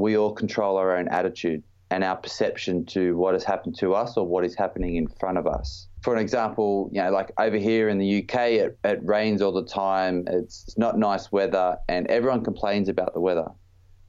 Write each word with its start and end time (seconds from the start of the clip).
we 0.00 0.16
all 0.16 0.32
control 0.32 0.76
our 0.76 0.96
own 0.96 1.08
attitude 1.08 1.62
and 1.90 2.04
our 2.04 2.16
perception 2.16 2.84
to 2.84 3.16
what 3.16 3.34
has 3.34 3.44
happened 3.44 3.76
to 3.78 3.94
us 3.94 4.16
or 4.16 4.26
what 4.26 4.44
is 4.44 4.54
happening 4.54 4.96
in 4.96 5.08
front 5.08 5.38
of 5.38 5.46
us. 5.46 5.88
For 6.02 6.14
an 6.14 6.20
example, 6.20 6.90
you 6.92 7.02
know, 7.02 7.10
like 7.10 7.32
over 7.38 7.56
here 7.56 7.88
in 7.88 7.98
the 7.98 8.22
UK, 8.22 8.40
it, 8.50 8.78
it 8.84 9.00
rains 9.02 9.40
all 9.40 9.52
the 9.52 9.64
time. 9.64 10.24
It's 10.26 10.76
not 10.76 10.98
nice 10.98 11.32
weather, 11.32 11.78
and 11.88 12.06
everyone 12.08 12.44
complains 12.44 12.88
about 12.88 13.14
the 13.14 13.20
weather. 13.20 13.46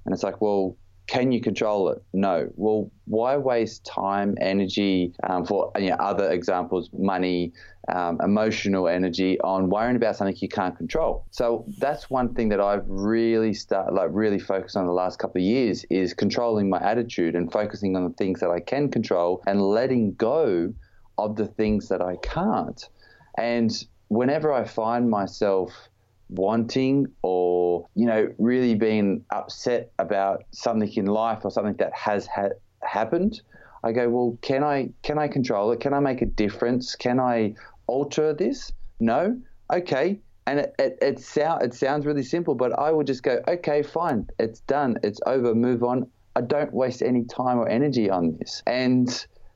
And 0.05 0.13
it's 0.13 0.23
like, 0.23 0.41
well, 0.41 0.77
can 1.09 1.31
you 1.31 1.41
control 1.41 1.89
it? 1.89 2.03
No. 2.13 2.49
Well, 2.55 2.91
why 3.05 3.35
waste 3.37 3.83
time, 3.83 4.35
energy 4.39 5.11
um, 5.27 5.43
for 5.43 5.71
you 5.79 5.89
know, 5.89 5.95
other 5.95 6.29
examples, 6.29 6.91
money, 6.93 7.51
um, 7.91 8.19
emotional 8.23 8.87
energy 8.87 9.41
on 9.41 9.69
worrying 9.69 9.95
about 9.95 10.17
something 10.17 10.37
you 10.39 10.47
can't 10.47 10.77
control? 10.77 11.25
So 11.31 11.65
that's 11.79 12.11
one 12.11 12.35
thing 12.35 12.49
that 12.49 12.61
I've 12.61 12.83
really 12.85 13.55
started, 13.55 13.95
like 13.95 14.09
really 14.11 14.37
focused 14.37 14.77
on 14.77 14.85
the 14.85 14.93
last 14.93 15.17
couple 15.17 15.41
of 15.41 15.45
years 15.45 15.83
is 15.89 16.13
controlling 16.13 16.69
my 16.69 16.79
attitude 16.79 17.35
and 17.35 17.51
focusing 17.51 17.95
on 17.95 18.03
the 18.03 18.13
things 18.13 18.39
that 18.41 18.51
I 18.51 18.59
can 18.59 18.91
control 18.91 19.41
and 19.47 19.59
letting 19.59 20.13
go 20.13 20.71
of 21.17 21.35
the 21.35 21.47
things 21.47 21.89
that 21.89 22.03
I 22.03 22.17
can't. 22.17 22.87
And 23.35 23.71
whenever 24.09 24.53
I 24.53 24.63
find 24.63 25.09
myself 25.09 25.89
wanting 26.29 27.07
or 27.23 27.87
you 27.95 28.05
know 28.05 28.31
really 28.37 28.75
being 28.75 29.25
upset 29.31 29.91
about 29.97 30.43
something 30.51 30.91
in 30.93 31.05
life 31.05 31.39
or 31.43 31.51
something 31.51 31.75
that 31.75 31.93
has 31.93 32.27
ha- 32.27 32.49
happened 32.83 33.41
i 33.83 33.91
go 33.91 34.07
well 34.09 34.37
can 34.41 34.63
i 34.63 34.89
can 35.01 35.17
i 35.17 35.27
control 35.27 35.71
it? 35.71 35.79
Can 35.79 35.93
i 35.93 35.99
make 35.99 36.21
a 36.21 36.25
difference? 36.25 36.95
Can 36.95 37.19
i 37.19 37.55
alter 37.87 38.33
this? 38.33 38.71
No? 38.99 39.39
Okay. 39.73 40.19
And 40.45 40.59
it, 40.59 40.75
it, 40.79 40.97
it, 41.01 41.19
sound, 41.19 41.63
it 41.63 41.73
sounds 41.73 42.05
really 42.05 42.23
simple 42.23 42.55
but 42.55 42.77
i 42.77 42.91
would 42.91 43.07
just 43.07 43.23
go 43.23 43.41
okay 43.47 43.81
fine. 43.81 44.27
It's 44.37 44.59
done. 44.61 44.97
It's 45.03 45.19
over. 45.25 45.55
Move 45.55 45.83
on. 45.83 46.07
I 46.35 46.41
don't 46.41 46.73
waste 46.73 47.01
any 47.01 47.25
time 47.25 47.57
or 47.57 47.67
energy 47.67 48.09
on 48.09 48.37
this. 48.37 48.63
And 48.65 49.09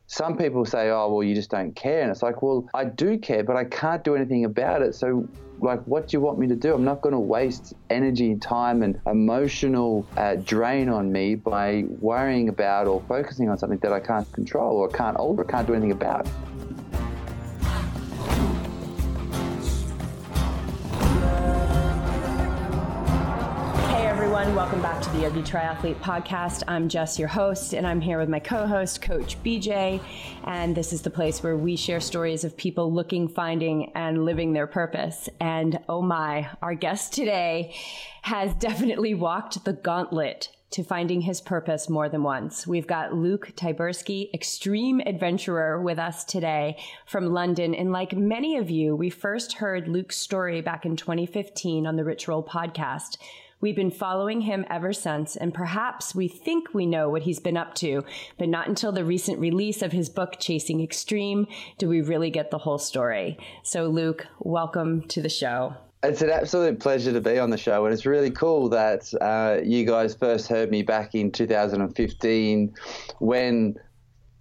some 0.08 0.38
people 0.38 0.66
say, 0.66 0.90
oh, 0.90 1.12
well, 1.14 1.23
you 1.23 1.34
just 1.34 1.50
don't 1.50 1.75
care. 1.75 2.02
And 2.02 2.12
it's 2.12 2.22
like, 2.22 2.42
well, 2.42 2.67
I 2.73 2.86
do 2.86 3.17
care, 3.17 3.44
but 3.44 3.56
I 3.56 3.64
can't 3.64 4.03
do 4.03 4.16
anything 4.16 4.45
about 4.45 4.81
it. 4.81 4.95
So, 4.95 5.28
like, 5.64 5.81
what 5.83 6.08
do 6.08 6.17
you 6.17 6.22
want 6.22 6.39
me 6.39 6.47
to 6.47 6.56
do? 6.56 6.73
I'm 6.73 6.83
not 6.83 7.02
going 7.02 7.14
to 7.14 7.19
waste 7.19 7.73
energy, 7.89 8.36
time, 8.36 8.83
and 8.83 9.00
emotional 9.08 10.06
uh, 10.17 10.36
drain 10.36 10.89
on 10.89 11.11
me 11.11 11.36
by 11.36 11.86
worrying 12.00 12.50
about 12.50 12.88
or 12.88 13.02
focusing 13.08 13.50
on 13.50 13.58
something 13.58 13.80
that 13.80 13.94
I 13.94 14.00
can't 14.00 14.31
control 14.34 14.78
or 14.78 14.89
can't 14.89 15.17
alter 15.17 15.41
or 15.41 15.45
can't 15.45 15.66
do 15.66 15.73
anything 15.73 15.91
about. 15.91 16.28
Everyone. 24.44 24.61
Welcome 24.61 24.81
back 24.81 25.02
to 25.02 25.09
the 25.11 25.19
Yogi 25.19 25.41
Triathlete 25.41 26.02
Podcast. 26.02 26.63
I'm 26.67 26.89
Jess, 26.89 27.17
your 27.17 27.30
host, 27.30 27.72
and 27.72 27.88
I'm 27.88 28.02
here 28.02 28.19
with 28.19 28.27
my 28.27 28.39
co 28.39 28.67
host, 28.67 29.02
Coach 29.02 29.41
BJ. 29.41 30.02
And 30.44 30.75
this 30.75 30.91
is 30.91 31.02
the 31.02 31.09
place 31.09 31.41
where 31.41 31.55
we 31.55 31.77
share 31.77 32.02
stories 32.02 32.44
of 32.44 32.58
people 32.58 32.91
looking, 32.91 33.30
finding, 33.30 33.94
and 33.95 34.25
living 34.25 34.52
their 34.52 34.67
purpose. 34.67 35.30
And 35.39 35.80
oh 35.88 36.02
my, 36.02 36.50
our 36.61 36.75
guest 36.75 37.13
today 37.13 37.73
has 38.23 38.53
definitely 38.59 39.13
walked 39.13 39.63
the 39.63 39.72
gauntlet 39.72 40.50
to 40.72 40.83
finding 40.83 41.22
his 41.22 41.39
purpose 41.39 41.88
more 41.88 42.09
than 42.09 42.23
once. 42.23 42.67
We've 42.67 42.88
got 42.88 43.13
Luke 43.13 43.52
Tyburski, 43.55 44.33
extreme 44.33 45.00
adventurer, 45.05 45.81
with 45.81 46.00
us 46.00 46.25
today 46.25 46.78
from 47.05 47.28
London. 47.28 47.73
And 47.73 47.94
like 47.94 48.11
many 48.11 48.57
of 48.57 48.69
you, 48.69 48.94
we 48.94 49.09
first 49.09 49.53
heard 49.53 49.88
Luke's 49.88 50.17
story 50.17 50.61
back 50.61 50.85
in 50.85 50.97
2015 50.97 51.88
on 51.88 51.95
the 51.95 52.03
Roll 52.28 52.44
podcast. 52.44 53.17
We've 53.64 53.73
been 53.73 53.92
following 53.92 54.42
him 54.42 54.66
ever 54.69 54.92
since, 54.92 55.38
and 55.38 55.53
perhaps 55.53 56.14
we 56.14 56.28
think 56.28 56.73
we 56.73 56.86
know 56.86 57.08
what 57.08 57.22
he's 57.22 57.39
been 57.39 57.56
up 57.56 57.75
to, 57.75 58.03
but 58.38 58.50
not 58.50 58.67
until 58.67 58.92
the 58.92 59.06
recent 59.06 59.39
release 59.39 59.81
of 59.81 59.94
his 59.94 60.09
book, 60.09 60.36
Chasing 60.38 60.83
Extreme, 60.83 61.47
do 61.78 61.88
we 61.88 62.02
really 62.02 62.30
get 62.30 62.52
the 62.52 62.58
whole 62.58 62.78
story. 62.78 63.38
So, 63.64 63.88
Luke, 63.88 64.28
welcome 64.40 65.03
to 65.03 65.22
the 65.22 65.29
show. 65.29 65.75
It's 66.03 66.22
an 66.22 66.29
absolute 66.29 66.81
pleasure 66.81 67.13
to 67.13 67.22
be 67.22 67.40
on 67.40 67.51
the 67.51 67.57
show, 67.57 67.85
and 67.85 67.94
it's 67.94 68.06
really 68.06 68.31
cool 68.31 68.68
that 68.68 69.09
uh, 69.22 69.62
you 69.63 69.85
guys 69.85 70.13
first 70.13 70.50
heard 70.50 70.69
me 70.69 70.81
back 70.84 71.16
in 71.16 71.31
2015 71.31 72.74
when, 73.19 73.75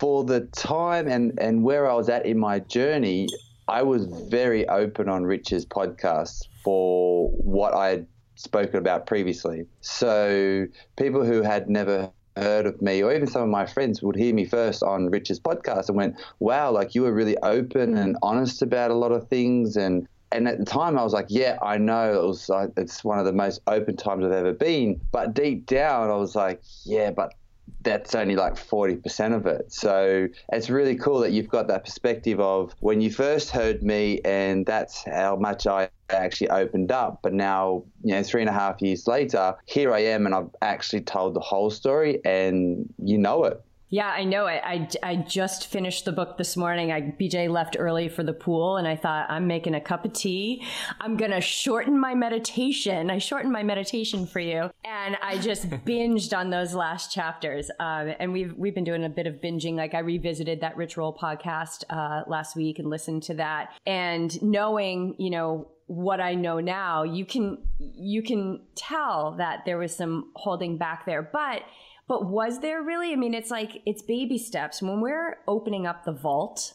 for 0.01 0.25
the 0.25 0.41
time 0.47 1.07
and, 1.07 1.39
and 1.39 1.63
where 1.63 1.89
I 1.89 1.95
was 1.95 2.09
at 2.09 2.27
in 2.27 2.41
my 2.41 2.59
journey, 2.59 3.29
I 3.69 3.85
was 3.85 4.07
very 4.29 4.69
open 4.69 5.09
on 5.09 5.23
Rich's 5.23 5.65
podcast 5.65 6.49
for 6.65 7.31
what 7.31 7.73
I 7.73 7.89
had 7.91 8.07
spoken 8.43 8.77
about 8.77 9.07
previously. 9.07 9.67
So 9.81 10.67
people 10.97 11.25
who 11.25 11.43
had 11.43 11.69
never 11.69 12.11
heard 12.37 12.67
of 12.67 12.81
me, 12.81 13.03
or 13.03 13.15
even 13.15 13.27
some 13.27 13.43
of 13.43 13.49
my 13.49 13.67
friends 13.67 14.03
would 14.03 14.17
hear 14.17 14.35
me 14.35 14.45
first 14.45 14.83
on 14.83 15.11
Rich's 15.11 15.41
podcast 15.41 15.89
and 15.89 15.97
went, 15.97 16.17
"Wow, 16.39 16.71
like 16.71 16.95
you 16.95 17.03
were 17.03 17.13
really 17.13 17.37
open 17.39 17.93
hmm. 17.93 17.99
and 17.99 18.17
honest 18.23 18.63
about 18.63 18.91
a 18.91 18.95
lot 18.95 19.13
of 19.13 19.29
things." 19.29 19.77
And 19.77 20.09
and 20.31 20.49
at 20.49 20.59
the 20.59 20.65
time, 20.65 20.99
I 20.99 21.05
was 21.05 21.13
like, 21.13 21.27
"Yeah, 21.29 21.59
I 21.63 21.77
know 21.79 22.15
it 22.15 22.27
was. 22.27 22.49
like 22.49 22.71
It's 22.77 23.05
one 23.05 23.19
of 23.19 23.27
the 23.27 23.33
most 23.33 23.61
open 23.67 23.97
times 23.97 24.25
I've 24.25 24.33
ever 24.33 24.53
been." 24.53 25.01
But 25.13 25.35
deep 25.35 25.67
down, 25.67 26.11
I 26.11 26.17
was 26.17 26.35
like, 26.35 26.63
"Yeah, 26.85 27.11
but 27.11 27.35
that's 27.83 28.15
only 28.15 28.37
like 28.37 28.55
40% 28.55 29.35
of 29.35 29.47
it. 29.47 29.73
So 29.73 30.29
it's 30.53 30.71
really 30.71 30.97
cool 30.97 31.21
that 31.21 31.33
you've 31.33 31.49
got 31.49 31.69
that 31.69 31.85
perspective 31.85 32.41
of 32.41 32.75
when 32.81 33.01
you 33.01 33.11
first 33.11 33.51
heard 33.51 33.83
me, 33.83 34.21
and 34.25 34.65
that's 34.67 35.05
how 35.05 35.37
much 35.37 35.67
I 35.67 35.89
actually 36.11 36.51
opened 36.51 36.93
up. 36.93 37.21
But 37.23 37.33
now, 37.33 37.85
you 38.03 38.15
know, 38.15 38.23
three 38.23 38.43
and 38.43 38.51
a 38.51 38.53
half 38.53 38.81
years 38.81 39.07
later, 39.07 39.55
here 39.67 39.93
I 39.93 40.01
am, 40.01 40.27
and 40.27 40.35
I've 40.35 40.51
actually 40.61 41.03
told 41.03 41.35
the 41.35 41.41
whole 41.41 41.71
story, 41.71 42.21
and 42.25 42.93
you 42.99 43.19
know 43.19 43.45
it. 43.45 43.61
Yeah, 43.93 44.09
I 44.09 44.25
know 44.25 44.47
it. 44.47 44.63
I, 44.65 44.89
I 45.03 45.17
just 45.17 45.67
finished 45.67 46.07
the 46.07 46.13
book 46.13 46.39
this 46.39 46.57
morning. 46.57 46.91
I 46.91 47.03
BJ 47.03 47.51
left 47.51 47.77
early 47.79 48.09
for 48.09 48.23
the 48.23 48.33
pool, 48.33 48.79
and 48.79 48.89
I 48.89 48.97
thought 48.97 49.27
I'm 49.29 49.47
making 49.47 49.75
a 49.75 49.83
cup 49.83 50.07
of 50.07 50.15
tea. 50.15 50.65
I'm 50.99 51.19
gonna 51.19 51.43
shorten 51.43 52.01
my 52.01 52.15
meditation. 52.15 53.11
I 53.11 53.19
shortened 53.19 53.53
my 53.53 53.63
meditation 53.63 54.25
for 54.25 54.41
you, 54.41 54.71
and 54.87 55.19
I 55.23 55.37
just 55.37 55.69
binged 55.85 56.35
on 56.35 56.49
those 56.49 56.73
last 56.73 57.13
chapters. 57.13 57.71
Um, 57.81 58.15
and 58.19 58.33
we've 58.33 58.55
we've 58.57 58.75
been 58.75 58.85
doing 58.85 59.05
a 59.05 59.11
bit 59.11 59.27
of 59.27 59.43
binging. 59.43 59.75
Like 59.75 59.93
I 59.93 59.99
revisited 59.99 60.63
that 60.63 60.75
Rich 60.75 60.97
Roll 60.97 61.15
podcast 61.15 61.85
uh, 61.91 62.23
last 62.27 62.57
week 62.57 62.79
and 62.79 62.89
listened 62.89 63.25
to 63.25 63.35
that, 63.35 63.75
and 63.85 64.43
knowing 64.43 65.17
you 65.19 65.29
know 65.29 65.69
what 65.93 66.21
I 66.21 66.35
know 66.35 66.59
now, 66.59 67.03
you 67.03 67.27
can 67.27 67.59
you 67.79 68.23
can 68.23 68.61
tell 68.75 69.33
that 69.33 69.65
there 69.67 69.77
was 69.77 69.95
some 69.95 70.31
holding 70.35 70.79
back 70.79 71.05
there, 71.05 71.23
but 71.23 71.63
but 72.09 72.27
was 72.27 72.61
there 72.61 72.83
really? 72.83 73.13
I 73.13 73.17
mean, 73.17 73.35
it's 73.35 73.51
like 73.51 73.83
it's 73.85 74.01
baby 74.01 74.39
steps. 74.39 74.81
When 74.81 75.01
we're 75.01 75.39
opening 75.47 75.87
up 75.87 76.05
the 76.05 76.13
vault, 76.13 76.73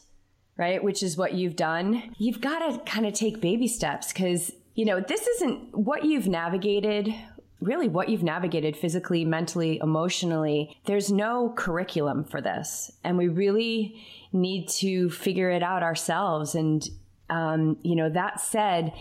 right, 0.56 0.82
which 0.82 1.02
is 1.02 1.16
what 1.16 1.34
you've 1.34 1.56
done, 1.56 2.14
you've 2.18 2.40
got 2.40 2.60
to 2.60 2.78
kind 2.90 3.06
of 3.06 3.12
take 3.12 3.40
baby 3.40 3.66
steps 3.66 4.12
because, 4.12 4.52
you 4.74 4.84
know, 4.84 5.00
this 5.00 5.26
isn't 5.26 5.76
what 5.76 6.04
you've 6.04 6.28
navigated 6.28 7.12
really 7.60 7.88
what 7.88 8.08
you've 8.08 8.22
navigated 8.22 8.76
physically, 8.76 9.24
mentally, 9.24 9.80
emotionally. 9.82 10.76
There's 10.84 11.10
no 11.10 11.52
curriculum 11.56 12.22
for 12.22 12.40
this. 12.40 12.92
And 13.02 13.18
we 13.18 13.26
really 13.26 14.00
need 14.32 14.68
to 14.68 15.10
figure 15.10 15.50
it 15.50 15.64
out 15.64 15.82
ourselves. 15.82 16.54
And, 16.54 16.88
um, 17.30 17.76
you 17.82 17.96
know, 17.96 18.08
that 18.10 18.40
said, 18.40 18.92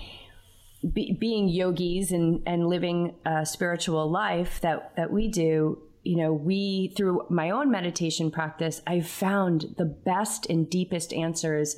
be, 0.94 1.14
being 1.14 1.48
yogis 1.48 2.12
and, 2.12 2.42
and 2.46 2.68
living 2.68 3.16
a 3.26 3.46
spiritual 3.46 4.10
life 4.10 4.62
that, 4.62 4.96
that 4.96 5.12
we 5.12 5.28
do, 5.28 5.82
you 6.04 6.18
know, 6.18 6.34
we, 6.34 6.94
through 6.96 7.26
my 7.30 7.50
own 7.50 7.72
meditation 7.72 8.32
practice, 8.32 8.82
I've 8.88 9.08
found 9.08 9.76
the 9.78 9.86
best 9.86 10.50
and 10.50 10.70
deepest 10.70 11.14
answers 11.14 11.78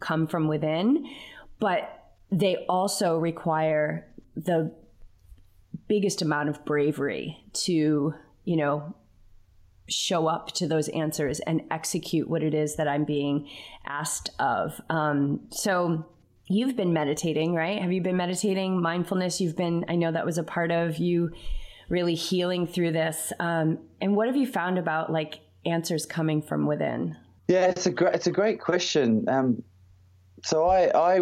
come 0.00 0.26
from 0.26 0.46
within, 0.46 1.06
but 1.58 2.12
they 2.30 2.56
also 2.68 3.16
require 3.16 4.06
the 4.36 4.72
biggest 5.88 6.22
amount 6.22 6.48
of 6.48 6.64
bravery 6.64 7.42
to, 7.52 8.14
you 8.44 8.56
know, 8.56 8.94
show 9.88 10.26
up 10.26 10.52
to 10.52 10.66
those 10.66 10.88
answers 10.88 11.40
and 11.40 11.62
execute 11.70 12.28
what 12.28 12.42
it 12.42 12.54
is 12.54 12.76
that 12.76 12.88
I'm 12.88 13.04
being 13.04 13.48
asked 13.86 14.30
of. 14.38 14.80
Um, 14.90 15.40
so, 15.50 16.06
you've 16.48 16.76
been 16.76 16.92
meditating, 16.92 17.54
right? 17.54 17.80
Have 17.82 17.92
you 17.92 18.00
been 18.00 18.16
meditating? 18.16 18.80
Mindfulness, 18.80 19.40
you've 19.40 19.56
been, 19.56 19.84
I 19.88 19.96
know 19.96 20.12
that 20.12 20.24
was 20.24 20.38
a 20.38 20.44
part 20.44 20.70
of 20.70 20.98
you 20.98 21.32
really 21.88 22.14
healing 22.14 22.66
through 22.66 22.92
this. 22.92 23.32
Um, 23.38 23.78
and 24.00 24.16
what 24.16 24.26
have 24.28 24.36
you 24.36 24.46
found 24.46 24.78
about 24.78 25.10
like 25.10 25.40
answers 25.64 26.06
coming 26.06 26.42
from 26.42 26.66
within? 26.66 27.16
Yeah, 27.48 27.66
it's 27.66 27.86
a 27.86 27.92
great 27.92 28.14
it's 28.14 28.26
a 28.26 28.32
great 28.32 28.60
question. 28.60 29.28
Um, 29.28 29.62
so 30.42 30.66
I 30.66 31.16
I 31.16 31.20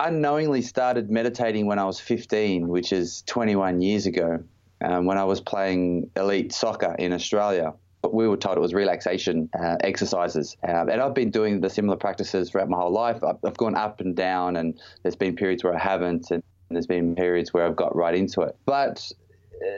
unknowingly 0.00 0.62
started 0.62 1.10
meditating 1.10 1.66
when 1.66 1.78
I 1.78 1.84
was 1.84 2.00
15, 2.00 2.66
which 2.66 2.92
is 2.92 3.22
21 3.26 3.80
years 3.80 4.06
ago, 4.06 4.42
um, 4.84 5.06
when 5.06 5.16
I 5.16 5.24
was 5.24 5.40
playing 5.40 6.10
elite 6.16 6.52
soccer 6.52 6.94
in 6.98 7.12
Australia. 7.12 7.74
But 8.04 8.12
we 8.12 8.28
were 8.28 8.36
told 8.36 8.58
it 8.58 8.60
was 8.60 8.74
relaxation 8.74 9.48
uh, 9.58 9.76
exercises, 9.80 10.58
um, 10.68 10.90
and 10.90 11.00
I've 11.00 11.14
been 11.14 11.30
doing 11.30 11.62
the 11.62 11.70
similar 11.70 11.96
practices 11.96 12.50
throughout 12.50 12.68
my 12.68 12.76
whole 12.76 12.92
life. 12.92 13.24
I've, 13.24 13.38
I've 13.46 13.56
gone 13.56 13.74
up 13.74 14.02
and 14.02 14.14
down, 14.14 14.56
and 14.56 14.78
there's 15.02 15.16
been 15.16 15.34
periods 15.34 15.64
where 15.64 15.74
I 15.74 15.78
haven't, 15.78 16.30
and 16.30 16.42
there's 16.68 16.86
been 16.86 17.14
periods 17.14 17.54
where 17.54 17.64
I've 17.66 17.76
got 17.76 17.96
right 17.96 18.14
into 18.14 18.42
it. 18.42 18.56
But 18.66 19.10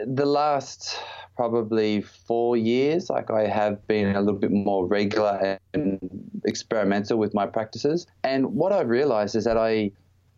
the 0.07 0.27
last 0.27 0.99
probably 1.37 2.01
four 2.01 2.57
years, 2.57 3.11
like 3.11 3.31
I 3.31 3.47
have 3.47 3.87
been 3.87 4.17
a 4.17 4.21
little 4.21 4.41
bit 4.41 4.51
more 4.51 4.87
regular 4.87 5.59
and 5.73 6.01
experimental 6.45 7.19
with 7.19 7.33
my 7.33 7.47
practices. 7.47 8.09
And 8.25 8.55
what 8.55 8.73
I've 8.73 8.89
realized 8.89 9.37
is 9.37 9.45
that 9.45 9.57
I 9.57 9.93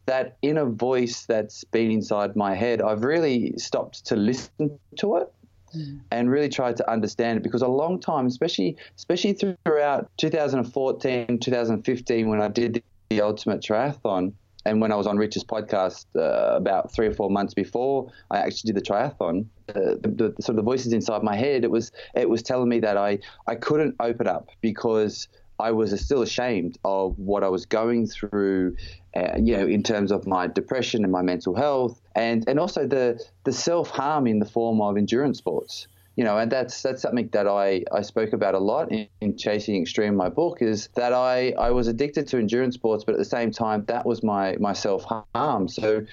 that 0.07 0.37
inner 0.43 0.67
voice 0.67 1.27
that's 1.27 1.65
been 1.65 1.91
inside 1.91 2.35
my 2.35 2.55
head, 2.55 2.83
I've 2.83 3.05
really 3.05 3.55
stopped 3.57 4.07
to 4.07 4.17
listen 4.17 4.79
to 4.99 5.17
it. 5.17 5.33
Mm. 5.75 6.01
And 6.11 6.31
really 6.31 6.49
tried 6.49 6.77
to 6.79 6.91
understand 6.91 7.39
it 7.39 7.43
because 7.43 7.63
a 7.63 7.69
long 7.69 8.01
time, 8.01 8.27
especially 8.27 8.77
especially 8.97 9.35
throughout 9.35 10.11
2014, 10.19 11.39
2015, 11.39 12.29
when 12.29 12.41
I 12.41 12.49
did 12.49 12.83
the 13.11 13.21
ultimate 13.21 13.61
triathlon, 13.61 14.33
and 14.65 14.81
when 14.81 14.93
I 14.93 14.97
was 14.97 15.07
on 15.07 15.17
Rich's 15.17 15.45
podcast 15.45 16.07
uh, 16.17 16.57
about 16.57 16.93
three 16.93 17.07
or 17.07 17.15
four 17.15 17.31
months 17.31 17.55
before 17.55 18.11
I 18.31 18.39
actually 18.39 18.73
did 18.73 18.77
the 18.77 18.83
triathlon, 18.83 19.47
uh, 19.71 19.97
the, 20.01 20.35
the, 20.37 20.43
sort 20.43 20.51
of 20.51 20.57
the 20.57 20.63
voices 20.63 20.93
inside 20.93 21.23
my 21.23 21.37
head, 21.37 21.65
it 21.65 21.71
was 21.71 21.93
it 22.15 22.29
was 22.29 22.43
telling 22.43 22.69
me 22.69 22.81
that 22.81 22.97
I 22.97 23.19
I 23.47 23.55
couldn't 23.55 23.97
open 24.01 24.27
up 24.27 24.51
because 24.61 25.29
I 25.59 25.73
was 25.73 25.99
still 26.01 26.23
ashamed 26.23 26.79
of 26.85 27.19
what 27.19 27.43
I 27.43 27.49
was 27.49 27.67
going 27.67 28.07
through, 28.07 28.77
uh, 29.17 29.37
you 29.39 29.57
know, 29.57 29.67
in 29.67 29.83
terms 29.83 30.13
of 30.13 30.27
my 30.27 30.47
depression 30.47 31.05
and 31.05 31.13
my 31.13 31.23
mental 31.23 31.55
health, 31.55 32.01
and 32.15 32.49
and 32.49 32.59
also 32.59 32.87
the 32.87 33.23
the 33.45 33.53
self 33.53 33.91
harm 33.91 34.27
in 34.27 34.39
the 34.39 34.47
form 34.47 34.81
of 34.81 34.97
endurance 34.97 35.39
sports 35.39 35.89
you 36.19 36.25
know, 36.25 36.37
and 36.37 36.51
that's 36.51 36.83
that's 36.83 37.03
something 37.03 37.29
that 37.29 37.47
I, 37.47 37.85
I 37.93 38.03
spoke 38.03 38.33
about 38.33 38.57
a 38.57 38.59
lot 38.59 38.91
in, 38.91 39.07
in, 39.21 39.37
Chasing 39.37 39.81
Extreme, 39.81 40.17
my 40.17 40.29
book, 40.29 40.61
is 40.61 40.89
that 40.97 41.13
I, 41.13 41.53
I 41.53 41.71
was 41.71 41.87
addicted 41.87 42.27
to 42.27 42.39
endurance 42.39 42.75
sports, 42.75 43.05
but 43.05 43.13
at 43.13 43.19
the 43.19 43.25
same 43.25 43.53
time, 43.53 43.85
that 43.85 44.05
was 44.05 44.25
my, 44.25 44.57
my 44.59 44.73
self 44.73 45.05
harm. 45.05 45.69
So 45.69 46.05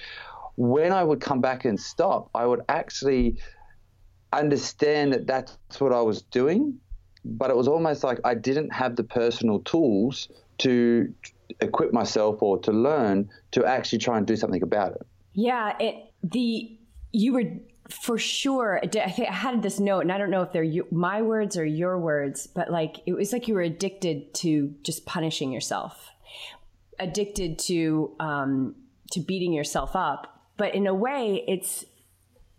when 0.54 0.92
I 0.92 1.02
would 1.02 1.20
come 1.20 1.40
back 1.40 1.64
and 1.64 1.78
stop, 1.78 2.30
I 2.36 2.46
would 2.46 2.60
actually 2.68 3.38
understand 4.32 5.12
that 5.12 5.26
that's 5.26 5.56
what 5.80 5.92
I 5.92 6.02
was 6.02 6.22
doing, 6.22 6.78
but 7.26 7.50
it 7.50 7.56
was 7.56 7.68
almost 7.68 8.04
like 8.04 8.20
I 8.24 8.34
didn't 8.34 8.72
have 8.72 8.96
the 8.96 9.04
personal 9.04 9.60
tools 9.60 10.28
to 10.58 11.12
equip 11.60 11.92
myself 11.92 12.42
or 12.42 12.58
to 12.58 12.72
learn 12.72 13.28
to 13.52 13.64
actually 13.64 13.98
try 13.98 14.18
and 14.18 14.26
do 14.26 14.36
something 14.36 14.62
about 14.62 14.92
it. 14.92 15.06
Yeah, 15.32 15.76
it 15.78 16.12
the 16.22 16.78
you 17.12 17.32
were 17.32 17.44
for 17.88 18.18
sure 18.18 18.80
i 18.82 19.08
had 19.08 19.62
this 19.62 19.78
note 19.78 20.00
and 20.00 20.10
i 20.10 20.18
don't 20.18 20.30
know 20.30 20.42
if 20.42 20.52
they're 20.52 20.66
my 20.90 21.22
words 21.22 21.56
or 21.56 21.64
your 21.64 21.98
words 21.98 22.46
but 22.46 22.68
like 22.68 22.96
it 23.06 23.12
was 23.12 23.32
like 23.32 23.46
you 23.46 23.54
were 23.54 23.60
addicted 23.60 24.34
to 24.34 24.74
just 24.82 25.06
punishing 25.06 25.52
yourself 25.52 26.10
addicted 26.98 27.60
to 27.60 28.12
um 28.18 28.74
to 29.12 29.20
beating 29.20 29.52
yourself 29.52 29.94
up 29.94 30.48
but 30.56 30.74
in 30.74 30.88
a 30.88 30.94
way 30.94 31.44
it's 31.46 31.84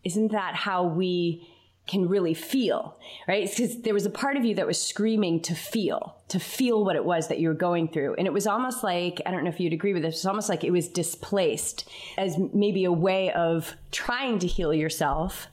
isn't 0.06 0.32
that 0.32 0.56
how 0.56 0.86
we 0.86 1.46
can 1.88 2.08
really 2.08 2.34
feel, 2.34 2.98
right? 3.28 3.50
Because 3.50 3.82
there 3.82 3.94
was 3.94 4.06
a 4.06 4.10
part 4.10 4.38
of 4.38 4.46
you 4.46 4.56
that 4.56 4.68
was 4.68 4.82
screaming 4.82 5.42
to 5.42 5.56
feel, 5.56 6.18
to 6.28 6.40
feel 6.40 6.84
what 6.84 6.96
it 6.96 7.06
was 7.06 7.28
that 7.30 7.40
you 7.40 7.48
were 7.48 7.54
going 7.54 7.88
through. 7.88 8.16
And 8.18 8.28
it 8.28 8.34
was 8.34 8.46
almost 8.46 8.84
like, 8.84 9.22
I 9.26 9.32
don't 9.32 9.44
know 9.44 9.50
if 9.50 9.60
you'd 9.60 9.74
agree 9.74 9.94
with 9.94 10.04
this, 10.04 10.16
it's 10.16 10.26
almost 10.26 10.50
like 10.50 10.64
it 10.64 10.72
was 10.72 10.88
displaced 10.88 11.90
as 12.18 12.38
maybe 12.54 12.84
a 12.86 12.92
way 12.92 13.32
of 13.32 13.76
trying 13.92 14.40
to 14.40 14.48
heal 14.48 14.74
yourself, 14.74 15.48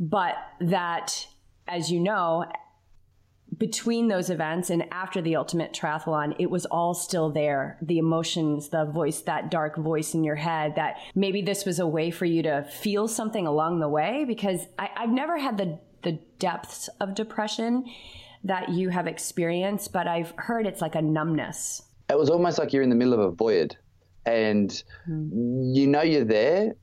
but 0.00 0.34
that, 0.60 1.26
as 1.68 1.90
you 1.90 2.00
know, 2.00 2.44
between 3.58 4.08
those 4.08 4.28
events 4.28 4.70
and 4.70 4.84
after 4.92 5.22
the 5.22 5.36
ultimate 5.36 5.72
triathlon, 5.72 6.36
it 6.38 6.50
was 6.50 6.66
all 6.66 6.94
still 6.94 7.30
there. 7.30 7.78
The 7.80 7.98
emotions, 7.98 8.68
the 8.68 8.84
voice, 8.84 9.20
that 9.22 9.50
dark 9.50 9.76
voice 9.76 10.14
in 10.14 10.24
your 10.24 10.34
head, 10.34 10.74
that 10.76 10.96
maybe 11.14 11.42
this 11.42 11.64
was 11.64 11.78
a 11.78 11.86
way 11.86 12.10
for 12.10 12.26
you 12.26 12.42
to 12.42 12.64
feel 12.64 13.08
something 13.08 13.46
along 13.46 13.80
the 13.80 13.88
way 13.88 14.24
because 14.26 14.66
I, 14.78 14.90
have 14.94 15.10
never 15.10 15.38
had 15.38 15.56
the, 15.56 15.78
the 16.02 16.18
depths 16.38 16.88
of 17.00 17.14
depression 17.14 17.84
that 18.44 18.68
you 18.68 18.90
have 18.90 19.06
experienced, 19.06 19.92
but 19.92 20.06
I've 20.06 20.32
heard 20.36 20.66
it's 20.66 20.80
like 20.80 20.94
a 20.94 21.02
numbness. 21.02 21.82
It 22.10 22.18
was 22.18 22.30
almost 22.30 22.58
like 22.58 22.72
you're 22.72 22.82
in 22.82 22.90
the 22.90 22.96
middle 22.96 23.14
of 23.14 23.20
a 23.20 23.30
void 23.30 23.76
and 24.26 24.70
mm. 25.08 25.74
you 25.74 25.86
know 25.86 26.02
you're 26.02 26.24
there, 26.24 26.74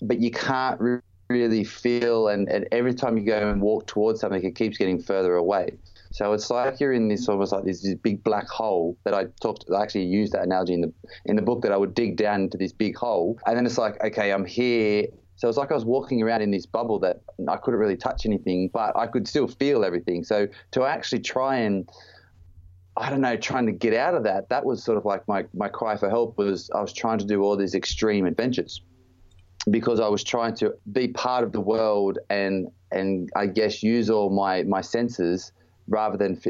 but 0.00 0.20
you 0.20 0.30
can't 0.30 1.02
really 1.28 1.64
feel. 1.64 2.28
And, 2.28 2.48
and 2.48 2.68
every 2.72 2.94
time 2.94 3.18
you 3.18 3.24
go 3.24 3.50
and 3.50 3.60
walk 3.60 3.86
towards 3.86 4.20
something, 4.20 4.42
it 4.42 4.54
keeps 4.54 4.78
getting 4.78 5.00
further 5.00 5.34
away. 5.34 5.78
So 6.12 6.32
it's 6.32 6.50
like 6.50 6.80
you're 6.80 6.92
in 6.92 7.08
this 7.08 7.28
almost 7.28 7.52
like 7.52 7.64
this, 7.64 7.82
this 7.82 7.94
big 7.94 8.24
black 8.24 8.48
hole 8.48 8.98
that 9.04 9.14
I 9.14 9.26
talked. 9.40 9.64
I 9.74 9.80
actually 9.80 10.06
used 10.06 10.32
that 10.32 10.42
analogy 10.42 10.74
in 10.74 10.80
the 10.80 10.92
in 11.26 11.36
the 11.36 11.42
book 11.42 11.62
that 11.62 11.72
I 11.72 11.76
would 11.76 11.94
dig 11.94 12.16
down 12.16 12.42
into 12.42 12.58
this 12.58 12.72
big 12.72 12.96
hole, 12.96 13.38
and 13.46 13.56
then 13.56 13.64
it's 13.64 13.78
like, 13.78 14.02
okay, 14.02 14.32
I'm 14.32 14.44
here. 14.44 15.06
So 15.36 15.48
it's 15.48 15.56
like 15.56 15.70
I 15.70 15.74
was 15.74 15.84
walking 15.84 16.20
around 16.22 16.42
in 16.42 16.50
this 16.50 16.66
bubble 16.66 16.98
that 16.98 17.22
I 17.48 17.56
couldn't 17.56 17.80
really 17.80 17.96
touch 17.96 18.26
anything, 18.26 18.68
but 18.74 18.94
I 18.96 19.06
could 19.06 19.26
still 19.26 19.48
feel 19.48 19.84
everything. 19.84 20.22
So 20.24 20.48
to 20.72 20.84
actually 20.84 21.20
try 21.20 21.58
and 21.58 21.88
I 22.96 23.08
don't 23.08 23.20
know, 23.22 23.36
trying 23.36 23.66
to 23.66 23.72
get 23.72 23.94
out 23.94 24.14
of 24.14 24.24
that, 24.24 24.48
that 24.50 24.64
was 24.66 24.84
sort 24.84 24.98
of 24.98 25.06
like 25.06 25.26
my, 25.28 25.46
my 25.54 25.68
cry 25.68 25.96
for 25.96 26.10
help 26.10 26.36
was 26.36 26.70
I 26.74 26.82
was 26.82 26.92
trying 26.92 27.18
to 27.18 27.24
do 27.24 27.42
all 27.42 27.56
these 27.56 27.74
extreme 27.74 28.26
adventures 28.26 28.82
because 29.70 30.00
I 30.00 30.08
was 30.08 30.22
trying 30.24 30.54
to 30.56 30.74
be 30.92 31.08
part 31.08 31.44
of 31.44 31.52
the 31.52 31.60
world 31.60 32.18
and 32.28 32.68
and 32.90 33.30
I 33.36 33.46
guess 33.46 33.82
use 33.82 34.10
all 34.10 34.28
my, 34.30 34.64
my 34.64 34.80
senses 34.80 35.52
rather 35.90 36.16
than 36.16 36.40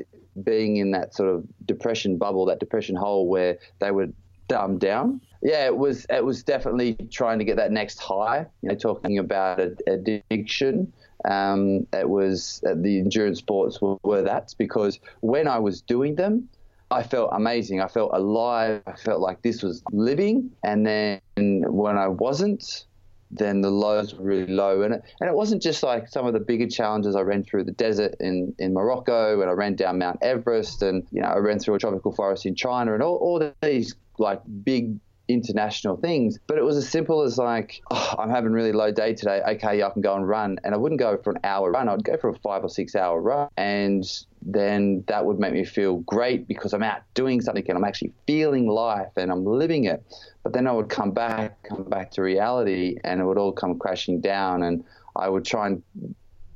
being 0.45 0.77
in 0.77 0.93
that 0.93 1.15
sort 1.15 1.35
of 1.35 1.45
depression 1.67 2.17
bubble, 2.17 2.47
that 2.47 2.61
depression 2.61 2.95
hole 2.95 3.29
where 3.29 3.59
they 3.81 3.91
were 3.91 4.09
dumb 4.47 4.79
down. 4.79 5.21
Yeah, 5.43 5.65
it 5.67 5.77
was 5.77 6.07
it 6.11 6.25
was 6.25 6.43
definitely 6.45 6.95
trying 7.11 7.39
to 7.39 7.45
get 7.45 7.57
that 7.57 7.73
next 7.73 7.99
high. 7.99 8.47
You 8.63 8.69
know, 8.69 8.75
talking 8.77 9.19
about 9.19 9.59
addiction. 9.87 10.93
Um, 11.25 11.87
it 11.93 12.09
was 12.09 12.63
uh, 12.67 12.75
the 12.77 12.99
endurance 12.99 13.39
sports 13.39 13.81
were, 13.81 13.97
were 14.03 14.23
that 14.23 14.55
because 14.59 15.01
when 15.21 15.49
I 15.49 15.59
was 15.59 15.83
doing 15.83 16.15
them, 16.15 16.49
I 16.91 17.03
felt 17.03 17.31
amazing. 17.33 17.81
I 17.81 17.89
felt 17.89 18.11
alive. 18.13 18.83
I 18.87 18.97
felt 18.97 19.21
like 19.21 19.43
this 19.43 19.63
was 19.63 19.83
living. 19.93 20.51
And 20.65 20.87
then 20.87 21.21
when 21.37 21.97
I 21.97 22.09
wasn't, 22.09 22.87
then 23.31 23.61
the 23.61 23.71
lows 23.71 24.15
were 24.15 24.25
really 24.25 24.53
low. 24.53 24.83
And 24.83 24.95
it, 24.95 25.03
and 25.21 25.29
it 25.29 25.35
wasn't 25.35 25.63
just 25.63 25.83
like 25.83 26.09
some 26.09 26.27
of 26.27 26.33
the 26.33 26.41
bigger 26.41 26.67
challenges. 26.69 27.15
I 27.15 27.21
ran 27.21 27.45
through 27.45 27.65
the 27.65 27.73
desert 27.73 28.17
in, 28.21 28.55
in 28.59 28.75
Morocco 28.75 29.41
and 29.41 29.49
I 29.49 29.53
ran 29.53 29.77
down 29.77 29.99
Mount 29.99 30.19
Everest 30.23 30.83
and, 30.83 31.07
you 31.11 31.23
know, 31.23 31.29
I 31.29 31.37
ran 31.39 31.59
through 31.59 31.75
a 31.75 31.79
tropical 31.79 32.13
forest 32.13 32.47
in 32.47 32.55
China 32.55 32.95
and 32.95 33.03
all, 33.03 33.17
all 33.17 33.53
these 33.63 33.95
like 34.19 34.41
big 34.65 34.99
international 35.29 35.97
things. 35.97 36.39
But 36.47 36.59
it 36.59 36.65
was 36.65 36.77
as 36.77 36.89
simple 36.89 37.23
as 37.23 37.39
like, 37.39 37.81
oh, 37.91 38.15
I'm 38.19 38.31
having 38.31 38.51
a 38.51 38.55
really 38.55 38.73
low 38.73 38.91
day 38.91 39.15
today. 39.15 39.41
Okay, 39.49 39.83
I 39.83 39.91
can 39.91 40.03
go 40.03 40.15
and 40.15 40.29
run. 40.29 40.59
And 40.65 40.75
I 40.75 40.77
wouldn't 40.79 40.99
go 40.99 41.17
for 41.23 41.31
an 41.31 41.39
hour 41.45 41.71
run. 41.71 41.89
I'd 41.89 42.05
go 42.05 42.17
for 42.17 42.31
a 42.31 42.39
five 42.41 42.65
or 42.65 42.69
six 42.69 42.97
hour 42.97 43.21
run. 43.21 43.49
And 43.57 44.05
then 44.43 45.05
that 45.07 45.25
would 45.25 45.39
make 45.39 45.53
me 45.53 45.65
feel 45.65 45.99
great 45.99 46.49
because 46.49 46.73
I'm 46.73 46.83
out 46.83 47.03
doing 47.15 47.41
something 47.41 47.65
and 47.69 47.77
I'm 47.77 47.85
actually 47.85 48.13
feeling 48.27 48.67
life 48.67 49.13
and 49.17 49.31
I'm 49.31 49.45
living 49.45 49.85
it. 49.85 50.03
But 50.43 50.53
then 50.53 50.67
I 50.67 50.73
would 50.73 50.89
come 50.89 51.11
back, 51.11 51.63
come 51.63 51.85
back 51.85 52.11
to 52.13 52.23
reality 52.23 52.97
and 53.05 53.21
it 53.21 53.25
would 53.25 53.39
all 53.39 53.53
come 53.53 53.79
crashing 53.79 54.21
down. 54.21 54.63
And 54.63 54.85
I 55.17 55.29
would 55.29 55.45
try 55.45 55.67
and 55.67 55.83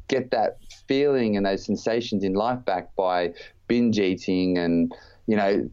get 0.09 0.31
that 0.31 0.59
feeling 0.89 1.37
and 1.37 1.45
those 1.45 1.65
sensations 1.65 2.25
in 2.25 2.35
life 2.35 2.65
back 2.65 2.95
by 2.97 3.35
binge 3.69 3.99
eating 3.99 4.59
and 4.59 4.93
you 5.27 5.37
know, 5.37 5.69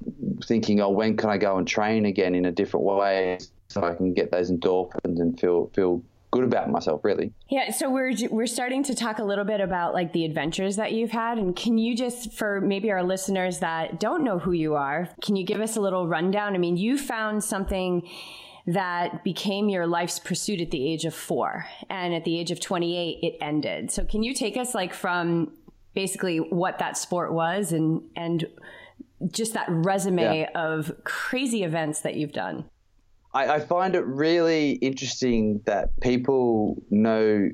thinking, 0.45 0.79
oh, 0.79 0.89
when 0.89 1.17
can 1.17 1.29
I 1.29 1.37
go 1.37 1.57
and 1.57 1.67
train 1.67 2.05
again 2.05 2.35
in 2.35 2.45
a 2.45 2.51
different 2.51 2.85
way 2.85 3.37
so 3.67 3.83
I 3.83 3.93
can 3.95 4.13
get 4.13 4.31
those 4.31 4.51
endorphins 4.51 5.19
and 5.19 5.39
feel 5.39 5.69
feel 5.73 6.01
good 6.31 6.43
about 6.43 6.69
myself 6.69 7.03
really 7.03 7.33
yeah 7.49 7.71
so 7.71 7.89
we're 7.89 8.13
we're 8.29 8.47
starting 8.47 8.83
to 8.83 8.95
talk 8.95 9.19
a 9.19 9.23
little 9.23 9.43
bit 9.43 9.59
about 9.59 9.93
like 9.93 10.13
the 10.13 10.25
adventures 10.25 10.77
that 10.77 10.93
you've 10.93 11.11
had 11.11 11.37
and 11.37 11.55
can 11.55 11.77
you 11.77 11.95
just 11.95 12.33
for 12.33 12.61
maybe 12.61 12.89
our 12.89 13.03
listeners 13.03 13.59
that 13.59 13.99
don't 13.99 14.23
know 14.23 14.39
who 14.39 14.51
you 14.51 14.75
are 14.75 15.09
can 15.21 15.35
you 15.35 15.45
give 15.45 15.59
us 15.59 15.75
a 15.75 15.81
little 15.81 16.07
rundown 16.07 16.55
i 16.55 16.57
mean 16.57 16.77
you 16.77 16.97
found 16.97 17.43
something 17.43 18.07
that 18.67 19.23
became 19.23 19.69
your 19.69 19.87
life's 19.87 20.19
pursuit 20.19 20.61
at 20.61 20.71
the 20.71 20.91
age 20.91 21.03
of 21.03 21.13
4 21.13 21.65
and 21.89 22.13
at 22.13 22.23
the 22.23 22.39
age 22.39 22.51
of 22.51 22.59
28 22.59 23.19
it 23.21 23.37
ended 23.41 23.91
so 23.91 24.05
can 24.05 24.23
you 24.23 24.33
take 24.33 24.55
us 24.55 24.73
like 24.73 24.93
from 24.93 25.51
basically 25.93 26.37
what 26.37 26.79
that 26.79 26.95
sport 26.97 27.33
was 27.33 27.73
and 27.73 28.01
and 28.15 28.47
just 29.29 29.53
that 29.53 29.67
resume 29.69 30.41
yeah. 30.41 30.49
of 30.55 30.91
crazy 31.03 31.63
events 31.63 32.01
that 32.01 32.15
you've 32.15 32.31
done. 32.31 32.65
I, 33.33 33.55
I 33.55 33.59
find 33.59 33.95
it 33.95 34.05
really 34.05 34.71
interesting 34.73 35.61
that 35.65 35.99
people 36.01 36.81
know 36.89 37.49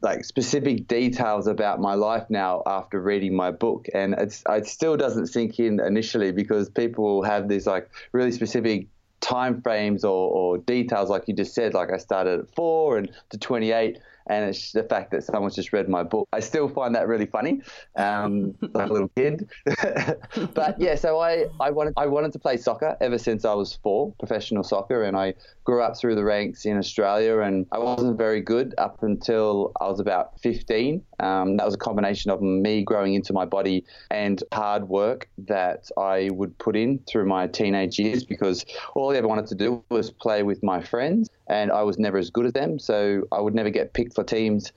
like 0.00 0.24
specific 0.24 0.86
details 0.86 1.46
about 1.46 1.80
my 1.80 1.94
life 1.94 2.24
now 2.30 2.62
after 2.66 3.00
reading 3.00 3.34
my 3.34 3.50
book. 3.50 3.86
And 3.92 4.14
it's 4.14 4.42
it 4.48 4.66
still 4.66 4.96
doesn't 4.96 5.26
sink 5.26 5.58
in 5.58 5.80
initially 5.80 6.32
because 6.32 6.68
people 6.68 7.22
have 7.24 7.48
these 7.48 7.66
like 7.66 7.90
really 8.12 8.32
specific 8.32 8.86
time 9.20 9.60
frames 9.62 10.04
or, 10.04 10.30
or 10.30 10.58
details 10.58 11.10
like 11.10 11.24
you 11.26 11.34
just 11.34 11.52
said 11.52 11.74
like 11.74 11.90
i 11.92 11.96
started 11.96 12.38
at 12.38 12.54
four 12.54 12.98
and 12.98 13.10
to 13.30 13.38
28 13.38 13.98
and 14.28 14.48
it's 14.48 14.72
the 14.72 14.82
fact 14.82 15.10
that 15.12 15.24
someone's 15.24 15.54
just 15.54 15.72
read 15.72 15.88
my 15.88 16.02
book. 16.02 16.28
I 16.32 16.40
still 16.40 16.68
find 16.68 16.94
that 16.94 17.08
really 17.08 17.26
funny, 17.26 17.62
um, 17.96 18.54
like 18.74 18.90
a 18.90 18.92
little 18.92 19.10
kid. 19.16 19.48
but 20.54 20.78
yeah, 20.78 20.94
so 20.94 21.18
I, 21.18 21.46
I 21.60 21.70
wanted 21.70 21.94
I 21.96 22.06
wanted 22.06 22.32
to 22.32 22.38
play 22.38 22.56
soccer 22.56 22.96
ever 23.00 23.18
since 23.18 23.44
I 23.44 23.54
was 23.54 23.78
four, 23.82 24.12
professional 24.18 24.62
soccer, 24.62 25.02
and 25.04 25.16
I 25.16 25.34
grew 25.64 25.82
up 25.82 25.96
through 25.98 26.14
the 26.14 26.24
ranks 26.24 26.64
in 26.66 26.76
Australia, 26.76 27.40
and 27.40 27.66
I 27.72 27.78
wasn't 27.78 28.16
very 28.16 28.40
good 28.40 28.74
up 28.78 29.02
until 29.02 29.72
I 29.80 29.88
was 29.88 30.00
about 30.00 30.38
15. 30.40 31.02
Um, 31.20 31.56
that 31.56 31.64
was 31.66 31.74
a 31.74 31.78
combination 31.78 32.30
of 32.30 32.40
me 32.40 32.82
growing 32.82 33.14
into 33.14 33.32
my 33.32 33.44
body 33.44 33.84
and 34.10 34.42
hard 34.52 34.88
work 34.88 35.28
that 35.38 35.90
I 35.96 36.30
would 36.32 36.56
put 36.58 36.76
in 36.76 37.00
through 37.08 37.26
my 37.26 37.46
teenage 37.46 37.98
years 37.98 38.24
because 38.24 38.64
all 38.94 39.12
I 39.12 39.16
ever 39.16 39.26
wanted 39.28 39.46
to 39.48 39.54
do 39.54 39.82
was 39.90 40.10
play 40.10 40.42
with 40.42 40.62
my 40.62 40.82
friends, 40.82 41.30
and 41.48 41.72
I 41.72 41.82
was 41.82 41.98
never 41.98 42.18
as 42.18 42.30
good 42.30 42.46
as 42.46 42.52
them, 42.52 42.78
so 42.78 43.22
I 43.32 43.40
would 43.40 43.54
never 43.54 43.70
get 43.70 43.94
picked 43.94 44.17
for 44.18 44.24
teams 44.24 44.72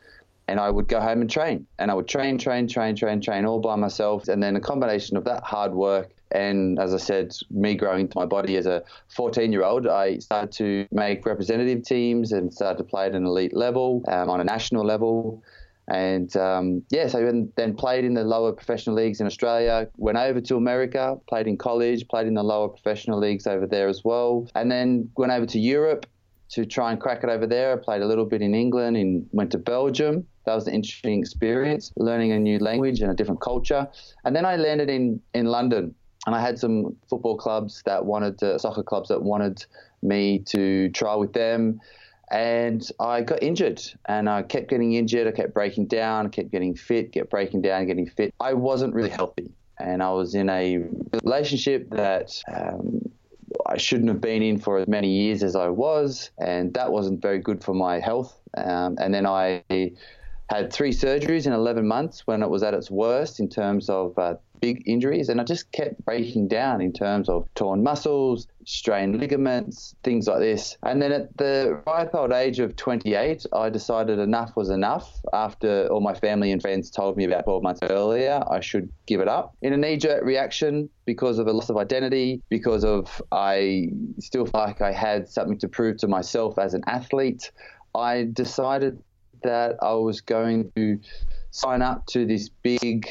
and 0.47 0.59
I 0.59 0.69
would 0.69 0.87
go 0.87 0.99
home 0.99 1.21
and 1.21 1.29
train. 1.29 1.65
And 1.79 1.89
I 1.89 1.93
would 1.93 2.07
train, 2.07 2.37
train, 2.37 2.67
train, 2.67 2.95
train, 2.95 3.21
train 3.21 3.45
all 3.45 3.59
by 3.59 3.75
myself. 3.75 4.27
And 4.27 4.43
then 4.43 4.55
a 4.55 4.59
combination 4.59 5.15
of 5.17 5.23
that 5.23 5.43
hard 5.43 5.73
work 5.73 6.11
and, 6.31 6.77
as 6.79 6.93
I 6.93 6.97
said, 6.97 7.33
me 7.49 7.75
growing 7.75 8.11
my 8.15 8.25
body 8.25 8.57
as 8.57 8.65
a 8.65 8.83
14 9.09 9.51
year 9.51 9.63
old, 9.63 9.87
I 9.87 10.19
started 10.19 10.51
to 10.53 10.87
make 10.91 11.25
representative 11.25 11.83
teams 11.83 12.31
and 12.31 12.53
started 12.53 12.77
to 12.77 12.83
play 12.83 13.05
at 13.05 13.15
an 13.15 13.25
elite 13.25 13.55
level, 13.55 14.03
um, 14.07 14.29
on 14.29 14.39
a 14.41 14.43
national 14.43 14.85
level. 14.85 15.43
And 15.87 16.35
um, 16.37 16.83
yeah, 16.89 17.07
so 17.07 17.23
then, 17.25 17.51
then 17.55 17.75
played 17.75 18.05
in 18.05 18.13
the 18.13 18.23
lower 18.23 18.53
professional 18.53 18.95
leagues 18.95 19.19
in 19.19 19.27
Australia, 19.27 19.89
went 19.97 20.17
over 20.17 20.39
to 20.41 20.55
America, 20.55 21.17
played 21.27 21.47
in 21.47 21.57
college, 21.57 22.07
played 22.07 22.27
in 22.27 22.33
the 22.33 22.43
lower 22.43 22.69
professional 22.69 23.19
leagues 23.19 23.47
over 23.47 23.67
there 23.67 23.87
as 23.87 24.03
well, 24.03 24.47
and 24.55 24.71
then 24.71 25.09
went 25.17 25.31
over 25.31 25.45
to 25.45 25.59
Europe 25.59 26.05
to 26.51 26.65
try 26.65 26.91
and 26.91 26.99
crack 26.99 27.23
it 27.23 27.29
over 27.29 27.47
there. 27.47 27.73
I 27.73 27.75
played 27.77 28.01
a 28.01 28.05
little 28.05 28.25
bit 28.25 28.41
in 28.41 28.53
England 28.53 28.97
and 28.97 29.27
went 29.31 29.51
to 29.51 29.57
Belgium. 29.57 30.27
That 30.45 30.55
was 30.55 30.67
an 30.67 30.73
interesting 30.73 31.19
experience, 31.19 31.93
learning 31.95 32.31
a 32.33 32.39
new 32.39 32.59
language 32.59 33.01
and 33.01 33.11
a 33.11 33.13
different 33.13 33.41
culture. 33.41 33.87
And 34.25 34.35
then 34.35 34.45
I 34.45 34.57
landed 34.57 34.89
in, 34.89 35.21
in 35.33 35.45
London 35.45 35.95
and 36.25 36.35
I 36.35 36.41
had 36.41 36.59
some 36.59 36.95
football 37.09 37.37
clubs 37.37 37.81
that 37.85 38.05
wanted 38.05 38.37
to, 38.39 38.59
soccer 38.59 38.83
clubs 38.83 39.09
that 39.09 39.21
wanted 39.21 39.65
me 40.01 40.39
to 40.47 40.89
try 40.89 41.15
with 41.15 41.33
them. 41.33 41.79
And 42.31 42.87
I 42.99 43.21
got 43.21 43.43
injured 43.43 43.81
and 44.07 44.29
I 44.29 44.43
kept 44.43 44.69
getting 44.69 44.93
injured. 44.93 45.27
I 45.27 45.31
kept 45.31 45.53
breaking 45.53 45.87
down, 45.87 46.25
I 46.25 46.29
kept 46.29 46.51
getting 46.51 46.75
fit, 46.75 47.13
kept 47.13 47.29
breaking 47.29 47.61
down, 47.61 47.85
getting 47.87 48.07
fit. 48.07 48.33
I 48.39 48.53
wasn't 48.53 48.93
really 48.93 49.09
healthy. 49.09 49.51
And 49.79 50.03
I 50.03 50.11
was 50.11 50.35
in 50.35 50.49
a 50.49 50.85
relationship 51.23 51.89
that 51.91 52.41
um, 52.53 53.09
I 53.71 53.77
shouldn't 53.77 54.09
have 54.09 54.19
been 54.19 54.43
in 54.43 54.59
for 54.59 54.77
as 54.79 54.87
many 54.87 55.09
years 55.09 55.43
as 55.43 55.55
I 55.55 55.69
was, 55.69 56.31
and 56.37 56.73
that 56.73 56.91
wasn't 56.91 57.21
very 57.21 57.39
good 57.39 57.63
for 57.63 57.73
my 57.73 57.99
health. 57.99 58.37
Um, 58.57 58.97
and 58.99 59.13
then 59.13 59.25
I 59.25 59.63
had 60.49 60.73
three 60.73 60.91
surgeries 60.91 61.47
in 61.47 61.53
11 61.53 61.87
months 61.87 62.27
when 62.27 62.43
it 62.43 62.49
was 62.49 62.63
at 62.63 62.73
its 62.73 62.91
worst 62.91 63.39
in 63.39 63.47
terms 63.47 63.89
of 63.89 64.17
uh, 64.19 64.35
big 64.61 64.83
injuries, 64.85 65.27
and 65.27 65.41
I 65.41 65.43
just 65.43 65.71
kept 65.71 66.05
breaking 66.05 66.47
down 66.47 66.81
in 66.81 66.93
terms 66.93 67.27
of 67.27 67.49
torn 67.55 67.83
muscles, 67.83 68.47
strained 68.65 69.19
ligaments, 69.19 69.95
things 70.03 70.27
like 70.27 70.39
this. 70.39 70.77
And 70.83 71.01
then 71.01 71.11
at 71.11 71.35
the 71.37 71.81
ripe 71.85 72.13
old 72.13 72.31
age 72.31 72.59
of 72.59 72.75
28, 72.75 73.45
I 73.53 73.69
decided 73.69 74.19
enough 74.19 74.55
was 74.55 74.69
enough. 74.69 75.19
After 75.33 75.87
all 75.87 75.99
my 75.99 76.13
family 76.13 76.51
and 76.51 76.61
friends 76.61 76.89
told 76.89 77.17
me 77.17 77.25
about 77.25 77.43
12 77.43 77.63
months 77.63 77.79
earlier, 77.83 78.43
I 78.49 78.61
should 78.61 78.89
give 79.07 79.19
it 79.19 79.27
up. 79.27 79.55
In 79.61 79.73
a 79.73 79.77
knee 79.77 79.97
jerk 79.97 80.23
reaction, 80.23 80.89
because 81.05 81.39
of 81.39 81.47
a 81.47 81.51
loss 81.51 81.69
of 81.69 81.77
identity, 81.77 82.41
because 82.49 82.85
of 82.85 83.21
I 83.31 83.89
still 84.19 84.45
felt 84.45 84.67
like 84.67 84.81
I 84.81 84.91
had 84.91 85.27
something 85.27 85.57
to 85.59 85.67
prove 85.67 85.97
to 85.97 86.07
myself 86.07 86.59
as 86.59 86.73
an 86.75 86.83
athlete, 86.87 87.51
I 87.95 88.29
decided 88.31 89.01
that 89.43 89.77
I 89.81 89.93
was 89.93 90.21
going 90.21 90.71
to 90.75 90.99
sign 91.49 91.81
up 91.81 92.05
to 92.07 92.25
this 92.25 92.49
big 92.49 93.09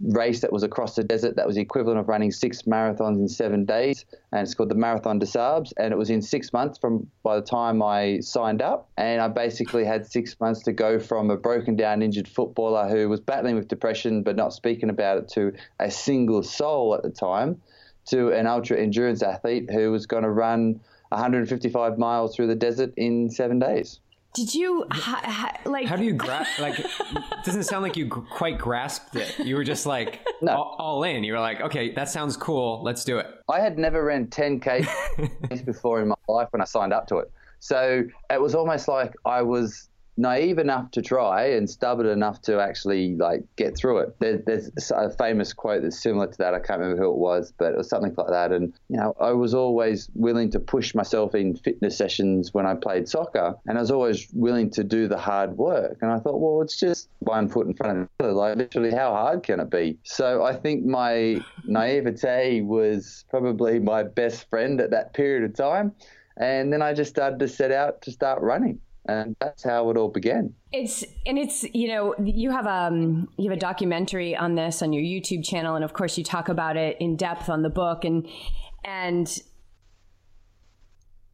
race 0.00 0.40
that 0.40 0.52
was 0.52 0.62
across 0.62 0.94
the 0.94 1.02
desert 1.02 1.34
that 1.36 1.46
was 1.46 1.56
the 1.56 1.62
equivalent 1.62 1.98
of 1.98 2.08
running 2.08 2.30
six 2.30 2.62
marathons 2.62 3.18
in 3.18 3.28
seven 3.28 3.64
days 3.64 4.04
and 4.32 4.42
it's 4.42 4.54
called 4.54 4.68
the 4.68 4.74
marathon 4.74 5.18
des 5.18 5.26
sables 5.26 5.72
and 5.76 5.92
it 5.92 5.96
was 5.96 6.08
in 6.08 6.22
six 6.22 6.52
months 6.52 6.78
from 6.78 7.08
by 7.24 7.34
the 7.34 7.42
time 7.44 7.82
i 7.82 8.20
signed 8.20 8.62
up 8.62 8.88
and 8.96 9.20
i 9.20 9.26
basically 9.26 9.84
had 9.84 10.06
six 10.06 10.38
months 10.40 10.62
to 10.62 10.72
go 10.72 11.00
from 11.00 11.30
a 11.30 11.36
broken 11.36 11.74
down 11.74 12.00
injured 12.00 12.28
footballer 12.28 12.88
who 12.88 13.08
was 13.08 13.18
battling 13.20 13.56
with 13.56 13.66
depression 13.66 14.22
but 14.22 14.36
not 14.36 14.52
speaking 14.52 14.88
about 14.88 15.18
it 15.18 15.28
to 15.28 15.52
a 15.80 15.90
single 15.90 16.42
soul 16.44 16.94
at 16.94 17.02
the 17.02 17.10
time 17.10 17.60
to 18.06 18.30
an 18.32 18.46
ultra 18.46 18.78
endurance 18.78 19.22
athlete 19.22 19.68
who 19.70 19.90
was 19.90 20.06
going 20.06 20.22
to 20.22 20.30
run 20.30 20.78
155 21.08 21.98
miles 21.98 22.36
through 22.36 22.46
the 22.46 22.54
desert 22.54 22.92
in 22.96 23.28
seven 23.30 23.58
days 23.58 23.98
did 24.38 24.54
you 24.54 24.86
ha, 24.92 25.20
ha, 25.24 25.52
like? 25.68 25.86
How 25.86 25.96
do 25.96 26.04
you 26.04 26.12
grasp? 26.12 26.48
Like, 26.60 26.78
it 26.78 26.86
doesn't 27.44 27.64
sound 27.64 27.82
like 27.82 27.96
you 27.96 28.04
g- 28.04 28.10
quite 28.30 28.56
grasped 28.58 29.16
it. 29.16 29.38
You 29.40 29.56
were 29.56 29.64
just 29.64 29.84
like 29.84 30.26
no. 30.42 30.52
all, 30.52 30.76
all, 30.78 31.02
in. 31.02 31.24
You 31.24 31.32
were 31.32 31.40
like, 31.40 31.60
okay, 31.60 31.92
that 31.94 32.08
sounds 32.08 32.36
cool. 32.36 32.82
Let's 32.84 33.04
do 33.04 33.18
it. 33.18 33.26
I 33.48 33.58
had 33.60 33.78
never 33.78 34.04
ran 34.04 34.26
10k 34.28 35.64
before 35.64 36.00
in 36.02 36.08
my 36.08 36.14
life 36.28 36.48
when 36.50 36.60
I 36.60 36.64
signed 36.64 36.92
up 36.92 37.08
to 37.08 37.18
it, 37.18 37.32
so 37.58 38.04
it 38.30 38.40
was 38.40 38.54
almost 38.54 38.86
like 38.86 39.12
I 39.24 39.42
was 39.42 39.88
naive 40.18 40.58
enough 40.58 40.90
to 40.90 41.00
try 41.00 41.46
and 41.46 41.70
stubborn 41.70 42.06
enough 42.06 42.42
to 42.42 42.60
actually 42.60 43.14
like 43.16 43.44
get 43.56 43.76
through 43.76 43.98
it. 43.98 44.18
There, 44.18 44.38
there's 44.38 44.70
a 44.90 45.10
famous 45.10 45.52
quote 45.52 45.82
that's 45.82 46.02
similar 46.02 46.26
to 46.26 46.38
that. 46.38 46.54
I 46.54 46.58
can't 46.58 46.80
remember 46.80 47.02
who 47.02 47.10
it 47.10 47.16
was, 47.16 47.52
but 47.56 47.72
it 47.72 47.78
was 47.78 47.88
something 47.88 48.12
like 48.16 48.28
that. 48.28 48.52
And 48.52 48.74
you 48.88 48.96
know, 48.98 49.14
I 49.20 49.30
was 49.30 49.54
always 49.54 50.10
willing 50.14 50.50
to 50.50 50.60
push 50.60 50.94
myself 50.94 51.34
in 51.34 51.56
fitness 51.56 51.96
sessions 51.96 52.52
when 52.52 52.66
I 52.66 52.74
played 52.74 53.08
soccer, 53.08 53.54
and 53.66 53.78
I 53.78 53.80
was 53.80 53.92
always 53.92 54.28
willing 54.32 54.70
to 54.70 54.84
do 54.84 55.06
the 55.06 55.16
hard 55.16 55.56
work. 55.56 55.98
And 56.02 56.10
I 56.10 56.18
thought, 56.18 56.40
well, 56.40 56.62
it's 56.62 56.78
just 56.78 57.08
one 57.20 57.48
foot 57.48 57.68
in 57.68 57.74
front 57.74 57.98
of 57.98 58.08
the 58.18 58.24
other. 58.24 58.32
Like 58.34 58.56
literally, 58.56 58.90
how 58.90 59.12
hard 59.12 59.44
can 59.44 59.60
it 59.60 59.70
be? 59.70 59.98
So 60.02 60.42
I 60.42 60.54
think 60.54 60.84
my 60.84 61.40
naivete 61.64 62.62
was 62.62 63.24
probably 63.30 63.78
my 63.78 64.02
best 64.02 64.50
friend 64.50 64.80
at 64.80 64.90
that 64.90 65.14
period 65.14 65.44
of 65.48 65.54
time. 65.54 65.92
And 66.40 66.72
then 66.72 66.82
I 66.82 66.92
just 66.92 67.10
started 67.10 67.38
to 67.40 67.48
set 67.48 67.72
out 67.72 68.02
to 68.02 68.12
start 68.12 68.40
running 68.42 68.80
and 69.08 69.34
that's 69.40 69.64
how 69.64 69.90
it 69.90 69.96
all 69.96 70.10
began. 70.10 70.54
It's 70.70 71.02
and 71.26 71.38
it's 71.38 71.64
you 71.74 71.88
know 71.88 72.14
you 72.22 72.50
have 72.50 72.66
um 72.66 73.28
you 73.38 73.48
have 73.48 73.56
a 73.56 73.60
documentary 73.60 74.36
on 74.36 74.54
this 74.54 74.82
on 74.82 74.92
your 74.92 75.02
YouTube 75.02 75.44
channel, 75.44 75.74
and 75.74 75.84
of 75.84 75.94
course 75.94 76.18
you 76.18 76.24
talk 76.24 76.48
about 76.48 76.76
it 76.76 76.98
in 77.00 77.16
depth 77.16 77.48
on 77.48 77.62
the 77.62 77.70
book, 77.70 78.04
and 78.04 78.28
and 78.84 79.38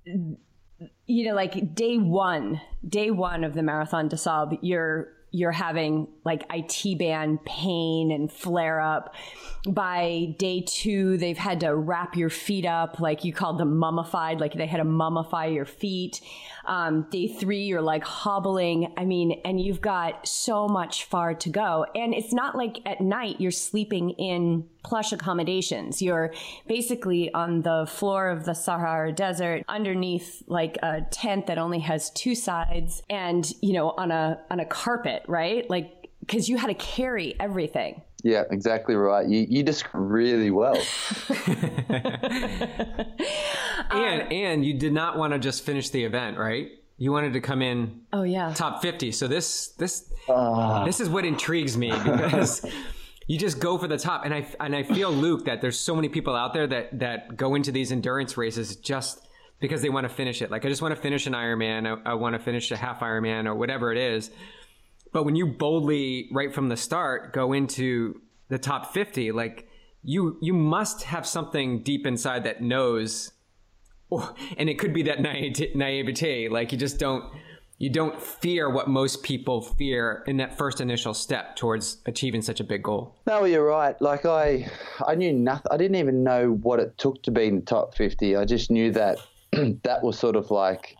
you 0.06 1.28
know 1.28 1.34
like 1.34 1.74
day 1.74 1.98
one, 1.98 2.60
day 2.88 3.10
one 3.10 3.42
of 3.42 3.54
the 3.54 3.62
marathon 3.62 4.08
des 4.08 4.18
Sables, 4.18 4.58
you're 4.62 5.08
you're 5.34 5.50
having 5.50 6.06
like 6.24 6.44
IT 6.48 6.96
band 6.96 7.44
pain 7.44 8.12
and 8.12 8.30
flare 8.30 8.80
up. 8.80 9.16
By 9.68 10.36
day 10.38 10.64
two, 10.64 11.16
they've 11.16 11.36
had 11.36 11.58
to 11.60 11.74
wrap 11.74 12.14
your 12.14 12.30
feet 12.30 12.64
up, 12.64 13.00
like 13.00 13.24
you 13.24 13.32
called 13.32 13.58
them 13.58 13.76
mummified, 13.76 14.38
like 14.38 14.52
they 14.52 14.68
had 14.68 14.76
to 14.76 14.84
mummify 14.84 15.52
your 15.52 15.64
feet. 15.64 16.20
Um, 16.66 17.06
day 17.10 17.28
three, 17.28 17.62
you're 17.64 17.82
like 17.82 18.04
hobbling. 18.04 18.92
I 18.96 19.04
mean, 19.04 19.40
and 19.44 19.60
you've 19.60 19.80
got 19.80 20.26
so 20.26 20.68
much 20.68 21.04
far 21.04 21.34
to 21.34 21.48
go. 21.48 21.86
And 21.94 22.14
it's 22.14 22.32
not 22.32 22.56
like 22.56 22.80
at 22.86 23.00
night 23.00 23.40
you're 23.40 23.50
sleeping 23.50 24.10
in 24.10 24.66
plush 24.82 25.12
accommodations. 25.12 26.02
You're 26.02 26.32
basically 26.66 27.32
on 27.32 27.62
the 27.62 27.86
floor 27.88 28.28
of 28.28 28.44
the 28.44 28.54
Sahara 28.54 29.12
Desert 29.12 29.64
underneath 29.68 30.42
like 30.46 30.76
a 30.82 31.02
tent 31.10 31.46
that 31.46 31.58
only 31.58 31.80
has 31.80 32.10
two 32.10 32.34
sides 32.34 33.02
and, 33.08 33.50
you 33.62 33.72
know, 33.72 33.90
on 33.90 34.10
a, 34.10 34.40
on 34.50 34.60
a 34.60 34.66
carpet, 34.66 35.24
right? 35.26 35.68
Like, 35.68 36.10
cause 36.28 36.48
you 36.48 36.56
had 36.56 36.68
to 36.68 36.74
carry 36.74 37.34
everything. 37.38 38.02
Yeah, 38.24 38.44
exactly 38.50 38.94
right. 38.94 39.28
You 39.28 39.46
you 39.48 39.62
describe 39.62 40.10
really 40.10 40.50
well. 40.50 40.76
and 43.90 44.32
and 44.32 44.64
you 44.64 44.72
did 44.74 44.94
not 44.94 45.18
want 45.18 45.34
to 45.34 45.38
just 45.38 45.62
finish 45.62 45.90
the 45.90 46.02
event, 46.04 46.38
right? 46.38 46.70
You 46.96 47.12
wanted 47.12 47.34
to 47.34 47.40
come 47.40 47.60
in. 47.60 48.00
Oh 48.14 48.22
yeah. 48.22 48.54
Top 48.54 48.80
fifty. 48.80 49.12
So 49.12 49.28
this 49.28 49.68
this 49.78 50.10
uh. 50.26 50.86
this 50.86 51.00
is 51.00 51.08
what 51.08 51.24
intrigues 51.24 51.76
me 51.76 51.90
because. 51.90 52.64
you 53.26 53.38
just 53.38 53.58
go 53.58 53.78
for 53.78 53.88
the 53.88 53.96
top, 53.96 54.26
and 54.26 54.34
I 54.34 54.46
and 54.60 54.76
I 54.76 54.82
feel 54.82 55.10
Luke 55.10 55.46
that 55.46 55.62
there's 55.62 55.78
so 55.78 55.96
many 55.96 56.10
people 56.10 56.36
out 56.36 56.52
there 56.52 56.66
that 56.66 56.98
that 56.98 57.34
go 57.36 57.54
into 57.54 57.72
these 57.72 57.90
endurance 57.90 58.36
races 58.36 58.76
just 58.76 59.26
because 59.60 59.80
they 59.80 59.88
want 59.88 60.06
to 60.06 60.14
finish 60.14 60.42
it. 60.42 60.50
Like 60.50 60.66
I 60.66 60.68
just 60.68 60.82
want 60.82 60.94
to 60.94 61.00
finish 61.00 61.26
an 61.26 61.32
Ironman, 61.32 61.86
I, 61.86 62.10
I 62.10 62.14
want 62.14 62.34
to 62.34 62.38
finish 62.38 62.70
a 62.70 62.76
half 62.76 63.00
Ironman 63.00 63.46
or 63.46 63.54
whatever 63.54 63.92
it 63.92 63.98
is. 63.98 64.30
But 65.14 65.24
when 65.24 65.36
you 65.36 65.46
boldly, 65.46 66.28
right 66.32 66.52
from 66.52 66.68
the 66.68 66.76
start, 66.76 67.32
go 67.32 67.52
into 67.52 68.20
the 68.48 68.58
top 68.58 68.92
50, 68.92 69.30
like 69.30 69.68
you 70.02 70.36
you 70.42 70.52
must 70.52 71.04
have 71.04 71.24
something 71.24 71.84
deep 71.84 72.04
inside 72.04 72.42
that 72.44 72.60
knows, 72.60 73.30
or, 74.10 74.34
and 74.58 74.68
it 74.68 74.80
could 74.80 74.92
be 74.92 75.04
that 75.04 75.20
naivete, 75.22 76.48
like 76.48 76.72
you 76.72 76.78
just 76.78 76.98
don't 76.98 77.32
you 77.78 77.90
don't 77.90 78.20
fear 78.20 78.68
what 78.68 78.88
most 78.88 79.22
people 79.22 79.62
fear 79.62 80.24
in 80.26 80.36
that 80.38 80.58
first 80.58 80.80
initial 80.80 81.14
step 81.14 81.54
towards 81.54 81.98
achieving 82.06 82.42
such 82.42 82.58
a 82.58 82.64
big 82.64 82.82
goal. 82.82 83.14
No, 83.24 83.44
you're 83.44 83.64
right. 83.64 83.94
Like 84.02 84.26
I, 84.26 84.68
I 85.06 85.14
knew 85.14 85.32
nothing. 85.32 85.70
I 85.70 85.76
didn't 85.76 85.96
even 85.96 86.24
know 86.24 86.54
what 86.62 86.80
it 86.80 86.98
took 86.98 87.22
to 87.22 87.30
be 87.30 87.44
in 87.44 87.56
the 87.56 87.62
top 87.62 87.94
50. 87.94 88.34
I 88.34 88.44
just 88.44 88.68
knew 88.68 88.90
that 88.90 89.18
that 89.52 90.02
was 90.02 90.18
sort 90.18 90.34
of 90.34 90.50
like 90.50 90.96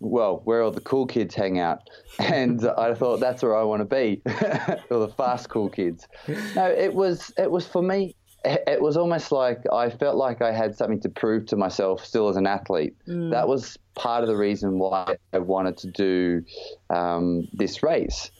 well, 0.00 0.40
where 0.44 0.62
all 0.62 0.70
the 0.70 0.80
cool 0.80 1.06
kids 1.06 1.34
hang 1.34 1.58
out. 1.58 1.88
And 2.18 2.66
I 2.76 2.92
thought 2.94 3.18
that's 3.18 3.42
where 3.42 3.56
I 3.56 3.62
want 3.62 3.80
to 3.80 3.84
be, 3.86 4.20
all 4.90 5.00
the 5.00 5.12
fast 5.16 5.48
cool 5.48 5.70
kids. 5.70 6.06
No, 6.54 6.66
it 6.66 6.92
was 6.92 7.32
it 7.38 7.50
was 7.50 7.66
for 7.66 7.82
me. 7.82 8.14
It 8.44 8.82
was 8.82 8.96
almost 8.96 9.32
like 9.32 9.60
I 9.72 9.88
felt 9.88 10.16
like 10.16 10.42
I 10.42 10.52
had 10.52 10.76
something 10.76 11.00
to 11.00 11.08
prove 11.08 11.46
to 11.46 11.56
myself 11.56 12.04
still 12.04 12.28
as 12.28 12.36
an 12.36 12.46
athlete. 12.46 12.94
Mm. 13.08 13.30
That 13.30 13.48
was 13.48 13.78
part 13.94 14.22
of 14.22 14.28
the 14.28 14.36
reason 14.36 14.78
why 14.78 15.16
I 15.32 15.38
wanted 15.38 15.78
to 15.78 15.86
do 15.88 16.44
um, 16.90 17.48
this 17.54 17.82
race. 17.82 18.30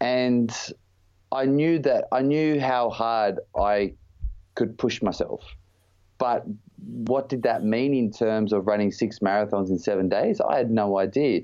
And 0.00 0.50
I 1.32 1.44
knew 1.44 1.78
that 1.80 2.06
I 2.12 2.22
knew 2.22 2.60
how 2.60 2.88
hard 2.88 3.40
I 3.54 3.94
could 4.54 4.78
push 4.78 5.02
myself. 5.02 5.42
But 6.18 6.46
what 6.84 7.28
did 7.28 7.42
that 7.42 7.64
mean 7.64 7.94
in 7.94 8.10
terms 8.10 8.52
of 8.52 8.66
running 8.66 8.92
six 8.92 9.18
marathons 9.18 9.70
in 9.70 9.78
seven 9.78 10.08
days? 10.08 10.40
I 10.40 10.56
had 10.56 10.70
no 10.70 10.98
idea. 10.98 11.42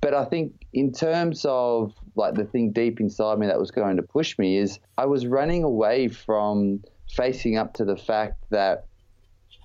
But 0.00 0.14
I 0.14 0.24
think 0.24 0.66
in 0.72 0.92
terms 0.92 1.44
of 1.46 1.92
like 2.16 2.34
the 2.34 2.44
thing 2.44 2.72
deep 2.72 3.00
inside 3.00 3.38
me 3.38 3.46
that 3.46 3.58
was 3.58 3.70
going 3.70 3.96
to 3.96 4.02
push 4.02 4.38
me 4.38 4.56
is 4.56 4.78
I 4.98 5.06
was 5.06 5.26
running 5.26 5.62
away 5.62 6.08
from 6.08 6.82
facing 7.14 7.56
up 7.56 7.74
to 7.74 7.84
the 7.84 7.96
fact 7.96 8.42
that 8.50 8.86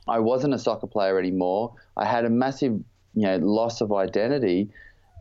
I 0.07 0.19
wasn't 0.19 0.53
a 0.53 0.59
soccer 0.59 0.88
player 0.88 1.17
anymore. 1.17 1.74
I 1.97 2.05
had 2.05 2.25
a 2.25 2.29
massive, 2.29 2.74
you 3.13 3.24
know, 3.24 3.38
loss 3.38 3.81
of 3.81 3.91
identity, 3.91 4.69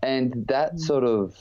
and 0.03 0.47
that 0.49 0.75
mm. 0.75 0.81
sort 0.81 1.05
of 1.05 1.35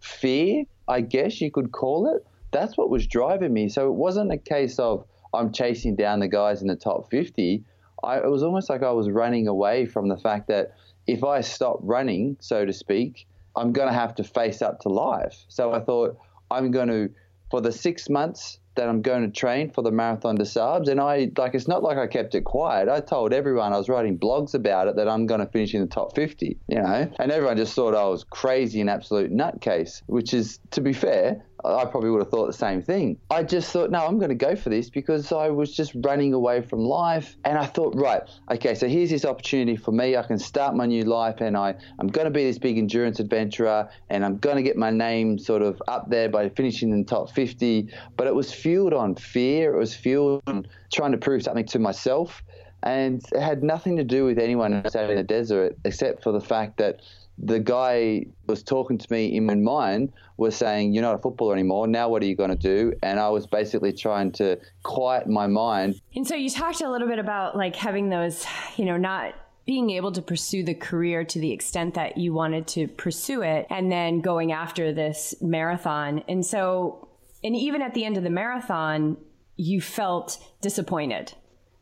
fear, 0.00 0.64
I 0.88 1.00
guess 1.02 1.40
you 1.40 1.50
could 1.50 1.72
call 1.72 2.14
it, 2.14 2.26
that's 2.50 2.76
what 2.76 2.90
was 2.90 3.06
driving 3.06 3.52
me. 3.52 3.68
So 3.68 3.86
it 3.86 3.94
wasn't 3.94 4.32
a 4.32 4.38
case 4.38 4.78
of 4.78 5.04
I'm 5.34 5.52
chasing 5.52 5.96
down 5.96 6.20
the 6.20 6.28
guys 6.28 6.62
in 6.62 6.68
the 6.68 6.76
top 6.76 7.10
50. 7.10 7.62
I, 8.02 8.18
it 8.18 8.30
was 8.30 8.42
almost 8.42 8.70
like 8.70 8.82
I 8.82 8.92
was 8.92 9.10
running 9.10 9.48
away 9.48 9.86
from 9.86 10.08
the 10.08 10.16
fact 10.16 10.48
that 10.48 10.74
if 11.06 11.24
I 11.24 11.40
stop 11.40 11.78
running, 11.82 12.36
so 12.40 12.64
to 12.64 12.72
speak, 12.72 13.26
I'm 13.56 13.72
going 13.72 13.88
to 13.88 13.94
have 13.94 14.14
to 14.16 14.24
face 14.24 14.62
up 14.62 14.80
to 14.80 14.88
life. 14.88 15.44
So 15.48 15.72
I 15.72 15.80
thought 15.80 16.18
I'm 16.50 16.70
going 16.70 16.88
to, 16.88 17.10
for 17.50 17.60
the 17.60 17.72
six 17.72 18.08
months 18.08 18.60
that 18.78 18.88
I'm 18.88 19.02
going 19.02 19.22
to 19.22 19.28
train 19.28 19.70
for 19.70 19.82
the 19.82 19.90
Marathon 19.90 20.36
des 20.36 20.44
Sables. 20.44 20.88
And 20.88 21.00
I, 21.00 21.32
like, 21.36 21.54
it's 21.54 21.66
not 21.66 21.82
like 21.82 21.98
I 21.98 22.06
kept 22.06 22.36
it 22.36 22.44
quiet. 22.44 22.88
I 22.88 23.00
told 23.00 23.32
everyone 23.32 23.72
I 23.72 23.76
was 23.76 23.88
writing 23.88 24.16
blogs 24.16 24.54
about 24.54 24.86
it 24.86 24.94
that 24.96 25.08
I'm 25.08 25.26
going 25.26 25.40
to 25.40 25.46
finish 25.46 25.74
in 25.74 25.80
the 25.80 25.88
top 25.88 26.14
50, 26.14 26.56
you 26.68 26.76
know, 26.76 27.10
and 27.18 27.32
everyone 27.32 27.56
just 27.56 27.74
thought 27.74 27.96
I 27.96 28.04
was 28.04 28.22
crazy 28.22 28.80
and 28.80 28.88
absolute 28.88 29.32
nutcase, 29.32 30.02
which 30.06 30.32
is, 30.32 30.60
to 30.70 30.80
be 30.80 30.92
fair, 30.92 31.44
I 31.64 31.84
probably 31.84 32.10
would 32.10 32.20
have 32.20 32.30
thought 32.30 32.46
the 32.46 32.52
same 32.52 32.82
thing. 32.82 33.18
I 33.30 33.42
just 33.42 33.72
thought, 33.72 33.90
no, 33.90 34.06
I'm 34.06 34.18
going 34.18 34.28
to 34.28 34.34
go 34.34 34.54
for 34.54 34.68
this 34.68 34.88
because 34.90 35.32
I 35.32 35.48
was 35.48 35.74
just 35.74 35.92
running 35.96 36.32
away 36.32 36.62
from 36.62 36.80
life. 36.80 37.36
And 37.44 37.58
I 37.58 37.66
thought, 37.66 37.94
right, 37.96 38.22
okay, 38.50 38.74
so 38.74 38.88
here's 38.88 39.10
this 39.10 39.24
opportunity 39.24 39.76
for 39.76 39.90
me. 39.92 40.16
I 40.16 40.22
can 40.22 40.38
start 40.38 40.76
my 40.76 40.86
new 40.86 41.04
life 41.04 41.40
and 41.40 41.56
I, 41.56 41.74
I'm 41.98 42.06
going 42.06 42.26
to 42.26 42.30
be 42.30 42.44
this 42.44 42.58
big 42.58 42.78
endurance 42.78 43.18
adventurer 43.18 43.90
and 44.08 44.24
I'm 44.24 44.38
going 44.38 44.56
to 44.56 44.62
get 44.62 44.76
my 44.76 44.90
name 44.90 45.38
sort 45.38 45.62
of 45.62 45.82
up 45.88 46.08
there 46.10 46.28
by 46.28 46.48
finishing 46.50 46.90
in 46.90 47.00
the 47.00 47.04
top 47.04 47.30
50. 47.30 47.88
But 48.16 48.26
it 48.26 48.34
was 48.34 48.52
fueled 48.52 48.94
on 48.94 49.16
fear, 49.16 49.74
it 49.74 49.78
was 49.78 49.94
fueled 49.94 50.42
on 50.46 50.66
trying 50.92 51.12
to 51.12 51.18
prove 51.18 51.42
something 51.42 51.66
to 51.66 51.78
myself. 51.78 52.42
And 52.84 53.20
it 53.32 53.40
had 53.40 53.64
nothing 53.64 53.96
to 53.96 54.04
do 54.04 54.24
with 54.24 54.38
anyone 54.38 54.72
out 54.74 54.94
in 54.94 55.16
the 55.16 55.24
desert 55.24 55.76
except 55.84 56.22
for 56.22 56.30
the 56.30 56.40
fact 56.40 56.76
that 56.76 57.00
the 57.42 57.60
guy 57.60 58.26
was 58.46 58.62
talking 58.62 58.98
to 58.98 59.12
me 59.12 59.36
in 59.36 59.46
my 59.46 59.54
mind 59.54 60.12
was 60.36 60.56
saying, 60.56 60.92
You're 60.92 61.02
not 61.02 61.14
a 61.14 61.18
footballer 61.18 61.54
anymore. 61.54 61.86
Now 61.86 62.08
what 62.08 62.22
are 62.22 62.26
you 62.26 62.36
going 62.36 62.50
to 62.50 62.56
do? 62.56 62.92
And 63.02 63.20
I 63.20 63.28
was 63.28 63.46
basically 63.46 63.92
trying 63.92 64.32
to 64.32 64.58
quiet 64.82 65.28
my 65.28 65.46
mind. 65.46 66.00
And 66.14 66.26
so 66.26 66.34
you 66.34 66.50
talked 66.50 66.80
a 66.80 66.90
little 66.90 67.08
bit 67.08 67.18
about 67.18 67.56
like 67.56 67.76
having 67.76 68.08
those, 68.08 68.44
you 68.76 68.84
know, 68.84 68.96
not 68.96 69.34
being 69.66 69.90
able 69.90 70.10
to 70.12 70.22
pursue 70.22 70.62
the 70.62 70.74
career 70.74 71.24
to 71.24 71.38
the 71.38 71.52
extent 71.52 71.94
that 71.94 72.16
you 72.16 72.32
wanted 72.32 72.66
to 72.66 72.88
pursue 72.88 73.42
it 73.42 73.66
and 73.68 73.92
then 73.92 74.20
going 74.20 74.50
after 74.50 74.94
this 74.94 75.34
marathon. 75.42 76.24
And 76.26 76.44
so, 76.44 77.08
and 77.44 77.54
even 77.54 77.82
at 77.82 77.92
the 77.92 78.04
end 78.04 78.16
of 78.16 78.22
the 78.22 78.30
marathon, 78.30 79.18
you 79.56 79.80
felt 79.80 80.38
disappointed 80.62 81.34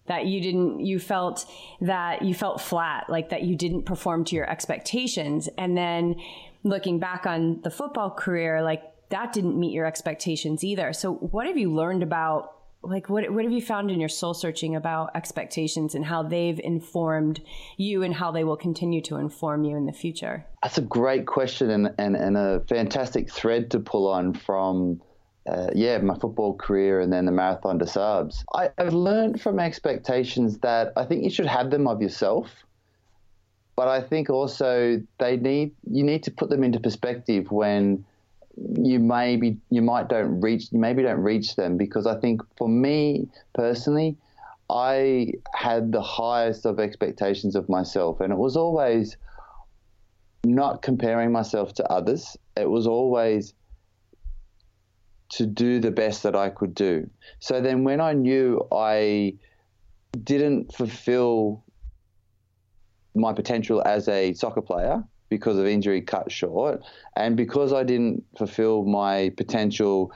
that 0.06 0.26
you 0.26 0.40
didn't 0.40 0.80
you 0.80 0.98
felt 0.98 1.46
that 1.80 2.22
you 2.22 2.34
felt 2.34 2.60
flat 2.60 3.08
like 3.08 3.30
that 3.30 3.42
you 3.42 3.56
didn't 3.56 3.82
perform 3.82 4.24
to 4.24 4.36
your 4.36 4.48
expectations. 4.48 5.48
And 5.58 5.76
then 5.76 6.16
looking 6.62 6.98
back 6.98 7.26
on 7.26 7.60
the 7.62 7.70
football 7.70 8.10
career 8.10 8.62
like 8.62 8.82
that 9.10 9.32
didn't 9.32 9.58
meet 9.58 9.72
your 9.72 9.86
expectations 9.86 10.64
either. 10.64 10.92
So 10.92 11.14
what 11.14 11.46
have 11.46 11.56
you 11.56 11.72
learned 11.72 12.02
about 12.02 12.52
like 12.82 13.08
what 13.08 13.30
what 13.32 13.44
have 13.44 13.52
you 13.52 13.62
found 13.62 13.90
in 13.90 14.00
your 14.00 14.08
soul 14.08 14.34
searching 14.34 14.76
about 14.76 15.10
expectations 15.14 15.94
and 15.94 16.04
how 16.04 16.22
they've 16.22 16.60
informed 16.60 17.40
you 17.76 18.02
and 18.02 18.14
how 18.14 18.30
they 18.30 18.44
will 18.44 18.56
continue 18.56 19.00
to 19.02 19.16
inform 19.16 19.64
you 19.64 19.76
in 19.76 19.86
the 19.86 19.92
future? 19.92 20.46
That's 20.62 20.78
a 20.78 20.82
great 20.82 21.26
question 21.26 21.70
and 21.70 21.94
and, 21.98 22.16
and 22.16 22.36
a 22.36 22.62
fantastic 22.68 23.30
thread 23.30 23.70
to 23.72 23.80
pull 23.80 24.08
on 24.08 24.34
from 24.34 25.00
uh, 25.46 25.68
yeah, 25.74 25.98
my 25.98 26.14
football 26.14 26.54
career 26.54 27.00
and 27.00 27.12
then 27.12 27.24
the 27.24 27.32
Marathon 27.32 27.78
des 27.78 27.86
Sables. 27.86 28.44
I, 28.52 28.70
I've 28.78 28.92
learned 28.92 29.40
from 29.40 29.58
expectations 29.58 30.58
that 30.58 30.92
I 30.96 31.04
think 31.04 31.22
you 31.22 31.30
should 31.30 31.46
have 31.46 31.70
them 31.70 31.86
of 31.86 32.02
yourself, 32.02 32.50
but 33.76 33.88
I 33.88 34.00
think 34.00 34.30
also 34.30 35.00
they 35.18 35.36
need 35.36 35.72
you 35.90 36.02
need 36.02 36.22
to 36.24 36.30
put 36.30 36.50
them 36.50 36.64
into 36.64 36.80
perspective 36.80 37.50
when 37.50 38.04
you 38.78 38.98
maybe 38.98 39.58
you 39.70 39.82
might 39.82 40.08
don't 40.08 40.40
reach 40.40 40.72
you 40.72 40.78
maybe 40.78 41.02
don't 41.02 41.20
reach 41.20 41.56
them 41.56 41.76
because 41.76 42.06
I 42.06 42.18
think 42.18 42.40
for 42.56 42.68
me 42.68 43.28
personally, 43.54 44.16
I 44.70 45.32
had 45.54 45.92
the 45.92 46.02
highest 46.02 46.66
of 46.66 46.80
expectations 46.80 47.54
of 47.54 47.68
myself, 47.68 48.20
and 48.20 48.32
it 48.32 48.38
was 48.38 48.56
always 48.56 49.16
not 50.44 50.82
comparing 50.82 51.32
myself 51.32 51.74
to 51.74 51.84
others. 51.90 52.36
It 52.56 52.70
was 52.70 52.86
always 52.86 53.52
to 55.28 55.46
do 55.46 55.80
the 55.80 55.90
best 55.90 56.22
that 56.22 56.36
I 56.36 56.50
could 56.50 56.74
do. 56.74 57.08
So 57.40 57.60
then 57.60 57.84
when 57.84 58.00
I 58.00 58.12
knew 58.12 58.66
I 58.72 59.34
didn't 60.22 60.74
fulfill 60.74 61.64
my 63.14 63.32
potential 63.32 63.82
as 63.84 64.08
a 64.08 64.34
soccer 64.34 64.62
player 64.62 65.02
because 65.28 65.58
of 65.58 65.66
injury 65.66 66.02
cut 66.02 66.30
short, 66.30 66.82
and 67.16 67.36
because 67.36 67.72
I 67.72 67.82
didn't 67.82 68.24
fulfill 68.38 68.84
my 68.84 69.32
potential 69.36 70.12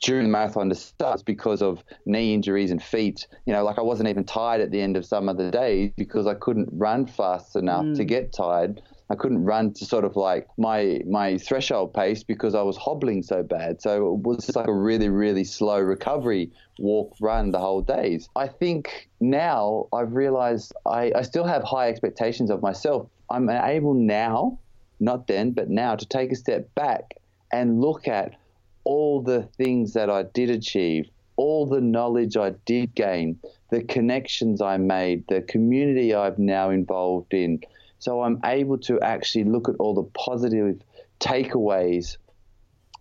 during 0.00 0.24
the 0.24 0.30
marathon 0.30 0.68
to 0.70 0.74
start 0.74 1.22
because 1.24 1.62
of 1.62 1.84
knee 2.06 2.34
injuries 2.34 2.70
and 2.70 2.82
feet. 2.82 3.26
You 3.46 3.52
know, 3.52 3.64
like 3.64 3.78
I 3.78 3.82
wasn't 3.82 4.08
even 4.08 4.24
tired 4.24 4.60
at 4.60 4.70
the 4.70 4.80
end 4.80 4.96
of 4.96 5.04
some 5.04 5.28
of 5.28 5.36
the 5.36 5.50
days 5.50 5.92
because 5.96 6.26
I 6.26 6.34
couldn't 6.34 6.68
run 6.72 7.06
fast 7.06 7.56
enough 7.56 7.84
mm. 7.84 7.96
to 7.96 8.04
get 8.04 8.32
tired. 8.32 8.82
I 9.10 9.16
couldn't 9.16 9.44
run 9.44 9.72
to 9.74 9.84
sort 9.84 10.04
of 10.04 10.14
like 10.14 10.46
my 10.56 11.00
my 11.06 11.36
threshold 11.38 11.92
pace 11.92 12.22
because 12.22 12.54
I 12.54 12.62
was 12.62 12.76
hobbling 12.76 13.24
so 13.24 13.42
bad. 13.42 13.82
So 13.82 14.14
it 14.14 14.18
was 14.20 14.46
just 14.46 14.56
like 14.56 14.68
a 14.68 14.72
really 14.72 15.08
really 15.08 15.42
slow 15.42 15.80
recovery 15.80 16.50
walk 16.78 17.16
run 17.20 17.50
the 17.50 17.58
whole 17.58 17.82
days. 17.82 18.28
I 18.36 18.46
think 18.46 19.08
now 19.20 19.88
I've 19.92 20.14
realized 20.14 20.72
I, 20.86 21.12
I 21.14 21.22
still 21.22 21.44
have 21.44 21.64
high 21.64 21.88
expectations 21.88 22.50
of 22.50 22.62
myself. 22.62 23.08
I'm 23.28 23.50
able 23.50 23.94
now, 23.94 24.58
not 25.00 25.26
then, 25.26 25.50
but 25.50 25.68
now 25.68 25.96
to 25.96 26.06
take 26.06 26.30
a 26.32 26.36
step 26.36 26.72
back 26.74 27.16
and 27.52 27.80
look 27.80 28.06
at 28.06 28.36
all 28.84 29.22
the 29.22 29.42
things 29.56 29.92
that 29.92 30.08
I 30.08 30.22
did 30.22 30.50
achieve, 30.50 31.08
all 31.36 31.66
the 31.66 31.80
knowledge 31.80 32.36
I 32.36 32.50
did 32.64 32.94
gain, 32.94 33.38
the 33.70 33.82
connections 33.82 34.60
I 34.60 34.78
made, 34.78 35.24
the 35.28 35.42
community 35.42 36.14
I've 36.14 36.38
now 36.38 36.70
involved 36.70 37.34
in 37.34 37.60
so 38.00 38.22
I'm 38.22 38.40
able 38.44 38.78
to 38.78 38.98
actually 39.00 39.44
look 39.44 39.68
at 39.68 39.76
all 39.78 39.94
the 39.94 40.10
positive 40.18 40.80
takeaways 41.20 42.16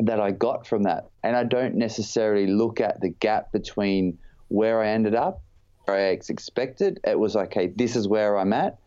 that 0.02 0.20
I 0.20 0.32
got 0.32 0.68
from 0.68 0.84
that. 0.84 1.10
And 1.24 1.36
I 1.36 1.46
don't 1.46 1.76
necessarily 1.76 2.48
look 2.48 2.82
at 2.82 3.00
the 3.00 3.10
gap 3.10 3.52
between 3.54 4.20
where 4.50 4.84
I 4.84 4.90
ended 4.90 5.16
up, 5.16 5.42
where 5.86 5.98
I 5.98 6.02
expected. 6.10 7.00
It 7.06 7.18
was 7.18 7.36
okay, 7.36 7.68
this 7.68 7.96
is 7.96 8.08
where 8.08 8.38
I'm 8.38 8.52
at. 8.52 8.78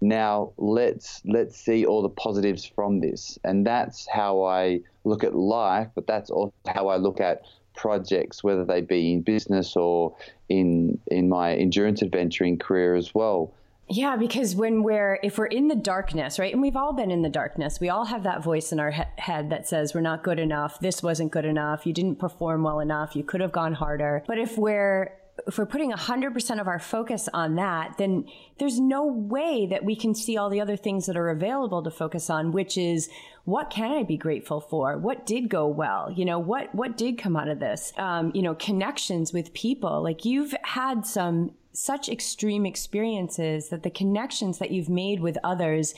Now 0.00 0.52
let's 0.56 1.20
let's 1.24 1.56
see 1.56 1.86
all 1.86 2.02
the 2.02 2.08
positives 2.08 2.64
from 2.64 3.00
this. 3.00 3.38
And 3.44 3.64
that's 3.64 4.08
how 4.08 4.42
I 4.42 4.80
look 5.04 5.22
at 5.22 5.36
life, 5.36 5.88
but 5.94 6.06
that's 6.06 6.30
also 6.30 6.54
how 6.66 6.88
I 6.88 6.96
look 6.96 7.20
at 7.20 7.42
projects, 7.76 8.42
whether 8.42 8.64
they 8.64 8.80
be 8.80 9.12
in 9.12 9.22
business 9.22 9.76
or 9.76 10.16
in 10.48 10.98
in 11.06 11.28
my 11.28 11.54
endurance 11.54 12.02
adventuring 12.02 12.58
career 12.58 12.96
as 12.96 13.14
well. 13.14 13.54
Yeah, 13.90 14.16
because 14.16 14.54
when 14.54 14.84
we're, 14.84 15.18
if 15.24 15.36
we're 15.36 15.46
in 15.46 15.66
the 15.66 15.74
darkness, 15.74 16.38
right? 16.38 16.52
And 16.52 16.62
we've 16.62 16.76
all 16.76 16.92
been 16.92 17.10
in 17.10 17.22
the 17.22 17.28
darkness. 17.28 17.80
We 17.80 17.88
all 17.88 18.04
have 18.04 18.22
that 18.22 18.42
voice 18.42 18.70
in 18.70 18.78
our 18.78 18.92
he- 18.92 19.02
head 19.18 19.50
that 19.50 19.66
says, 19.66 19.94
we're 19.94 20.00
not 20.00 20.22
good 20.22 20.38
enough. 20.38 20.78
This 20.78 21.02
wasn't 21.02 21.32
good 21.32 21.44
enough. 21.44 21.84
You 21.84 21.92
didn't 21.92 22.20
perform 22.20 22.62
well 22.62 22.78
enough. 22.78 23.16
You 23.16 23.24
could 23.24 23.40
have 23.40 23.50
gone 23.50 23.74
harder. 23.74 24.22
But 24.28 24.38
if 24.38 24.56
we're, 24.56 25.12
if 25.48 25.58
we're 25.58 25.66
putting 25.66 25.90
100% 25.90 26.60
of 26.60 26.68
our 26.68 26.78
focus 26.78 27.28
on 27.34 27.56
that, 27.56 27.98
then 27.98 28.26
there's 28.58 28.78
no 28.78 29.06
way 29.06 29.66
that 29.66 29.84
we 29.84 29.96
can 29.96 30.14
see 30.14 30.36
all 30.36 30.50
the 30.50 30.60
other 30.60 30.76
things 30.76 31.06
that 31.06 31.16
are 31.16 31.30
available 31.30 31.82
to 31.82 31.90
focus 31.90 32.30
on, 32.30 32.52
which 32.52 32.78
is 32.78 33.08
what 33.44 33.70
can 33.70 33.90
I 33.90 34.04
be 34.04 34.16
grateful 34.16 34.60
for? 34.60 34.98
What 34.98 35.26
did 35.26 35.48
go 35.48 35.66
well? 35.66 36.12
You 36.12 36.26
know, 36.26 36.38
what, 36.38 36.72
what 36.76 36.96
did 36.96 37.18
come 37.18 37.36
out 37.36 37.48
of 37.48 37.58
this? 37.58 37.92
Um, 37.96 38.30
you 38.36 38.42
know, 38.42 38.54
connections 38.54 39.32
with 39.32 39.52
people. 39.52 40.00
Like 40.00 40.24
you've 40.24 40.54
had 40.62 41.04
some 41.06 41.52
such 41.72 42.08
extreme 42.08 42.66
experiences 42.66 43.68
that 43.68 43.82
the 43.82 43.90
connections 43.90 44.58
that 44.58 44.70
you've 44.70 44.88
made 44.88 45.20
with 45.20 45.38
others 45.44 45.94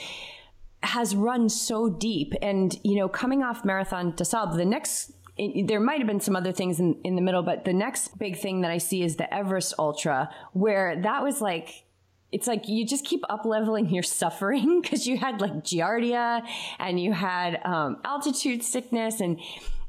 has 0.82 1.14
run 1.14 1.48
so 1.48 1.88
deep. 1.88 2.34
And, 2.42 2.78
you 2.82 2.96
know, 2.96 3.08
coming 3.08 3.42
off 3.42 3.64
Marathon 3.64 4.14
des 4.16 4.24
Sables, 4.24 4.56
the 4.56 4.64
next 4.64 5.12
it, 5.38 5.66
there 5.66 5.80
might 5.80 5.98
have 5.98 6.06
been 6.06 6.20
some 6.20 6.36
other 6.36 6.52
things 6.52 6.78
in, 6.78 6.96
in 7.04 7.16
the 7.16 7.22
middle, 7.22 7.42
but 7.42 7.64
the 7.64 7.72
next 7.72 8.18
big 8.18 8.36
thing 8.36 8.60
that 8.62 8.70
I 8.70 8.78
see 8.78 9.02
is 9.02 9.16
the 9.16 9.32
Everest 9.32 9.74
Ultra, 9.78 10.30
where 10.52 11.00
that 11.02 11.22
was 11.22 11.40
like, 11.40 11.84
it's 12.30 12.46
like 12.46 12.68
you 12.68 12.86
just 12.86 13.04
keep 13.04 13.22
up 13.28 13.44
leveling 13.44 13.88
your 13.90 14.02
suffering 14.02 14.80
because 14.80 15.06
you 15.06 15.16
had 15.16 15.40
like 15.40 15.52
giardia 15.64 16.46
and 16.78 17.00
you 17.00 17.12
had 17.12 17.60
um, 17.64 17.98
altitude 18.04 18.62
sickness, 18.62 19.20
and 19.20 19.40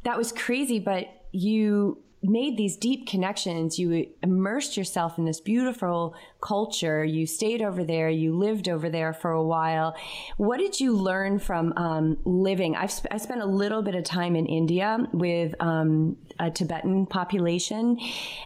that 0.03 0.17
was 0.17 0.31
crazy. 0.31 0.79
But 0.79 1.07
you 1.31 1.99
made 2.23 2.57
these 2.57 2.77
deep 2.77 3.07
connections. 3.07 3.77
You 3.77 4.07
immersed 4.21 4.77
yourself 4.77 5.17
in 5.17 5.25
this 5.25 5.41
beautiful 5.41 6.15
culture. 6.41 7.03
You 7.03 7.27
stayed 7.27 7.61
over 7.61 7.83
there. 7.83 8.09
You 8.09 8.37
lived 8.37 8.69
over 8.69 8.89
there 8.89 9.13
for 9.13 9.31
a 9.31 9.43
while. 9.43 9.95
What 10.37 10.57
did 10.57 10.79
you 10.79 10.95
learn 10.95 11.39
from 11.39 11.73
um, 11.75 12.17
living? 12.23 12.75
I've 12.75 12.91
sp- 12.91 13.11
I 13.11 13.17
spent 13.17 13.41
a 13.41 13.45
little 13.45 13.81
bit 13.81 13.95
of 13.95 14.03
time 14.03 14.35
in 14.35 14.45
India 14.45 14.97
with 15.11 15.53
um, 15.59 16.17
a 16.39 16.49
Tibetan 16.49 17.05
population, 17.05 17.99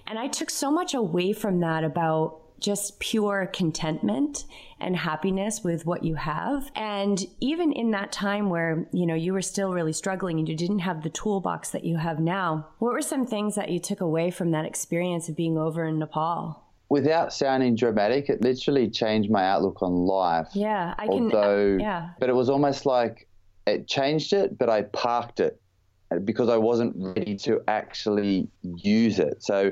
and 0.07 0.17
I 0.17 0.27
took 0.27 0.49
so 0.49 0.71
much 0.71 0.93
away 0.93 1.33
from 1.33 1.59
that 1.59 1.83
about 1.83 2.41
just 2.59 2.99
pure 2.99 3.49
contentment 3.53 4.45
and 4.79 4.95
happiness 4.95 5.63
with 5.63 5.85
what 5.85 6.03
you 6.03 6.15
have. 6.15 6.71
And 6.75 7.25
even 7.39 7.71
in 7.71 7.91
that 7.91 8.11
time 8.11 8.49
where, 8.49 8.87
you 8.91 9.05
know, 9.05 9.15
you 9.15 9.33
were 9.33 9.41
still 9.41 9.73
really 9.73 9.93
struggling 9.93 10.39
and 10.39 10.47
you 10.47 10.55
didn't 10.55 10.79
have 10.79 11.03
the 11.03 11.09
toolbox 11.09 11.69
that 11.71 11.83
you 11.83 11.97
have 11.97 12.19
now, 12.19 12.67
what 12.79 12.93
were 12.93 13.01
some 13.01 13.25
things 13.25 13.55
that 13.55 13.69
you 13.69 13.79
took 13.79 14.01
away 14.01 14.31
from 14.31 14.51
that 14.51 14.65
experience 14.65 15.29
of 15.29 15.35
being 15.35 15.57
over 15.57 15.85
in 15.85 15.99
Nepal? 15.99 16.63
Without 16.89 17.33
sounding 17.33 17.75
dramatic, 17.75 18.29
it 18.29 18.41
literally 18.41 18.89
changed 18.89 19.29
my 19.29 19.45
outlook 19.45 19.81
on 19.81 19.93
life. 20.05 20.47
Yeah, 20.53 20.93
I 20.97 21.07
can. 21.07 21.23
Although, 21.23 21.77
yeah. 21.79 22.11
But 22.19 22.29
it 22.29 22.35
was 22.35 22.49
almost 22.49 22.85
like 22.85 23.27
it 23.65 23.87
changed 23.87 24.31
it, 24.31 24.57
but 24.57 24.69
I 24.69 24.83
parked 24.83 25.41
it 25.41 25.59
because 26.23 26.47
I 26.47 26.55
wasn't 26.55 26.93
ready 26.95 27.35
to 27.39 27.61
actually 27.67 28.47
use 28.61 29.19
it. 29.19 29.43
So 29.43 29.71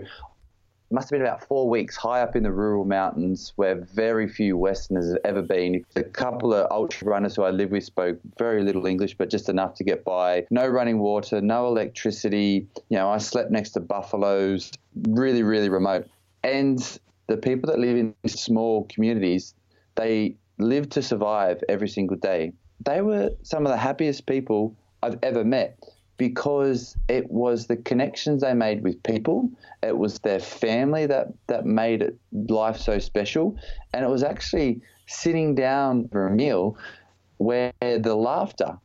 must 0.91 1.09
have 1.09 1.19
been 1.19 1.21
about 1.21 1.43
four 1.43 1.69
weeks 1.69 1.95
high 1.95 2.21
up 2.21 2.35
in 2.35 2.43
the 2.43 2.51
rural 2.51 2.85
mountains 2.85 3.53
where 3.55 3.75
very 3.75 4.27
few 4.27 4.57
Westerners 4.57 5.09
have 5.09 5.19
ever 5.23 5.41
been. 5.41 5.83
A 5.95 6.03
couple 6.03 6.53
of 6.53 6.67
ultra 6.71 7.07
runners 7.07 7.35
who 7.35 7.43
I 7.43 7.49
lived 7.49 7.71
with 7.71 7.83
spoke 7.83 8.19
very 8.37 8.63
little 8.63 8.85
English, 8.85 9.17
but 9.17 9.29
just 9.29 9.49
enough 9.49 9.73
to 9.75 9.83
get 9.83 10.03
by. 10.03 10.45
No 10.51 10.67
running 10.67 10.99
water, 10.99 11.41
no 11.41 11.67
electricity. 11.67 12.67
You 12.89 12.97
know, 12.97 13.09
I 13.09 13.17
slept 13.17 13.51
next 13.51 13.71
to 13.71 13.79
buffaloes, 13.79 14.71
really, 15.09 15.43
really 15.43 15.69
remote. 15.69 16.07
And 16.43 16.79
the 17.27 17.37
people 17.37 17.71
that 17.71 17.79
live 17.79 17.97
in 17.97 18.13
small 18.27 18.85
communities, 18.85 19.55
they 19.95 20.35
live 20.59 20.89
to 20.89 21.01
survive 21.01 21.63
every 21.67 21.89
single 21.89 22.17
day. 22.17 22.53
They 22.85 23.01
were 23.01 23.31
some 23.41 23.65
of 23.65 23.71
the 23.71 23.77
happiest 23.77 24.25
people 24.27 24.75
I've 25.01 25.17
ever 25.23 25.43
met 25.43 25.77
because 26.17 26.95
it 27.07 27.29
was 27.29 27.67
the 27.67 27.75
connections 27.75 28.41
they 28.41 28.53
made 28.53 28.83
with 28.83 29.01
people, 29.03 29.49
it 29.83 29.97
was 29.97 30.19
their 30.19 30.39
family 30.39 31.05
that, 31.05 31.27
that 31.47 31.65
made 31.65 32.01
it, 32.01 32.17
life 32.49 32.77
so 32.77 32.99
special, 32.99 33.55
and 33.93 34.03
it 34.03 34.09
was 34.09 34.23
actually 34.23 34.81
sitting 35.07 35.55
down 35.55 36.07
for 36.09 36.27
a 36.27 36.31
meal 36.31 36.77
where 37.37 37.73
the 37.81 38.15
laughter, 38.15 38.77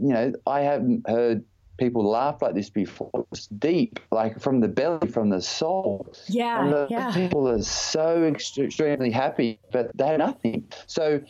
you 0.00 0.12
know, 0.12 0.32
I 0.46 0.60
haven't 0.60 1.08
heard 1.08 1.44
people 1.78 2.08
laugh 2.08 2.42
like 2.42 2.54
this 2.54 2.70
before. 2.70 3.26
It's 3.32 3.46
deep, 3.46 3.98
like 4.10 4.40
from 4.40 4.60
the 4.60 4.68
belly, 4.68 5.08
from 5.08 5.30
the 5.30 5.40
soul. 5.40 6.12
Yeah, 6.28 6.62
and 6.62 6.72
the 6.72 6.86
yeah. 6.90 7.12
people 7.12 7.48
are 7.48 7.62
so 7.62 8.24
extremely 8.24 9.10
happy, 9.10 9.58
but 9.72 9.96
they 9.96 10.08
have 10.08 10.18
nothing. 10.18 10.70
So, 10.86 11.20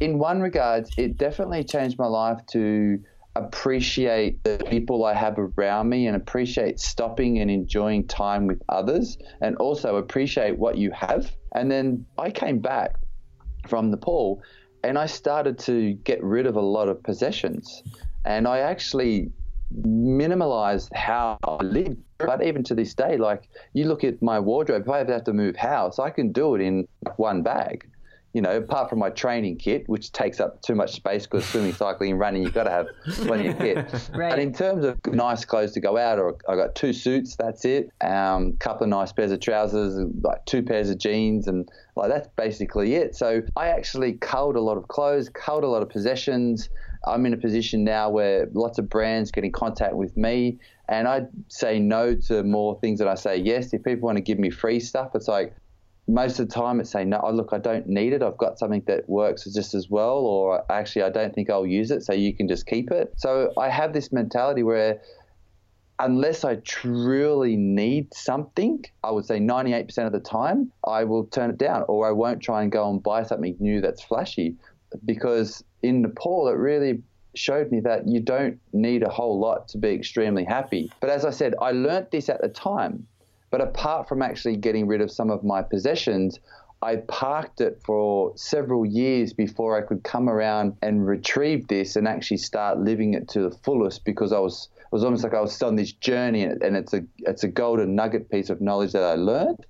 in 0.00 0.18
one 0.18 0.40
regard, 0.40 0.88
it 0.96 1.16
definitely 1.16 1.64
changed 1.64 1.98
my 1.98 2.06
life 2.06 2.40
to 2.52 3.02
appreciate 3.44 4.42
the 4.44 4.64
people 4.68 5.04
I 5.04 5.14
have 5.14 5.38
around 5.38 5.88
me 5.88 6.06
and 6.06 6.16
appreciate 6.16 6.80
stopping 6.80 7.38
and 7.38 7.50
enjoying 7.50 8.06
time 8.06 8.46
with 8.46 8.62
others 8.68 9.18
and 9.40 9.56
also 9.56 9.96
appreciate 9.96 10.58
what 10.58 10.76
you 10.76 10.90
have. 10.92 11.30
And 11.54 11.70
then 11.70 12.06
I 12.18 12.30
came 12.30 12.58
back 12.58 12.96
from 13.68 13.90
Nepal 13.90 14.42
and 14.84 14.98
I 14.98 15.06
started 15.06 15.58
to 15.60 15.94
get 15.94 16.22
rid 16.22 16.46
of 16.46 16.56
a 16.56 16.60
lot 16.60 16.88
of 16.88 17.02
possessions. 17.02 17.82
And 18.24 18.46
I 18.46 18.60
actually 18.60 19.30
minimalized 19.74 20.94
how 20.94 21.38
I 21.44 21.62
lived. 21.62 21.98
But 22.18 22.42
even 22.44 22.62
to 22.64 22.74
this 22.74 22.94
day, 22.94 23.16
like 23.16 23.48
you 23.72 23.84
look 23.86 24.04
at 24.04 24.20
my 24.22 24.38
wardrobe, 24.38 24.82
if 24.82 24.88
I 24.88 25.00
ever 25.00 25.12
have 25.12 25.24
to 25.24 25.32
move 25.32 25.56
house, 25.56 25.98
I 25.98 26.10
can 26.10 26.32
do 26.32 26.54
it 26.54 26.60
in 26.60 26.86
one 27.16 27.42
bag 27.42 27.86
you 28.32 28.40
know, 28.40 28.58
apart 28.58 28.88
from 28.88 29.00
my 29.00 29.10
training 29.10 29.56
kit, 29.56 29.88
which 29.88 30.12
takes 30.12 30.38
up 30.38 30.62
too 30.62 30.76
much 30.76 30.92
space 30.92 31.26
because 31.26 31.44
swimming, 31.44 31.72
cycling, 31.72 32.12
and 32.12 32.20
running, 32.20 32.42
you've 32.44 32.54
got 32.54 32.64
to 32.64 32.70
have 32.70 32.86
plenty 33.26 33.48
of 33.48 33.58
kit. 33.58 33.76
right. 34.14 34.30
But 34.30 34.38
in 34.38 34.52
terms 34.52 34.84
of 34.84 34.98
nice 35.06 35.44
clothes 35.44 35.72
to 35.72 35.80
go 35.80 35.96
out, 35.96 36.18
or 36.18 36.36
I 36.48 36.54
got 36.54 36.76
two 36.76 36.92
suits, 36.92 37.34
that's 37.34 37.64
it. 37.64 37.90
A 38.00 38.12
um, 38.12 38.56
couple 38.58 38.84
of 38.84 38.90
nice 38.90 39.12
pairs 39.12 39.32
of 39.32 39.40
trousers, 39.40 39.98
like 40.22 40.44
two 40.46 40.62
pairs 40.62 40.90
of 40.90 40.98
jeans, 40.98 41.48
and 41.48 41.68
like 41.96 42.08
that's 42.08 42.28
basically 42.36 42.94
it. 42.94 43.16
So 43.16 43.42
I 43.56 43.68
actually 43.68 44.12
culled 44.14 44.54
a 44.54 44.60
lot 44.60 44.76
of 44.76 44.86
clothes, 44.86 45.28
culled 45.28 45.64
a 45.64 45.68
lot 45.68 45.82
of 45.82 45.88
possessions. 45.88 46.68
I'm 47.06 47.26
in 47.26 47.32
a 47.32 47.38
position 47.38 47.82
now 47.82 48.10
where 48.10 48.46
lots 48.52 48.78
of 48.78 48.88
brands 48.88 49.30
get 49.30 49.42
in 49.42 49.52
contact 49.52 49.94
with 49.94 50.16
me, 50.16 50.58
and 50.88 51.08
I 51.08 51.22
say 51.48 51.80
no 51.80 52.14
to 52.14 52.44
more 52.44 52.78
things 52.78 53.00
than 53.00 53.08
I 53.08 53.14
say 53.14 53.38
yes. 53.38 53.72
If 53.72 53.82
people 53.82 54.06
want 54.06 54.18
to 54.18 54.22
give 54.22 54.38
me 54.38 54.50
free 54.50 54.78
stuff, 54.78 55.12
it's 55.14 55.26
like 55.26 55.54
most 56.10 56.40
of 56.40 56.48
the 56.48 56.54
time 56.54 56.80
it's 56.80 56.90
saying 56.90 57.08
no 57.08 57.20
oh, 57.22 57.30
look 57.30 57.50
i 57.52 57.58
don't 57.58 57.86
need 57.86 58.12
it. 58.12 58.22
I've 58.22 58.36
got 58.36 58.58
something 58.58 58.82
that 58.86 59.08
works 59.08 59.44
just 59.44 59.74
as 59.74 59.88
well 59.88 60.18
or 60.18 60.64
actually 60.70 61.02
i 61.02 61.10
don't 61.10 61.34
think 61.34 61.48
i'll 61.50 61.66
use 61.66 61.90
it 61.90 62.02
so 62.02 62.12
you 62.12 62.34
can 62.34 62.48
just 62.48 62.66
keep 62.66 62.90
it. 62.90 63.14
So 63.16 63.52
i 63.56 63.68
have 63.68 63.92
this 63.92 64.12
mentality 64.12 64.62
where 64.62 65.00
unless 65.98 66.44
i 66.44 66.56
truly 66.56 67.56
need 67.56 68.12
something 68.14 68.82
i 69.04 69.10
would 69.10 69.26
say 69.26 69.38
98% 69.38 70.06
of 70.06 70.12
the 70.12 70.20
time 70.20 70.72
i 70.86 71.04
will 71.04 71.26
turn 71.26 71.50
it 71.50 71.58
down 71.58 71.84
or 71.88 72.08
i 72.08 72.10
won't 72.10 72.42
try 72.42 72.62
and 72.62 72.72
go 72.72 72.90
and 72.90 73.02
buy 73.02 73.22
something 73.22 73.56
new 73.60 73.80
that's 73.80 74.02
flashy. 74.02 74.56
Because 75.04 75.62
in 75.82 76.02
nepal 76.02 76.48
it 76.48 76.56
really 76.56 77.02
showed 77.36 77.70
me 77.70 77.78
that 77.80 78.08
you 78.08 78.20
don't 78.20 78.58
need 78.72 79.04
a 79.04 79.08
whole 79.08 79.38
lot 79.38 79.68
to 79.68 79.78
be 79.78 79.90
extremely 79.90 80.44
happy. 80.44 80.90
But 81.00 81.10
as 81.10 81.24
i 81.24 81.30
said 81.30 81.54
i 81.60 81.70
learnt 81.70 82.10
this 82.10 82.28
at 82.28 82.40
the 82.40 82.48
time 82.48 83.06
but 83.50 83.60
apart 83.60 84.08
from 84.08 84.22
actually 84.22 84.56
getting 84.56 84.86
rid 84.86 85.00
of 85.00 85.10
some 85.10 85.30
of 85.30 85.42
my 85.44 85.62
possessions, 85.62 86.38
I 86.82 86.96
parked 86.96 87.60
it 87.60 87.80
for 87.84 88.32
several 88.36 88.86
years 88.86 89.32
before 89.32 89.76
I 89.76 89.82
could 89.82 90.02
come 90.02 90.30
around 90.30 90.76
and 90.80 91.06
retrieve 91.06 91.68
this 91.68 91.96
and 91.96 92.08
actually 92.08 92.38
start 92.38 92.78
living 92.78 93.14
it 93.14 93.28
to 93.30 93.42
the 93.42 93.50
fullest 93.50 94.04
because 94.04 94.32
I 94.32 94.38
was 94.38 94.68
it 94.78 94.92
was 94.92 95.04
almost 95.04 95.22
like 95.22 95.34
I 95.34 95.40
was 95.40 95.60
on 95.62 95.76
this 95.76 95.92
journey 95.92 96.42
and 96.42 96.76
it's 96.76 96.94
a 96.94 97.04
it's 97.18 97.44
a 97.44 97.48
golden 97.48 97.94
nugget 97.94 98.30
piece 98.30 98.48
of 98.48 98.60
knowledge 98.60 98.92
that 98.92 99.04
I 99.04 99.14
learned 99.14 99.66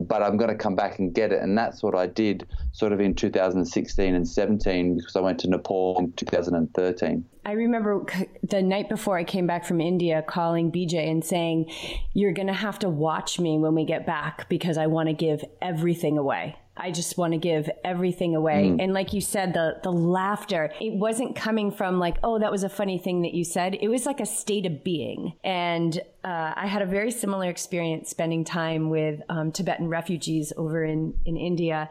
but 0.00 0.22
I'm 0.22 0.36
going 0.36 0.50
to 0.50 0.56
come 0.56 0.74
back 0.74 0.98
and 0.98 1.12
get 1.12 1.32
it. 1.32 1.42
And 1.42 1.56
that's 1.56 1.82
what 1.82 1.94
I 1.94 2.06
did 2.06 2.46
sort 2.72 2.92
of 2.92 3.00
in 3.00 3.14
2016 3.14 4.14
and 4.14 4.28
17 4.28 4.96
because 4.96 5.16
I 5.16 5.20
went 5.20 5.40
to 5.40 5.50
Nepal 5.50 5.96
in 5.98 6.12
2013. 6.12 7.24
I 7.44 7.52
remember 7.52 8.04
the 8.42 8.62
night 8.62 8.88
before 8.88 9.16
I 9.16 9.24
came 9.24 9.46
back 9.46 9.64
from 9.64 9.80
India 9.80 10.22
calling 10.22 10.70
BJ 10.70 11.10
and 11.10 11.24
saying, 11.24 11.72
You're 12.12 12.32
going 12.32 12.48
to 12.48 12.52
have 12.52 12.78
to 12.80 12.88
watch 12.88 13.40
me 13.40 13.58
when 13.58 13.74
we 13.74 13.84
get 13.84 14.06
back 14.06 14.48
because 14.48 14.76
I 14.76 14.86
want 14.86 15.08
to 15.08 15.14
give 15.14 15.44
everything 15.62 16.18
away. 16.18 16.56
I 16.78 16.90
just 16.90 17.18
want 17.18 17.32
to 17.32 17.38
give 17.38 17.68
everything 17.84 18.36
away. 18.36 18.70
Mm. 18.70 18.82
And 18.82 18.94
like 18.94 19.12
you 19.12 19.20
said, 19.20 19.54
the 19.54 19.78
the 19.82 19.92
laughter, 19.92 20.72
it 20.80 20.94
wasn't 20.94 21.36
coming 21.36 21.70
from 21.70 21.98
like, 21.98 22.16
oh, 22.22 22.38
that 22.38 22.50
was 22.50 22.64
a 22.64 22.68
funny 22.68 22.98
thing 22.98 23.22
that 23.22 23.34
you 23.34 23.44
said. 23.44 23.76
It 23.80 23.88
was 23.88 24.06
like 24.06 24.20
a 24.20 24.26
state 24.26 24.66
of 24.66 24.84
being. 24.84 25.34
And 25.44 25.98
uh, 26.24 26.52
I 26.56 26.66
had 26.66 26.82
a 26.82 26.86
very 26.86 27.10
similar 27.10 27.48
experience 27.48 28.10
spending 28.10 28.44
time 28.44 28.90
with 28.90 29.20
um, 29.28 29.52
Tibetan 29.52 29.88
refugees 29.88 30.52
over 30.56 30.84
in 30.84 31.14
in 31.24 31.36
India. 31.36 31.90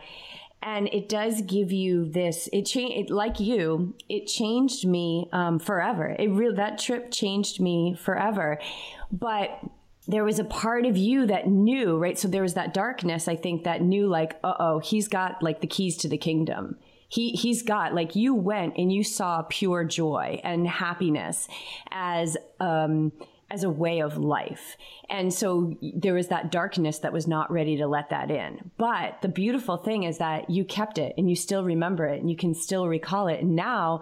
And 0.64 0.90
it 0.92 1.08
does 1.08 1.42
give 1.42 1.72
you 1.72 2.10
this. 2.10 2.50
It 2.52 2.66
changed, 2.66 3.12
like 3.12 3.40
you. 3.40 3.94
It 4.10 4.26
changed 4.26 4.88
me 4.88 5.30
um, 5.32 5.60
forever. 5.60 6.16
It 6.18 6.30
really 6.30 6.56
that 6.56 6.80
trip 6.80 7.12
changed 7.12 7.62
me 7.62 7.96
forever. 7.98 8.60
But 9.12 9.62
there 10.08 10.24
was 10.24 10.40
a 10.40 10.46
part 10.46 10.86
of 10.86 10.96
you 10.96 11.26
that 11.28 11.48
knew, 11.48 11.98
right? 11.98 12.18
So 12.18 12.28
there 12.28 12.42
was 12.42 12.54
that 12.54 12.74
darkness, 12.74 13.28
I 13.28 13.36
think, 13.36 13.64
that 13.64 13.82
knew 13.82 14.08
like, 14.08 14.40
uh 14.44 14.54
oh, 14.60 14.80
he's 14.80 15.08
got 15.08 15.44
like 15.44 15.62
the 15.62 15.68
keys 15.68 15.98
to 15.98 16.08
the 16.08 16.18
kingdom. 16.18 16.78
He, 17.10 17.32
he's 17.32 17.62
got 17.62 17.94
like 17.94 18.16
you 18.16 18.34
went 18.34 18.78
and 18.78 18.92
you 18.92 19.04
saw 19.04 19.44
pure 19.50 19.84
joy 19.86 20.42
and 20.44 20.68
happiness 20.68 21.48
as, 21.92 22.36
um, 22.60 23.12
as 23.50 23.64
a 23.64 23.70
way 23.70 24.02
of 24.02 24.18
life. 24.18 24.76
And 25.10 25.34
so 25.34 25.78
there 25.82 26.14
was 26.14 26.28
that 26.28 26.52
darkness 26.52 27.00
that 27.00 27.14
was 27.14 27.28
not 27.28 27.50
ready 27.50 27.78
to 27.78 27.88
let 27.88 28.10
that 28.10 28.30
in. 28.30 28.72
But 28.78 29.22
the 29.22 29.30
beautiful 29.30 29.78
thing 29.78 30.04
is 30.04 30.18
that 30.18 30.50
you 30.50 30.66
kept 30.66 30.98
it 30.98 31.14
and 31.18 31.30
you 31.30 31.36
still 31.36 31.64
remember 31.64 32.06
it 32.06 32.20
and 32.20 32.30
you 32.30 32.36
can 32.36 32.54
still 32.54 32.88
recall 32.88 33.28
it. 33.28 33.42
And 33.42 33.56
now 33.56 34.02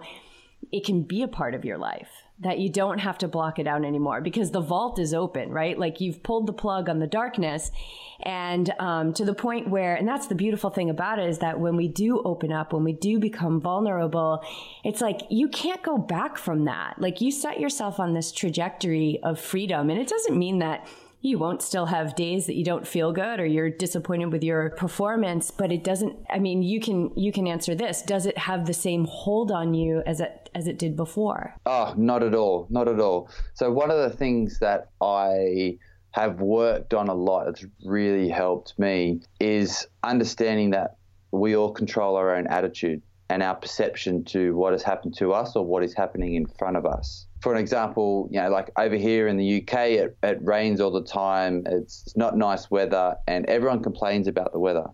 it 0.72 0.84
can 0.84 1.02
be 1.02 1.22
a 1.22 1.28
part 1.28 1.54
of 1.54 1.64
your 1.64 1.78
life 1.78 2.10
that 2.38 2.58
you 2.58 2.68
don't 2.68 2.98
have 2.98 3.16
to 3.16 3.28
block 3.28 3.58
it 3.58 3.66
out 3.66 3.82
anymore 3.84 4.20
because 4.20 4.50
the 4.50 4.60
vault 4.60 4.98
is 4.98 5.14
open, 5.14 5.50
right? 5.50 5.78
Like 5.78 6.00
you've 6.02 6.22
pulled 6.22 6.46
the 6.46 6.52
plug 6.52 6.88
on 6.88 6.98
the 6.98 7.06
darkness, 7.06 7.70
and 8.20 8.72
um, 8.78 9.14
to 9.14 9.24
the 9.24 9.34
point 9.34 9.70
where, 9.70 9.94
and 9.94 10.06
that's 10.06 10.26
the 10.26 10.34
beautiful 10.34 10.70
thing 10.70 10.90
about 10.90 11.18
it 11.18 11.28
is 11.28 11.38
that 11.38 11.58
when 11.58 11.76
we 11.76 11.88
do 11.88 12.22
open 12.22 12.52
up, 12.52 12.72
when 12.72 12.84
we 12.84 12.92
do 12.92 13.18
become 13.18 13.60
vulnerable, 13.60 14.44
it's 14.84 15.00
like 15.00 15.22
you 15.30 15.48
can't 15.48 15.82
go 15.82 15.96
back 15.96 16.36
from 16.36 16.66
that. 16.66 16.98
Like 16.98 17.20
you 17.20 17.30
set 17.30 17.58
yourself 17.58 17.98
on 17.98 18.12
this 18.12 18.32
trajectory 18.32 19.18
of 19.22 19.40
freedom, 19.40 19.88
and 19.88 19.98
it 19.98 20.08
doesn't 20.08 20.38
mean 20.38 20.58
that 20.58 20.86
you 21.20 21.38
won't 21.38 21.62
still 21.62 21.86
have 21.86 22.14
days 22.14 22.46
that 22.46 22.54
you 22.54 22.64
don't 22.64 22.86
feel 22.86 23.12
good 23.12 23.40
or 23.40 23.46
you're 23.46 23.70
disappointed 23.70 24.32
with 24.32 24.44
your 24.44 24.70
performance 24.70 25.50
but 25.50 25.72
it 25.72 25.82
doesn't 25.82 26.16
i 26.30 26.38
mean 26.38 26.62
you 26.62 26.80
can 26.80 27.10
you 27.16 27.32
can 27.32 27.46
answer 27.46 27.74
this. 27.74 28.02
Does 28.02 28.26
it 28.26 28.36
have 28.38 28.66
the 28.66 28.74
same 28.74 29.04
hold 29.06 29.50
on 29.50 29.74
you 29.74 30.02
as 30.06 30.20
it 30.20 30.50
as 30.54 30.66
it 30.66 30.78
did 30.78 30.96
before? 30.96 31.54
Oh 31.66 31.94
not 31.96 32.22
at 32.22 32.34
all. 32.34 32.66
Not 32.70 32.88
at 32.88 33.00
all. 33.00 33.30
So 33.54 33.70
one 33.72 33.90
of 33.90 33.98
the 33.98 34.16
things 34.16 34.58
that 34.60 34.90
i 35.00 35.78
have 36.12 36.40
worked 36.40 36.94
on 36.94 37.08
a 37.08 37.14
lot 37.14 37.44
that's 37.44 37.64
really 37.84 38.28
helped 38.28 38.78
me 38.78 39.20
is 39.38 39.86
understanding 40.02 40.70
that 40.70 40.96
we 41.30 41.54
all 41.56 41.72
control 41.72 42.16
our 42.16 42.34
own 42.36 42.46
attitude 42.46 43.02
and 43.28 43.42
our 43.42 43.54
perception 43.54 44.24
to 44.24 44.56
what 44.56 44.72
has 44.72 44.82
happened 44.82 45.14
to 45.18 45.32
us 45.32 45.56
or 45.56 45.64
what 45.64 45.82
is 45.82 45.94
happening 45.94 46.34
in 46.34 46.46
front 46.46 46.76
of 46.76 46.86
us 46.86 47.26
for 47.46 47.54
an 47.54 47.60
example, 47.60 48.28
you 48.32 48.40
know, 48.40 48.50
like 48.50 48.72
over 48.76 48.96
here 48.96 49.28
in 49.28 49.36
the 49.36 49.62
UK, 49.62 49.78
it, 49.90 50.18
it 50.24 50.38
rains 50.42 50.80
all 50.80 50.90
the 50.90 51.04
time. 51.04 51.62
It's 51.66 52.12
not 52.16 52.36
nice 52.36 52.72
weather, 52.72 53.14
and 53.28 53.46
everyone 53.46 53.84
complains 53.84 54.26
about 54.26 54.52
the 54.52 54.58
weather. 54.58 54.86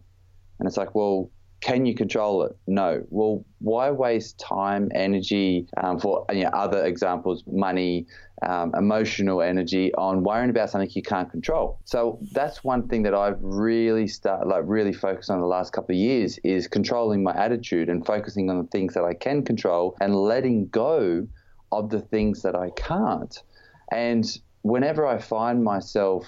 And 0.58 0.68
it's 0.68 0.76
like, 0.76 0.94
well, 0.94 1.30
can 1.62 1.86
you 1.86 1.94
control 1.94 2.42
it? 2.42 2.52
No. 2.66 3.06
Well, 3.08 3.46
why 3.60 3.90
waste 3.90 4.38
time, 4.38 4.90
energy, 4.94 5.66
um, 5.82 5.98
for 5.98 6.26
you 6.30 6.42
know, 6.42 6.50
other 6.50 6.84
examples, 6.84 7.42
money, 7.46 8.06
um, 8.46 8.74
emotional 8.76 9.40
energy 9.40 9.94
on 9.94 10.22
worrying 10.22 10.50
about 10.50 10.68
something 10.68 10.90
you 10.92 11.00
can't 11.00 11.30
control? 11.30 11.80
So 11.84 12.18
that's 12.32 12.62
one 12.62 12.86
thing 12.86 13.04
that 13.04 13.14
I've 13.14 13.38
really 13.40 14.06
started, 14.06 14.46
like 14.46 14.64
really 14.66 14.92
focused 14.92 15.30
on 15.30 15.40
the 15.40 15.46
last 15.46 15.72
couple 15.72 15.94
of 15.94 15.98
years 15.98 16.38
is 16.44 16.68
controlling 16.68 17.22
my 17.22 17.32
attitude 17.34 17.88
and 17.88 18.04
focusing 18.04 18.50
on 18.50 18.58
the 18.58 18.68
things 18.68 18.92
that 18.92 19.04
I 19.04 19.14
can 19.14 19.42
control 19.42 19.96
and 20.02 20.14
letting 20.14 20.68
go 20.68 21.26
of 21.72 21.90
the 21.90 22.00
things 22.00 22.42
that 22.42 22.54
I 22.54 22.70
can't. 22.70 23.42
And 23.90 24.24
whenever 24.62 25.06
I 25.06 25.18
find 25.18 25.64
myself 25.64 26.26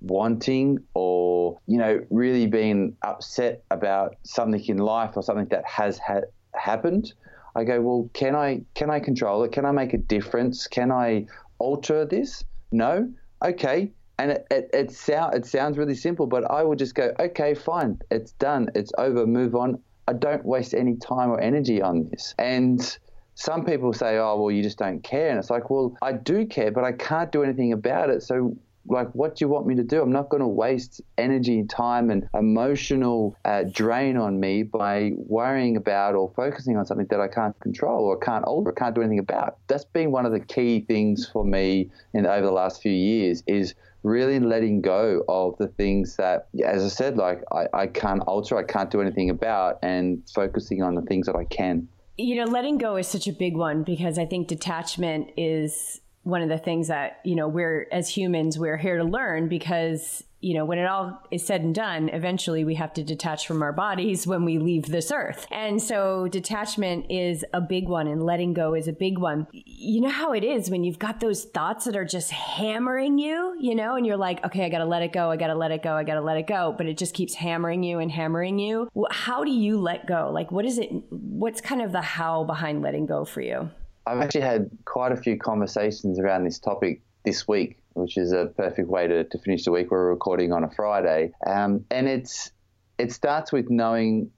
wanting 0.00 0.78
or, 0.94 1.58
you 1.66 1.78
know, 1.78 2.00
really 2.10 2.46
being 2.46 2.96
upset 3.02 3.64
about 3.70 4.16
something 4.22 4.62
in 4.66 4.78
life 4.78 5.16
or 5.16 5.22
something 5.22 5.46
that 5.46 5.64
has 5.64 5.98
ha- 5.98 6.28
happened, 6.54 7.12
I 7.54 7.64
go, 7.64 7.80
well, 7.80 8.10
can 8.12 8.36
I 8.36 8.62
can 8.74 8.90
I 8.90 9.00
control 9.00 9.42
it? 9.44 9.52
Can 9.52 9.64
I 9.64 9.72
make 9.72 9.92
a 9.92 9.98
difference? 9.98 10.66
Can 10.66 10.92
I 10.92 11.26
alter 11.58 12.04
this? 12.04 12.44
No. 12.70 13.10
Okay. 13.44 13.90
And 14.18 14.32
it, 14.32 14.46
it, 14.50 14.70
it, 14.74 14.92
sound, 14.92 15.34
it 15.34 15.46
sounds 15.46 15.78
really 15.78 15.94
simple, 15.94 16.26
but 16.26 16.44
I 16.50 16.62
would 16.62 16.78
just 16.78 16.94
go, 16.94 17.10
okay, 17.18 17.54
fine, 17.54 17.98
it's 18.10 18.32
done, 18.32 18.68
it's 18.74 18.92
over, 18.98 19.26
move 19.26 19.54
on. 19.54 19.80
I 20.08 20.12
don't 20.12 20.44
waste 20.44 20.74
any 20.74 20.96
time 20.96 21.30
or 21.30 21.40
energy 21.40 21.80
on 21.80 22.10
this. 22.10 22.34
And 22.38 22.98
some 23.40 23.64
people 23.64 23.94
say, 23.94 24.18
oh, 24.18 24.36
well, 24.36 24.50
you 24.50 24.62
just 24.62 24.76
don't 24.76 25.02
care. 25.02 25.30
And 25.30 25.38
it's 25.38 25.48
like, 25.48 25.70
well, 25.70 25.96
I 26.02 26.12
do 26.12 26.44
care, 26.44 26.70
but 26.70 26.84
I 26.84 26.92
can't 26.92 27.32
do 27.32 27.42
anything 27.42 27.72
about 27.72 28.10
it. 28.10 28.22
So, 28.22 28.54
like, 28.84 29.08
what 29.14 29.36
do 29.36 29.44
you 29.46 29.48
want 29.48 29.66
me 29.66 29.74
to 29.76 29.82
do? 29.82 30.02
I'm 30.02 30.12
not 30.12 30.28
going 30.28 30.42
to 30.42 30.46
waste 30.46 31.00
energy, 31.16 31.64
time, 31.64 32.10
and 32.10 32.28
emotional 32.34 33.34
uh, 33.46 33.64
drain 33.72 34.18
on 34.18 34.38
me 34.38 34.62
by 34.62 35.12
worrying 35.16 35.78
about 35.78 36.16
or 36.16 36.30
focusing 36.36 36.76
on 36.76 36.84
something 36.84 37.06
that 37.06 37.20
I 37.20 37.28
can't 37.28 37.58
control 37.60 38.04
or 38.04 38.18
can't 38.18 38.44
alter 38.44 38.68
or 38.68 38.72
can't 38.74 38.94
do 38.94 39.00
anything 39.00 39.20
about. 39.20 39.56
That's 39.68 39.86
been 39.86 40.10
one 40.10 40.26
of 40.26 40.32
the 40.32 40.40
key 40.40 40.80
things 40.80 41.26
for 41.26 41.42
me 41.42 41.90
in 42.12 42.26
over 42.26 42.44
the 42.44 42.52
last 42.52 42.82
few 42.82 42.92
years 42.92 43.42
is 43.46 43.74
really 44.02 44.38
letting 44.38 44.82
go 44.82 45.24
of 45.30 45.56
the 45.56 45.68
things 45.68 46.16
that, 46.16 46.48
as 46.62 46.84
I 46.84 46.88
said, 46.88 47.16
like 47.16 47.42
I, 47.52 47.68
I 47.72 47.86
can't 47.86 48.20
alter, 48.24 48.58
I 48.58 48.64
can't 48.64 48.90
do 48.90 49.00
anything 49.00 49.30
about, 49.30 49.78
and 49.82 50.22
focusing 50.34 50.82
on 50.82 50.94
the 50.94 51.02
things 51.02 51.26
that 51.26 51.36
I 51.36 51.44
can 51.44 51.88
you 52.20 52.36
know, 52.36 52.44
letting 52.50 52.78
go 52.78 52.96
is 52.96 53.08
such 53.08 53.26
a 53.26 53.32
big 53.32 53.56
one 53.56 53.82
because 53.82 54.18
I 54.18 54.26
think 54.26 54.48
detachment 54.48 55.30
is 55.36 56.00
one 56.22 56.42
of 56.42 56.48
the 56.48 56.58
things 56.58 56.88
that, 56.88 57.20
you 57.24 57.34
know, 57.34 57.48
we're 57.48 57.88
as 57.90 58.08
humans, 58.08 58.58
we're 58.58 58.76
here 58.76 58.98
to 58.98 59.04
learn 59.04 59.48
because 59.48 60.22
you 60.40 60.54
know, 60.54 60.64
when 60.64 60.78
it 60.78 60.86
all 60.86 61.22
is 61.30 61.44
said 61.44 61.60
and 61.60 61.74
done, 61.74 62.08
eventually 62.08 62.64
we 62.64 62.74
have 62.76 62.94
to 62.94 63.02
detach 63.02 63.46
from 63.46 63.62
our 63.62 63.72
bodies 63.72 64.26
when 64.26 64.44
we 64.44 64.58
leave 64.58 64.86
this 64.86 65.12
earth. 65.12 65.46
And 65.50 65.82
so 65.82 66.28
detachment 66.28 67.06
is 67.10 67.44
a 67.52 67.60
big 67.60 67.88
one 67.88 68.06
and 68.06 68.22
letting 68.22 68.54
go 68.54 68.74
is 68.74 68.88
a 68.88 68.92
big 68.92 69.18
one. 69.18 69.46
You 69.52 70.00
know 70.00 70.08
how 70.08 70.32
it 70.32 70.42
is 70.42 70.70
when 70.70 70.82
you've 70.82 70.98
got 70.98 71.20
those 71.20 71.44
thoughts 71.44 71.84
that 71.84 71.94
are 71.94 72.06
just 72.06 72.30
hammering 72.30 73.18
you, 73.18 73.54
you 73.60 73.74
know, 73.74 73.96
and 73.96 74.06
you're 74.06 74.16
like, 74.16 74.42
okay, 74.44 74.64
I 74.64 74.70
got 74.70 74.78
to 74.78 74.86
let 74.86 75.02
it 75.02 75.12
go. 75.12 75.30
I 75.30 75.36
got 75.36 75.48
to 75.48 75.54
let 75.54 75.72
it 75.72 75.82
go. 75.82 75.94
I 75.94 76.04
got 76.04 76.14
to 76.14 76.22
let 76.22 76.38
it 76.38 76.46
go. 76.46 76.74
But 76.76 76.86
it 76.86 76.96
just 76.96 77.12
keeps 77.12 77.34
hammering 77.34 77.82
you 77.82 77.98
and 77.98 78.10
hammering 78.10 78.58
you. 78.58 78.88
How 79.10 79.44
do 79.44 79.50
you 79.50 79.78
let 79.78 80.06
go? 80.06 80.30
Like, 80.32 80.50
what 80.50 80.64
is 80.64 80.78
it? 80.78 80.90
What's 81.10 81.60
kind 81.60 81.82
of 81.82 81.92
the 81.92 82.00
how 82.00 82.44
behind 82.44 82.80
letting 82.80 83.04
go 83.04 83.26
for 83.26 83.42
you? 83.42 83.70
I've 84.06 84.20
actually 84.20 84.40
had 84.40 84.70
quite 84.86 85.12
a 85.12 85.16
few 85.16 85.36
conversations 85.36 86.18
around 86.18 86.44
this 86.44 86.58
topic 86.58 87.02
this 87.24 87.46
week 87.46 87.79
which 87.94 88.16
is 88.16 88.32
a 88.32 88.46
perfect 88.56 88.88
way 88.88 89.06
to, 89.06 89.24
to 89.24 89.38
finish 89.38 89.64
the 89.64 89.72
week. 89.72 89.90
We're 89.90 90.08
recording 90.08 90.52
on 90.52 90.64
a 90.64 90.70
Friday. 90.70 91.32
Um, 91.46 91.84
and 91.90 92.08
it's 92.08 92.50
it 92.98 93.12
starts 93.12 93.52
with 93.52 93.70
knowing 93.70 94.30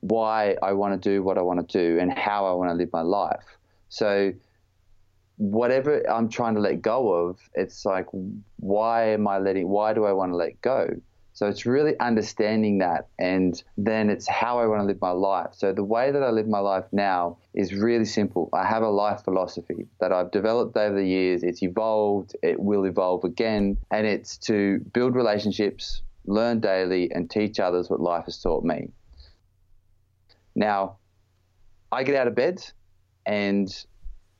why 0.00 0.56
I 0.62 0.72
want 0.72 1.00
to 1.00 1.08
do 1.08 1.22
what 1.22 1.38
I 1.38 1.42
want 1.42 1.68
to 1.68 1.78
do 1.78 1.98
and 1.98 2.12
how 2.12 2.46
I 2.46 2.52
want 2.52 2.70
to 2.70 2.74
live 2.74 2.90
my 2.92 3.02
life. 3.02 3.44
So 3.88 4.32
whatever 5.36 6.02
I'm 6.10 6.28
trying 6.28 6.54
to 6.54 6.60
let 6.60 6.82
go 6.82 7.12
of, 7.12 7.38
it's 7.54 7.84
like 7.84 8.06
why 8.56 9.08
am 9.10 9.26
I 9.26 9.38
letting 9.38 9.68
why 9.68 9.94
do 9.94 10.04
I 10.04 10.12
want 10.12 10.32
to 10.32 10.36
let 10.36 10.60
go? 10.60 10.88
So 11.34 11.48
it's 11.48 11.66
really 11.66 11.98
understanding 11.98 12.78
that, 12.78 13.08
and 13.18 13.60
then 13.76 14.08
it's 14.08 14.28
how 14.28 14.60
I 14.60 14.66
want 14.66 14.82
to 14.82 14.86
live 14.86 15.00
my 15.00 15.10
life. 15.10 15.50
So 15.52 15.72
the 15.72 15.82
way 15.82 16.12
that 16.12 16.22
I 16.22 16.30
live 16.30 16.46
my 16.46 16.60
life 16.60 16.84
now 16.92 17.38
is 17.54 17.74
really 17.74 18.04
simple. 18.04 18.48
I 18.52 18.64
have 18.64 18.84
a 18.84 18.88
life 18.88 19.24
philosophy 19.24 19.88
that 19.98 20.12
I've 20.12 20.30
developed 20.30 20.76
over 20.76 20.94
the 20.94 21.04
years. 21.04 21.42
It's 21.42 21.60
evolved, 21.60 22.36
it 22.44 22.60
will 22.60 22.84
evolve 22.84 23.24
again, 23.24 23.78
and 23.90 24.06
it's 24.06 24.38
to 24.38 24.78
build 24.92 25.16
relationships, 25.16 26.02
learn 26.24 26.60
daily, 26.60 27.10
and 27.10 27.28
teach 27.28 27.58
others 27.58 27.90
what 27.90 28.00
life 28.00 28.26
has 28.26 28.40
taught 28.40 28.62
me. 28.62 28.90
Now, 30.54 30.98
I 31.90 32.04
get 32.04 32.14
out 32.14 32.28
of 32.28 32.36
bed, 32.36 32.64
and 33.26 33.68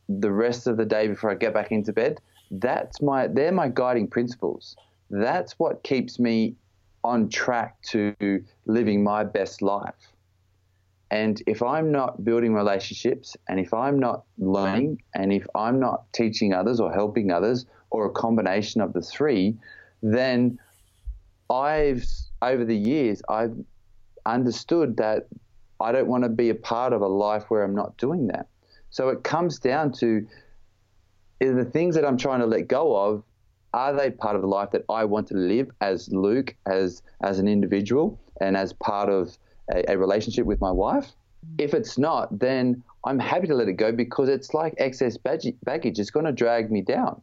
the 0.08 0.30
rest 0.30 0.68
of 0.68 0.76
the 0.76 0.84
day 0.84 1.08
before 1.08 1.32
I 1.32 1.34
get 1.34 1.52
back 1.52 1.72
into 1.72 1.92
bed, 1.92 2.20
that's 2.52 3.02
my 3.02 3.26
they're 3.26 3.50
my 3.50 3.66
guiding 3.68 4.06
principles. 4.06 4.76
That's 5.10 5.54
what 5.58 5.82
keeps 5.82 6.20
me 6.20 6.54
on 7.04 7.28
track 7.28 7.80
to 7.82 8.14
living 8.66 9.04
my 9.04 9.22
best 9.22 9.62
life. 9.62 9.94
And 11.10 11.40
if 11.46 11.62
I'm 11.62 11.92
not 11.92 12.24
building 12.24 12.54
relationships 12.54 13.36
and 13.48 13.60
if 13.60 13.72
I'm 13.72 14.00
not 14.00 14.24
learning 14.38 15.02
and 15.14 15.32
if 15.32 15.46
I'm 15.54 15.78
not 15.78 16.12
teaching 16.12 16.52
others 16.54 16.80
or 16.80 16.92
helping 16.92 17.30
others 17.30 17.66
or 17.90 18.06
a 18.06 18.10
combination 18.10 18.80
of 18.80 18.94
the 18.94 19.02
three, 19.02 19.56
then 20.02 20.58
I've, 21.50 22.04
over 22.42 22.64
the 22.64 22.76
years, 22.76 23.22
I've 23.28 23.54
understood 24.26 24.96
that 24.96 25.28
I 25.78 25.92
don't 25.92 26.08
want 26.08 26.24
to 26.24 26.30
be 26.30 26.48
a 26.50 26.54
part 26.54 26.92
of 26.92 27.02
a 27.02 27.06
life 27.06 27.44
where 27.48 27.62
I'm 27.62 27.74
not 27.74 27.96
doing 27.98 28.26
that. 28.28 28.48
So 28.90 29.10
it 29.10 29.22
comes 29.22 29.58
down 29.58 29.92
to 30.00 30.26
the 31.40 31.64
things 31.64 31.94
that 31.96 32.04
I'm 32.04 32.16
trying 32.16 32.40
to 32.40 32.46
let 32.46 32.66
go 32.66 32.96
of 32.96 33.22
are 33.74 33.92
they 33.92 34.10
part 34.10 34.36
of 34.36 34.42
the 34.42 34.48
life 34.48 34.70
that 34.70 34.84
I 34.88 35.04
want 35.04 35.26
to 35.28 35.34
live 35.34 35.68
as 35.80 36.08
Luke, 36.12 36.54
as 36.64 37.02
as 37.22 37.40
an 37.40 37.48
individual, 37.48 38.20
and 38.40 38.56
as 38.56 38.72
part 38.72 39.10
of 39.10 39.36
a, 39.74 39.92
a 39.92 39.98
relationship 39.98 40.46
with 40.46 40.60
my 40.60 40.70
wife? 40.70 41.12
If 41.58 41.74
it's 41.74 41.98
not, 41.98 42.38
then 42.38 42.84
I'm 43.04 43.18
happy 43.18 43.48
to 43.48 43.54
let 43.54 43.68
it 43.68 43.74
go 43.74 43.90
because 43.90 44.28
it's 44.28 44.54
like 44.54 44.74
excess 44.78 45.18
baggage. 45.18 45.98
It's 45.98 46.10
going 46.10 46.24
to 46.24 46.32
drag 46.32 46.70
me 46.70 46.82
down. 46.82 47.20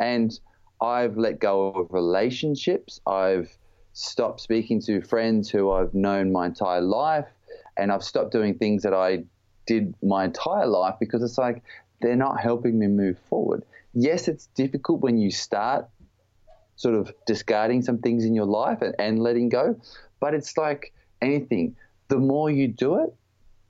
And 0.00 0.38
I've 0.80 1.16
let 1.16 1.38
go 1.38 1.68
of 1.68 1.92
relationships. 1.92 3.00
I've 3.06 3.56
stopped 3.92 4.40
speaking 4.40 4.80
to 4.82 5.00
friends 5.02 5.48
who 5.50 5.70
I've 5.70 5.94
known 5.94 6.32
my 6.32 6.46
entire 6.46 6.80
life. 6.80 7.26
And 7.76 7.92
I've 7.92 8.02
stopped 8.02 8.32
doing 8.32 8.54
things 8.58 8.82
that 8.82 8.94
I 8.94 9.24
did 9.66 9.94
my 10.02 10.24
entire 10.24 10.66
life 10.66 10.94
because 10.98 11.22
it's 11.22 11.38
like 11.38 11.62
they're 12.00 12.16
not 12.16 12.40
helping 12.40 12.78
me 12.78 12.86
move 12.86 13.18
forward 13.28 13.62
yes, 13.96 14.28
it's 14.28 14.46
difficult 14.54 15.00
when 15.00 15.18
you 15.18 15.30
start 15.30 15.88
sort 16.76 16.94
of 16.94 17.12
discarding 17.26 17.82
some 17.82 17.98
things 17.98 18.24
in 18.24 18.34
your 18.34 18.44
life 18.44 18.82
and, 18.82 18.94
and 18.98 19.18
letting 19.18 19.48
go, 19.48 19.74
but 20.20 20.34
it's 20.34 20.56
like 20.56 20.92
anything. 21.22 21.74
The 22.08 22.18
more 22.18 22.50
you 22.50 22.68
do 22.68 23.02
it, 23.02 23.14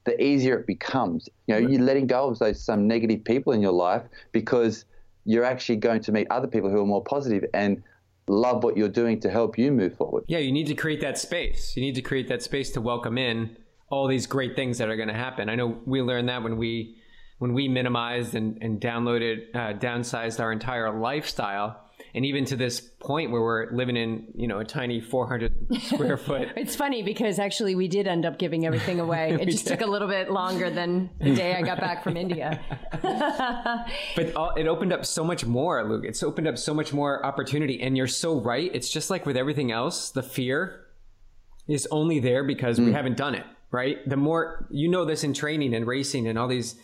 the 0.05 0.21
easier 0.23 0.59
it 0.59 0.67
becomes. 0.67 1.29
You 1.47 1.55
know, 1.55 1.69
you're 1.69 1.81
letting 1.81 2.09
go 2.09 2.29
of 2.29 2.39
those 2.39 2.63
some 2.63 2.87
negative 2.89 3.25
people 3.25 3.53
in 3.53 3.63
your 3.63 3.73
life 3.73 4.03
because 4.33 4.85
you're 5.25 5.45
actually 5.45 5.77
going 5.77 6.03
to 6.03 6.13
meet 6.13 6.27
other 6.31 6.49
people 6.49 6.71
who 6.71 6.81
are 6.81 6.87
more 6.87 7.03
positive 7.03 7.49
and 7.55 7.83
love 8.29 8.65
what 8.65 8.77
you're 8.77 8.89
doing 8.89 9.21
to 9.21 9.31
help 9.31 9.57
you 9.57 9.71
move 9.71 9.97
forward. 9.97 10.25
Yeah, 10.27 10.39
you 10.39 10.53
need 10.53 10.67
to 10.67 10.75
create 10.75 11.01
that 11.01 11.19
space. 11.19 11.77
You 11.77 11.83
need 11.83 11.95
to 11.95 12.03
create 12.03 12.29
that 12.29 12.43
space 12.43 12.71
to 12.73 12.81
welcome 12.81 13.17
in 13.17 13.57
all 13.89 14.09
these 14.09 14.27
great 14.27 14.57
things 14.57 14.79
that 14.79 14.89
are 14.89 14.97
going 14.97 15.09
to 15.09 15.15
happen. 15.15 15.49
I 15.49 15.55
know 15.55 15.81
we 15.87 16.03
learned 16.03 16.29
that 16.29 16.43
when 16.43 16.57
we 16.57 16.97
when 17.39 17.53
we 17.53 17.69
minimized 17.69 18.35
and, 18.35 18.59
and 18.63 18.81
downloaded, 18.81 19.55
uh, 19.55 19.79
downsized 19.79 20.41
our 20.41 20.53
entire 20.53 20.91
lifestyle, 20.99 21.83
and 22.15 22.25
even 22.25 22.47
to 22.47 22.57
this 22.57 22.81
point 22.81 23.31
where 23.31 23.43
we're 23.43 23.71
living 23.73 23.97
in 23.97 24.29
you 24.35 24.49
know 24.49 24.59
a 24.59 24.65
tiny 24.65 25.01
400 25.01 25.53
square 25.83 26.17
foot. 26.17 26.49
It's 26.57 26.75
funny 26.75 27.03
because 27.03 27.39
actually 27.39 27.75
we 27.75 27.89
did 27.89 28.07
end 28.07 28.25
up 28.25 28.39
giving 28.39 28.65
everything 28.65 29.01
away. 29.01 29.37
It 29.41 29.51
just 29.51 29.67
did. 29.67 29.79
took 29.79 29.87
a 29.87 29.91
little 29.91 30.09
bit 30.09 30.31
longer 30.31 30.71
than 30.71 31.11
the 31.21 31.35
day 31.35 31.55
i 31.55 31.63
got 31.63 31.79
back 31.79 32.03
from 32.03 32.17
india. 32.27 32.61
But 33.03 34.35
all, 34.35 34.55
it 34.57 34.67
opened 34.67 34.93
up 34.93 35.05
so 35.05 35.23
much 35.25 35.45
more 35.45 35.87
luke. 35.87 36.05
It's 36.07 36.23
opened 36.23 36.49
up 36.49 36.57
so 36.57 36.73
much 36.73 36.93
more 36.93 37.25
opportunity. 37.25 37.83
And 37.83 37.97
you're 37.97 38.07
so 38.07 38.41
right. 38.41 38.71
It's 38.73 38.91
just 38.91 39.11
like 39.11 39.27
with 39.27 39.37
everything 39.37 39.71
else 39.71 40.11
the 40.11 40.23
fear 40.23 40.87
is 41.69 41.87
only 41.91 42.19
there 42.19 42.45
because 42.45 42.79
mm. 42.79 42.87
we 42.87 42.93
haven't 42.93 43.17
done 43.17 43.35
it 43.35 43.45
right? 43.73 44.09
The 44.09 44.17
more 44.17 44.67
you 44.71 44.89
know 44.89 45.05
this 45.05 45.25
in 45.25 45.35
training 45.35 45.75
and 45.75 45.87
racing 45.87 46.29
and 46.29 46.39
all 46.39 46.49
these 46.49 46.77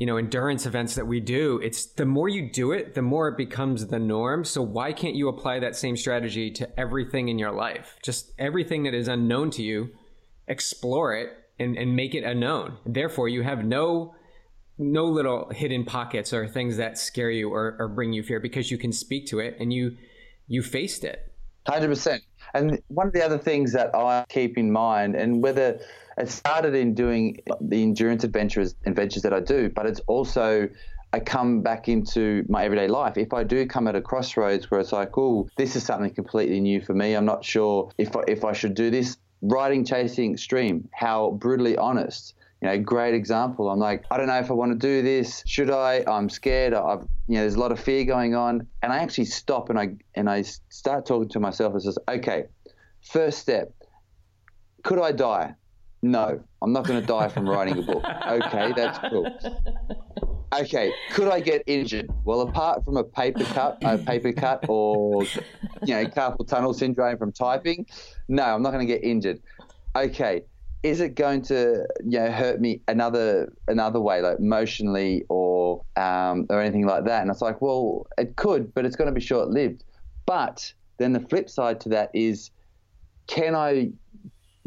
you 0.00 0.06
know 0.06 0.16
endurance 0.16 0.64
events 0.64 0.94
that 0.94 1.06
we 1.06 1.20
do 1.20 1.60
it's 1.62 1.84
the 1.84 2.06
more 2.06 2.26
you 2.26 2.50
do 2.50 2.72
it 2.72 2.94
the 2.94 3.02
more 3.02 3.28
it 3.28 3.36
becomes 3.36 3.86
the 3.86 3.98
norm. 3.98 4.44
So 4.44 4.62
why 4.62 4.94
can't 4.94 5.14
you 5.14 5.28
apply 5.28 5.60
that 5.60 5.76
same 5.76 5.94
strategy 5.94 6.50
to 6.52 6.80
everything 6.80 7.28
in 7.28 7.38
your 7.38 7.52
life? 7.52 7.98
Just 8.02 8.32
everything 8.38 8.84
that 8.84 8.94
is 8.94 9.08
unknown 9.08 9.50
to 9.50 9.62
you 9.62 9.90
explore 10.48 11.14
it 11.14 11.28
and, 11.58 11.76
and 11.76 11.94
make 11.94 12.14
it 12.14 12.24
unknown 12.24 12.78
therefore 12.86 13.28
you 13.28 13.42
have 13.42 13.62
no 13.62 14.14
no 14.78 15.04
little 15.04 15.50
hidden 15.50 15.84
pockets 15.84 16.32
or 16.32 16.48
things 16.48 16.78
that 16.78 16.96
scare 16.96 17.30
you 17.30 17.52
or, 17.52 17.76
or 17.78 17.86
bring 17.86 18.14
you 18.14 18.22
fear 18.22 18.40
because 18.40 18.70
you 18.70 18.78
can 18.78 18.92
speak 18.92 19.26
to 19.26 19.38
it 19.38 19.54
and 19.60 19.70
you 19.70 19.96
you 20.48 20.62
faced 20.62 21.04
it. 21.04 21.30
100% 21.68 22.20
and 22.54 22.80
one 22.88 23.06
of 23.06 23.12
the 23.12 23.22
other 23.22 23.36
things 23.36 23.70
that 23.74 23.94
i 23.94 24.24
keep 24.30 24.56
in 24.56 24.72
mind 24.72 25.14
and 25.14 25.42
whether 25.42 25.78
it 26.20 26.30
started 26.30 26.74
in 26.74 26.94
doing 26.94 27.40
the 27.60 27.82
endurance 27.82 28.24
adventures 28.24 28.74
adventures 28.86 29.22
that 29.22 29.32
I 29.32 29.40
do, 29.40 29.68
but 29.68 29.86
it's 29.86 30.00
also 30.06 30.68
I 31.12 31.18
come 31.18 31.62
back 31.62 31.88
into 31.88 32.44
my 32.48 32.64
everyday 32.64 32.86
life. 32.86 33.16
If 33.16 33.32
I 33.32 33.42
do 33.42 33.66
come 33.66 33.88
at 33.88 33.96
a 33.96 34.00
crossroads 34.00 34.70
where 34.70 34.80
it's 34.80 34.92
like, 34.92 35.18
oh, 35.18 35.48
this 35.56 35.74
is 35.74 35.82
something 35.82 36.10
completely 36.14 36.60
new 36.60 36.80
for 36.80 36.94
me. 36.94 37.14
I'm 37.14 37.24
not 37.24 37.44
sure 37.44 37.90
if 37.98 38.16
I, 38.16 38.22
if 38.28 38.44
I 38.44 38.52
should 38.52 38.74
do 38.74 38.90
this. 38.90 39.16
Riding, 39.42 39.84
chasing 39.84 40.34
extreme. 40.34 40.88
How 40.92 41.32
brutally 41.32 41.76
honest. 41.76 42.34
You 42.62 42.68
know, 42.68 42.78
great 42.78 43.14
example. 43.14 43.70
I'm 43.70 43.78
like, 43.78 44.04
I 44.10 44.18
don't 44.18 44.26
know 44.26 44.38
if 44.38 44.50
I 44.50 44.54
want 44.54 44.78
to 44.78 44.78
do 44.78 45.02
this. 45.02 45.42
Should 45.46 45.70
I? 45.70 46.04
I'm 46.06 46.28
scared. 46.28 46.74
I've, 46.74 47.08
you 47.26 47.36
know, 47.36 47.40
there's 47.40 47.54
a 47.54 47.60
lot 47.60 47.72
of 47.72 47.80
fear 47.80 48.04
going 48.04 48.34
on, 48.34 48.66
and 48.82 48.92
I 48.92 48.98
actually 48.98 49.24
stop 49.24 49.70
and 49.70 49.78
I 49.78 49.96
and 50.14 50.28
I 50.28 50.42
start 50.42 51.06
talking 51.06 51.30
to 51.30 51.40
myself 51.40 51.72
and 51.72 51.82
says, 51.82 51.98
okay, 52.06 52.44
first 53.00 53.38
step. 53.38 53.72
Could 54.82 55.00
I 55.00 55.12
die? 55.12 55.54
No, 56.02 56.42
I'm 56.62 56.72
not 56.72 56.86
going 56.86 57.00
to 57.00 57.06
die 57.06 57.28
from 57.28 57.48
writing 57.48 57.78
a 57.78 57.82
book. 57.82 58.04
Okay, 58.04 58.72
that's 58.74 58.98
cool. 59.10 59.26
Okay, 60.52 60.92
could 61.12 61.28
I 61.28 61.40
get 61.40 61.62
injured? 61.66 62.10
Well, 62.24 62.40
apart 62.40 62.84
from 62.84 62.96
a 62.96 63.04
paper 63.04 63.44
cut, 63.44 63.78
a 63.82 63.98
paper 63.98 64.32
cut, 64.32 64.64
or 64.68 65.24
you 65.84 65.94
know, 65.94 66.06
carpal 66.06 66.46
tunnel 66.48 66.74
syndrome 66.74 67.18
from 67.18 67.32
typing, 67.32 67.86
no, 68.28 68.42
I'm 68.42 68.62
not 68.62 68.72
going 68.72 68.86
to 68.86 68.92
get 68.92 69.04
injured. 69.04 69.40
Okay, 69.94 70.42
is 70.82 71.00
it 71.00 71.14
going 71.14 71.42
to 71.42 71.86
you 72.04 72.18
know 72.18 72.30
hurt 72.32 72.60
me 72.60 72.80
another 72.88 73.52
another 73.68 74.00
way, 74.00 74.22
like 74.22 74.38
emotionally 74.38 75.24
or 75.28 75.84
um, 75.96 76.46
or 76.48 76.60
anything 76.60 76.86
like 76.86 77.04
that? 77.04 77.22
And 77.22 77.30
it's 77.30 77.42
like, 77.42 77.60
well, 77.60 78.06
it 78.18 78.36
could, 78.36 78.74
but 78.74 78.84
it's 78.84 78.96
going 78.96 79.08
to 79.08 79.14
be 79.14 79.20
short 79.20 79.50
lived. 79.50 79.84
But 80.26 80.72
then 80.98 81.12
the 81.12 81.20
flip 81.20 81.48
side 81.48 81.80
to 81.82 81.90
that 81.90 82.10
is, 82.12 82.50
can 83.26 83.54
I 83.54 83.90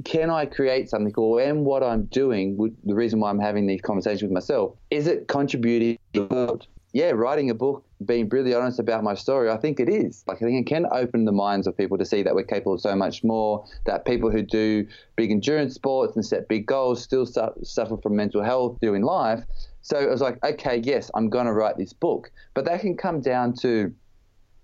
can 0.03 0.29
I 0.29 0.45
create 0.45 0.89
something 0.89 1.13
or 1.15 1.41
am 1.41 1.63
what 1.63 1.83
I'm 1.83 2.05
doing, 2.05 2.75
the 2.83 2.95
reason 2.95 3.19
why 3.19 3.29
I'm 3.29 3.39
having 3.39 3.67
these 3.67 3.81
conversations 3.81 4.23
with 4.23 4.31
myself, 4.31 4.75
is 4.91 5.07
it 5.07 5.27
contributing 5.27 5.97
to 6.13 6.21
the 6.21 6.33
world? 6.33 6.67
Yeah, 6.93 7.09
writing 7.09 7.49
a 7.49 7.55
book, 7.55 7.83
being 8.05 8.29
really 8.29 8.53
honest 8.53 8.79
about 8.79 9.03
my 9.03 9.15
story, 9.15 9.49
I 9.49 9.57
think 9.57 9.79
it 9.79 9.89
is. 9.89 10.23
Like, 10.27 10.37
I 10.37 10.45
think 10.45 10.61
it 10.61 10.69
can 10.69 10.85
open 10.91 11.25
the 11.25 11.31
minds 11.31 11.65
of 11.65 11.75
people 11.75 11.97
to 11.97 12.05
see 12.05 12.21
that 12.21 12.35
we're 12.35 12.43
capable 12.43 12.75
of 12.75 12.81
so 12.81 12.95
much 12.95 13.23
more, 13.23 13.65
that 13.87 14.05
people 14.05 14.29
who 14.29 14.43
do 14.43 14.85
big 15.15 15.31
endurance 15.31 15.73
sports 15.73 16.15
and 16.15 16.23
set 16.23 16.47
big 16.47 16.67
goals 16.67 17.01
still 17.01 17.25
su- 17.25 17.53
suffer 17.63 17.97
from 17.97 18.15
mental 18.15 18.43
health 18.43 18.77
doing 18.79 19.01
life. 19.01 19.43
So 19.81 19.97
it 19.99 20.07
was 20.07 20.21
like, 20.21 20.37
okay, 20.43 20.81
yes, 20.83 21.09
I'm 21.15 21.29
going 21.29 21.47
to 21.47 21.53
write 21.53 21.77
this 21.77 21.93
book. 21.93 22.31
But 22.53 22.65
that 22.65 22.81
can 22.81 22.95
come 22.95 23.21
down 23.21 23.53
to 23.61 23.91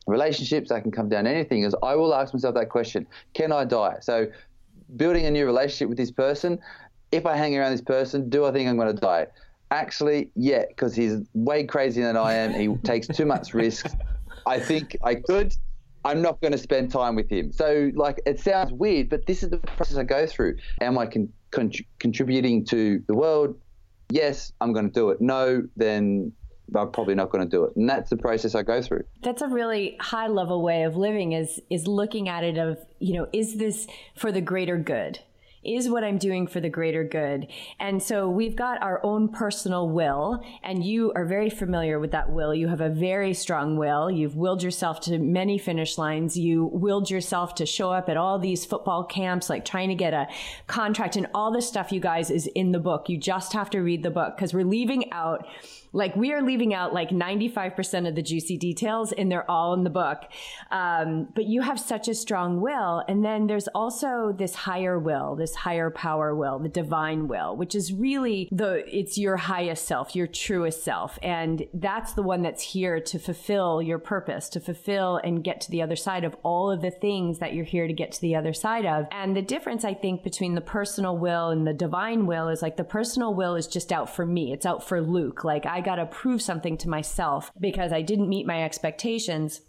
relationships, 0.05 0.69
that 0.69 0.81
can 0.81 0.91
come 0.91 1.09
down 1.09 1.23
to 1.23 1.29
anything, 1.31 1.63
is 1.63 1.75
I 1.81 1.95
will 1.95 2.13
ask 2.13 2.33
myself 2.33 2.55
that 2.55 2.69
question, 2.69 3.07
can 3.33 3.51
I 3.51 3.65
die? 3.65 3.97
So 4.01 4.27
building 4.95 5.25
a 5.25 5.31
new 5.31 5.45
relationship 5.45 5.89
with 5.89 5.97
this 5.97 6.11
person. 6.11 6.59
If 7.11 7.25
I 7.25 7.35
hang 7.35 7.57
around 7.57 7.71
this 7.71 7.81
person, 7.81 8.29
do 8.29 8.45
I 8.45 8.51
think 8.51 8.69
I'm 8.69 8.77
going 8.77 8.93
to 8.93 9.01
die? 9.01 9.27
Actually, 9.71 10.31
yeah, 10.35 10.63
because 10.67 10.95
he's 10.95 11.17
way 11.33 11.63
crazier 11.63 12.05
than 12.05 12.17
I 12.17 12.33
am. 12.33 12.53
He 12.53 12.75
takes 12.83 13.07
too 13.07 13.25
much 13.25 13.53
risk. 13.53 13.87
I 14.45 14.59
think 14.59 14.97
I 15.03 15.15
could. 15.15 15.53
I'm 16.05 16.21
not 16.21 16.39
going 16.41 16.53
to 16.53 16.57
spend 16.57 16.91
time 16.91 17.15
with 17.15 17.29
him. 17.29 17.51
So, 17.51 17.91
like, 17.93 18.21
it 18.25 18.39
sounds 18.39 18.71
weird, 18.71 19.09
but 19.09 19.25
this 19.25 19.43
is 19.43 19.49
the 19.49 19.57
process 19.57 19.97
I 19.97 20.03
go 20.03 20.25
through. 20.25 20.55
Am 20.81 20.97
I 20.97 21.05
con- 21.05 21.31
con- 21.51 21.71
contributing 21.99 22.65
to 22.67 23.03
the 23.07 23.13
world? 23.13 23.59
Yes, 24.09 24.51
I'm 24.61 24.73
going 24.73 24.85
to 24.85 24.91
do 24.91 25.09
it. 25.09 25.19
No, 25.19 25.63
then 25.75 26.31
I'm 26.75 26.91
probably 26.91 27.15
not 27.15 27.29
going 27.29 27.43
to 27.43 27.49
do 27.49 27.63
it. 27.63 27.75
And 27.75 27.89
that's 27.89 28.09
the 28.09 28.17
process 28.17 28.55
I 28.55 28.63
go 28.63 28.81
through. 28.81 29.03
That's 29.23 29.41
a 29.41 29.47
really 29.47 29.97
high 29.99 30.27
level 30.27 30.61
way 30.61 30.83
of 30.83 30.95
living 30.95 31.33
is 31.33 31.61
is 31.69 31.87
looking 31.87 32.29
at 32.29 32.43
it 32.43 32.57
of, 32.57 32.77
you 32.99 33.13
know, 33.13 33.27
is 33.33 33.55
this 33.57 33.87
for 34.15 34.31
the 34.31 34.41
greater 34.41 34.77
good? 34.77 35.19
is 35.63 35.89
what 35.89 36.03
I'm 36.03 36.17
doing 36.17 36.47
for 36.47 36.59
the 36.59 36.69
greater 36.69 37.03
good. 37.03 37.47
And 37.79 38.01
so 38.01 38.29
we've 38.29 38.55
got 38.55 38.81
our 38.81 39.03
own 39.03 39.29
personal 39.29 39.89
will, 39.89 40.43
and 40.63 40.83
you 40.83 41.11
are 41.15 41.25
very 41.25 41.49
familiar 41.49 41.99
with 41.99 42.11
that 42.11 42.31
will. 42.31 42.53
You 42.53 42.69
have 42.69 42.81
a 42.81 42.89
very 42.89 43.33
strong 43.33 43.77
will. 43.77 44.09
You've 44.09 44.35
willed 44.35 44.63
yourself 44.63 45.01
to 45.01 45.17
many 45.17 45.57
finish 45.57 45.97
lines. 45.97 46.37
You 46.37 46.65
willed 46.65 47.09
yourself 47.09 47.55
to 47.55 47.65
show 47.65 47.91
up 47.91 48.09
at 48.09 48.17
all 48.17 48.39
these 48.39 48.65
football 48.65 49.03
camps, 49.03 49.49
like 49.49 49.65
trying 49.65 49.89
to 49.89 49.95
get 49.95 50.13
a 50.13 50.27
contract, 50.67 51.15
and 51.15 51.27
all 51.33 51.51
this 51.51 51.67
stuff, 51.67 51.91
you 51.91 51.99
guys, 51.99 52.29
is 52.29 52.47
in 52.47 52.71
the 52.71 52.79
book. 52.79 53.09
You 53.09 53.17
just 53.17 53.53
have 53.53 53.69
to 53.71 53.79
read 53.79 54.03
the 54.03 54.11
book 54.11 54.37
because 54.37 54.53
we're 54.53 54.65
leaving 54.65 55.11
out 55.11 55.45
like 55.91 56.15
we 56.15 56.33
are 56.33 56.41
leaving 56.41 56.73
out 56.73 56.93
like 56.93 57.09
95% 57.09 58.07
of 58.07 58.15
the 58.15 58.21
juicy 58.21 58.57
details 58.57 59.11
and 59.11 59.31
they're 59.31 59.49
all 59.49 59.73
in 59.73 59.83
the 59.83 59.89
book. 59.89 60.23
Um, 60.71 61.29
but 61.33 61.45
you 61.45 61.61
have 61.61 61.79
such 61.79 62.07
a 62.07 62.13
strong 62.13 62.61
will. 62.61 63.03
And 63.07 63.23
then 63.25 63.47
there's 63.47 63.67
also 63.69 64.33
this 64.37 64.53
higher 64.53 64.99
will, 64.99 65.35
this 65.35 65.55
higher 65.55 65.89
power 65.89 66.35
will, 66.35 66.59
the 66.59 66.69
divine 66.69 67.27
will, 67.27 67.55
which 67.55 67.75
is 67.75 67.93
really 67.93 68.49
the, 68.51 68.83
it's 68.87 69.17
your 69.17 69.37
highest 69.37 69.85
self, 69.85 70.15
your 70.15 70.27
truest 70.27 70.83
self. 70.83 71.17
And 71.23 71.65
that's 71.73 72.13
the 72.13 72.23
one 72.23 72.41
that's 72.41 72.61
here 72.61 72.99
to 72.99 73.19
fulfill 73.19 73.81
your 73.81 73.99
purpose, 73.99 74.49
to 74.49 74.59
fulfill 74.59 75.17
and 75.17 75.43
get 75.43 75.61
to 75.61 75.71
the 75.71 75.81
other 75.81 75.95
side 75.95 76.23
of 76.23 76.35
all 76.43 76.71
of 76.71 76.81
the 76.81 76.91
things 76.91 77.39
that 77.39 77.53
you're 77.53 77.65
here 77.65 77.87
to 77.87 77.93
get 77.93 78.11
to 78.11 78.21
the 78.21 78.35
other 78.35 78.53
side 78.53 78.85
of. 78.85 79.07
And 79.11 79.35
the 79.35 79.41
difference, 79.41 79.83
I 79.83 79.93
think, 79.93 80.23
between 80.23 80.55
the 80.55 80.61
personal 80.61 81.17
will 81.17 81.49
and 81.49 81.65
the 81.65 81.73
divine 81.73 82.25
will 82.25 82.49
is 82.49 82.61
like 82.61 82.77
the 82.77 82.83
personal 82.83 83.33
will 83.33 83.55
is 83.55 83.67
just 83.67 83.91
out 83.91 84.13
for 84.13 84.25
me. 84.25 84.53
It's 84.53 84.65
out 84.65 84.87
for 84.87 85.01
Luke. 85.01 85.43
Like 85.43 85.65
I 85.65 85.78
I 85.79 85.81
got 85.81 85.95
to 85.95 86.05
prove 86.05 86.41
something 86.41 86.77
to 86.79 86.89
myself 86.89 87.53
because 87.57 87.93
I 87.93 88.01
didn't 88.01 88.27
meet 88.27 88.45
my 88.45 88.63
expectations. 88.63 89.61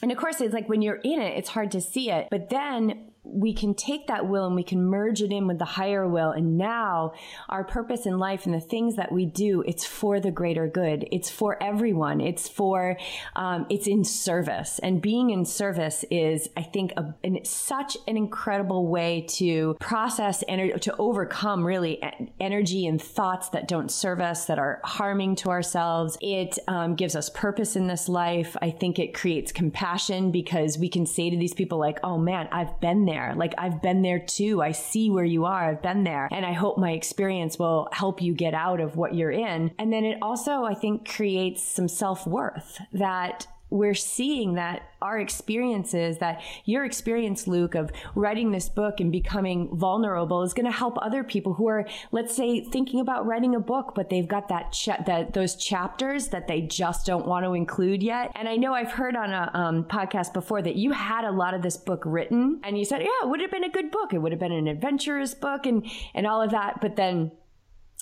And 0.00 0.10
of 0.10 0.16
course, 0.16 0.40
it's 0.40 0.54
like 0.54 0.70
when 0.70 0.80
you're 0.80 1.00
in 1.04 1.20
it, 1.20 1.36
it's 1.36 1.50
hard 1.50 1.70
to 1.72 1.82
see 1.82 2.10
it. 2.10 2.28
But 2.30 2.48
then 2.48 3.09
we 3.22 3.52
can 3.52 3.74
take 3.74 4.06
that 4.06 4.26
will 4.26 4.46
and 4.46 4.56
we 4.56 4.62
can 4.62 4.84
merge 4.84 5.20
it 5.20 5.30
in 5.30 5.46
with 5.46 5.58
the 5.58 5.64
higher 5.64 6.08
will. 6.08 6.30
And 6.30 6.56
now 6.56 7.12
our 7.48 7.64
purpose 7.64 8.06
in 8.06 8.18
life 8.18 8.46
and 8.46 8.54
the 8.54 8.60
things 8.60 8.96
that 8.96 9.12
we 9.12 9.26
do, 9.26 9.62
it's 9.66 9.84
for 9.84 10.20
the 10.20 10.30
greater 10.30 10.66
good. 10.66 11.06
It's 11.12 11.28
for 11.28 11.62
everyone. 11.62 12.20
It's 12.20 12.48
for, 12.48 12.96
um, 13.36 13.66
it's 13.68 13.86
in 13.86 14.04
service. 14.04 14.78
And 14.78 15.02
being 15.02 15.30
in 15.30 15.44
service 15.44 16.04
is, 16.10 16.48
I 16.56 16.62
think, 16.62 16.92
a, 16.96 17.14
an, 17.22 17.44
such 17.44 17.96
an 18.08 18.16
incredible 18.16 18.86
way 18.88 19.26
to 19.30 19.76
process 19.80 20.42
energy, 20.48 20.78
to 20.78 20.96
overcome 20.96 21.66
really 21.66 22.02
energy 22.40 22.86
and 22.86 23.00
thoughts 23.00 23.50
that 23.50 23.68
don't 23.68 23.90
serve 23.90 24.20
us, 24.20 24.46
that 24.46 24.58
are 24.58 24.80
harming 24.82 25.36
to 25.36 25.50
ourselves. 25.50 26.16
It 26.20 26.58
um, 26.68 26.94
gives 26.94 27.14
us 27.14 27.28
purpose 27.30 27.76
in 27.76 27.86
this 27.86 28.08
life. 28.08 28.56
I 28.62 28.70
think 28.70 28.98
it 28.98 29.12
creates 29.12 29.52
compassion 29.52 30.30
because 30.32 30.78
we 30.78 30.88
can 30.88 31.04
say 31.04 31.28
to 31.28 31.36
these 31.36 31.54
people 31.54 31.78
like, 31.78 31.98
oh 32.02 32.16
man, 32.16 32.48
I've 32.50 32.80
been 32.80 33.04
there 33.04 33.09
there. 33.10 33.34
Like 33.36 33.54
I've 33.58 33.82
been 33.82 34.02
there 34.02 34.20
too. 34.20 34.62
I 34.62 34.72
see 34.72 35.10
where 35.10 35.24
you 35.24 35.44
are. 35.44 35.70
I've 35.70 35.82
been 35.82 36.04
there. 36.04 36.28
And 36.30 36.46
I 36.46 36.52
hope 36.52 36.78
my 36.78 36.92
experience 36.92 37.58
will 37.58 37.88
help 37.92 38.22
you 38.22 38.32
get 38.32 38.54
out 38.54 38.80
of 38.80 38.96
what 38.96 39.14
you're 39.14 39.30
in. 39.30 39.72
And 39.78 39.92
then 39.92 40.04
it 40.04 40.18
also, 40.22 40.64
I 40.64 40.74
think, 40.74 41.08
creates 41.08 41.62
some 41.62 41.88
self 41.88 42.26
worth 42.26 42.80
that 42.92 43.46
we're 43.70 43.94
seeing 43.94 44.54
that 44.54 44.82
our 45.00 45.18
experiences, 45.18 46.18
that 46.18 46.42
your 46.64 46.84
experience, 46.84 47.46
Luke, 47.46 47.74
of 47.74 47.90
writing 48.14 48.50
this 48.50 48.68
book 48.68 49.00
and 49.00 49.10
becoming 49.10 49.68
vulnerable 49.72 50.42
is 50.42 50.52
going 50.52 50.66
to 50.66 50.72
help 50.72 50.98
other 51.00 51.24
people 51.24 51.54
who 51.54 51.68
are, 51.68 51.86
let's 52.12 52.34
say, 52.34 52.62
thinking 52.62 53.00
about 53.00 53.26
writing 53.26 53.54
a 53.54 53.60
book, 53.60 53.92
but 53.94 54.10
they've 54.10 54.28
got 54.28 54.48
that, 54.48 54.72
cha- 54.72 55.02
that 55.06 55.32
those 55.32 55.56
chapters 55.56 56.28
that 56.28 56.48
they 56.48 56.60
just 56.60 57.06
don't 57.06 57.26
want 57.26 57.44
to 57.44 57.54
include 57.54 58.02
yet. 58.02 58.30
And 58.34 58.48
I 58.48 58.56
know 58.56 58.74
I've 58.74 58.92
heard 58.92 59.16
on 59.16 59.32
a 59.32 59.50
um, 59.54 59.84
podcast 59.84 60.34
before 60.34 60.60
that 60.62 60.76
you 60.76 60.92
had 60.92 61.24
a 61.24 61.30
lot 61.30 61.54
of 61.54 61.62
this 61.62 61.76
book 61.76 62.02
written 62.04 62.60
and 62.62 62.78
you 62.78 62.84
said, 62.84 63.00
yeah, 63.00 63.08
it 63.22 63.28
would 63.28 63.40
have 63.40 63.50
been 63.50 63.64
a 63.64 63.70
good 63.70 63.90
book. 63.90 64.12
It 64.12 64.18
would 64.18 64.32
have 64.32 64.40
been 64.40 64.52
an 64.52 64.66
adventurous 64.66 65.34
book 65.34 65.64
and, 65.64 65.86
and 66.14 66.26
all 66.26 66.42
of 66.42 66.50
that. 66.50 66.80
But 66.80 66.96
then 66.96 67.32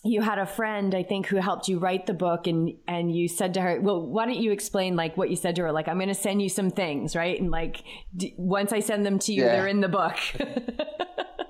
you 0.05 0.23
had 0.23 0.39
a 0.39 0.47
friend 0.47 0.95
i 0.95 1.03
think 1.03 1.27
who 1.27 1.37
helped 1.37 1.69
you 1.69 1.79
write 1.79 2.07
the 2.07 2.15
book 2.15 2.47
and 2.47 2.73
and 2.87 3.15
you 3.15 3.27
said 3.29 3.55
to 3.55 3.61
her 3.61 3.81
well 3.81 4.01
why 4.01 4.25
don't 4.25 4.39
you 4.39 4.53
explain 4.53 4.95
like 4.97 5.17
what 5.17 5.31
you 5.31 5.37
said 5.37 5.57
to 5.57 5.63
her? 5.63 5.73
Like 5.73 5.89
i'm 5.89 5.97
going 5.97 6.09
to 6.09 6.15
send 6.15 6.41
you 6.41 6.49
some 6.49 6.71
things 6.71 7.17
right? 7.17 7.41
And 7.41 7.51
like 7.51 7.83
d- 8.17 8.35
once 8.37 8.73
i 8.73 8.81
send 8.81 9.05
them 9.05 9.19
to 9.21 9.33
you 9.33 9.43
yeah. 9.43 9.53
they're 9.53 9.67
in 9.67 9.81
the 9.81 9.89
book 9.89 10.17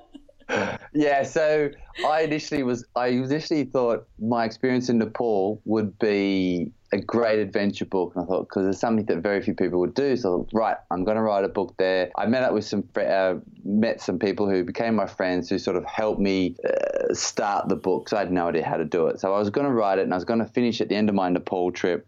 yeah 0.94 1.22
so 1.22 1.68
i 2.07 2.22
initially 2.22 2.62
was 2.62 2.84
i 2.96 3.09
initially 3.09 3.64
thought 3.64 4.07
my 4.18 4.44
experience 4.44 4.88
in 4.88 4.99
nepal 4.99 5.61
would 5.64 5.99
be 5.99 6.72
a 6.92 7.01
great 7.01 7.38
adventure 7.38 7.84
book, 7.84 8.12
and 8.14 8.24
I 8.24 8.26
thought 8.26 8.49
because 8.49 8.66
it's 8.66 8.80
something 8.80 9.05
that 9.07 9.18
very 9.18 9.42
few 9.42 9.55
people 9.55 9.78
would 9.80 9.94
do. 9.94 10.16
So 10.16 10.46
right, 10.53 10.76
I'm 10.90 11.05
going 11.05 11.16
to 11.16 11.22
write 11.22 11.44
a 11.44 11.49
book 11.49 11.74
there. 11.78 12.11
I 12.16 12.26
met 12.26 12.42
up 12.42 12.53
with 12.53 12.64
some 12.64 12.88
uh, 12.96 13.34
met 13.64 14.01
some 14.01 14.18
people 14.18 14.49
who 14.49 14.64
became 14.64 14.94
my 14.94 15.07
friends 15.07 15.49
who 15.51 15.59
sort 15.59 15.76
of 15.76 15.84
helped 15.84 16.20
me 16.20 16.57
uh, 16.66 17.12
start 17.14 17.68
the 17.68 17.76
book. 17.76 18.09
So 18.09 18.16
I 18.16 18.20
had 18.20 18.32
no 18.32 18.49
idea 18.49 18.64
how 18.64 18.76
to 18.76 18.84
do 18.84 19.07
it. 19.09 19.20
So 19.20 19.34
I 19.34 19.38
was 19.38 19.51
going 19.51 19.66
to 19.66 19.72
write 19.72 19.99
it, 19.99 20.03
and 20.03 20.14
I 20.14 20.16
was 20.16 20.24
going 20.24 20.40
to 20.40 20.46
finish 20.46 20.80
at 20.80 20.88
the 20.88 20.96
end 20.96 21.09
of 21.09 21.14
my 21.14 21.28
Nepal 21.28 21.72
trip. 21.72 22.07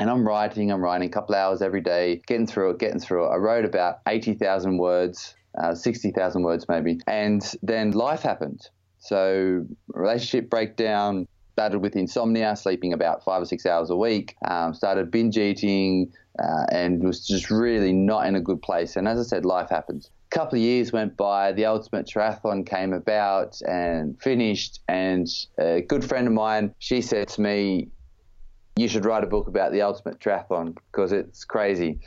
And 0.00 0.08
I'm 0.08 0.26
writing, 0.26 0.70
I'm 0.70 0.80
writing 0.80 1.08
a 1.08 1.10
couple 1.10 1.34
hours 1.34 1.60
every 1.60 1.80
day, 1.80 2.22
getting 2.26 2.46
through 2.46 2.70
it, 2.70 2.78
getting 2.78 3.00
through 3.00 3.26
it. 3.26 3.30
I 3.30 3.36
wrote 3.36 3.64
about 3.64 3.98
80,000 4.06 4.78
words, 4.78 5.34
uh, 5.60 5.74
60,000 5.74 6.42
words 6.42 6.66
maybe. 6.68 6.98
And 7.06 7.42
then 7.62 7.92
life 7.92 8.22
happened. 8.22 8.60
So 8.98 9.66
relationship 9.88 10.50
breakdown, 10.50 11.26
started 11.52 11.80
with 11.80 11.96
insomnia, 11.96 12.54
sleeping 12.54 12.92
about 12.92 13.24
five 13.24 13.42
or 13.42 13.44
six 13.44 13.66
hours 13.66 13.90
a 13.90 13.96
week, 13.96 14.36
um, 14.46 14.74
started 14.74 15.10
binge 15.10 15.36
eating, 15.36 16.12
uh, 16.38 16.64
and 16.70 17.02
was 17.02 17.26
just 17.26 17.50
really 17.50 17.92
not 17.92 18.26
in 18.26 18.36
a 18.36 18.40
good 18.40 18.62
place. 18.62 18.94
And 18.94 19.08
as 19.08 19.18
I 19.18 19.24
said, 19.24 19.44
life 19.44 19.68
happens. 19.68 20.08
A 20.30 20.34
couple 20.34 20.56
of 20.56 20.62
years 20.62 20.92
went 20.92 21.16
by, 21.16 21.52
the 21.52 21.66
ultimate 21.66 22.06
triathlon 22.06 22.64
came 22.64 22.92
about 22.92 23.60
and 23.66 24.20
finished, 24.22 24.80
and 24.86 25.26
a 25.58 25.80
good 25.80 26.04
friend 26.04 26.28
of 26.28 26.32
mine, 26.32 26.74
she 26.78 27.00
said 27.00 27.26
to 27.28 27.40
me, 27.40 27.88
you 28.78 28.88
should 28.88 29.04
write 29.04 29.24
a 29.24 29.26
book 29.26 29.48
about 29.48 29.72
the 29.72 29.82
ultimate 29.82 30.20
triathlon 30.20 30.76
because 30.92 31.12
it's 31.12 31.44
crazy. 31.44 31.98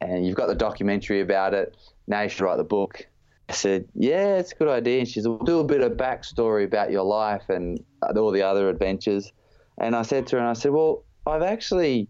And 0.00 0.26
you've 0.26 0.36
got 0.36 0.46
the 0.46 0.54
documentary 0.54 1.20
about 1.20 1.54
it. 1.54 1.76
Now 2.06 2.22
you 2.22 2.28
should 2.28 2.42
write 2.42 2.56
the 2.56 2.64
book. 2.64 3.06
I 3.48 3.52
said, 3.52 3.86
yeah, 3.94 4.36
it's 4.36 4.52
a 4.52 4.54
good 4.54 4.68
idea. 4.68 5.00
And 5.00 5.08
she 5.08 5.20
said, 5.20 5.28
we'll 5.28 5.38
do 5.38 5.58
a 5.58 5.64
bit 5.64 5.80
of 5.80 5.92
backstory 5.92 6.64
about 6.64 6.92
your 6.92 7.02
life 7.02 7.48
and 7.48 7.82
uh, 8.02 8.18
all 8.18 8.30
the 8.30 8.42
other 8.42 8.68
adventures. 8.68 9.32
And 9.78 9.96
I 9.96 10.02
said 10.02 10.28
to 10.28 10.36
her, 10.36 10.40
and 10.40 10.48
I 10.48 10.52
said, 10.52 10.70
well, 10.70 11.04
I've 11.26 11.42
actually 11.42 12.08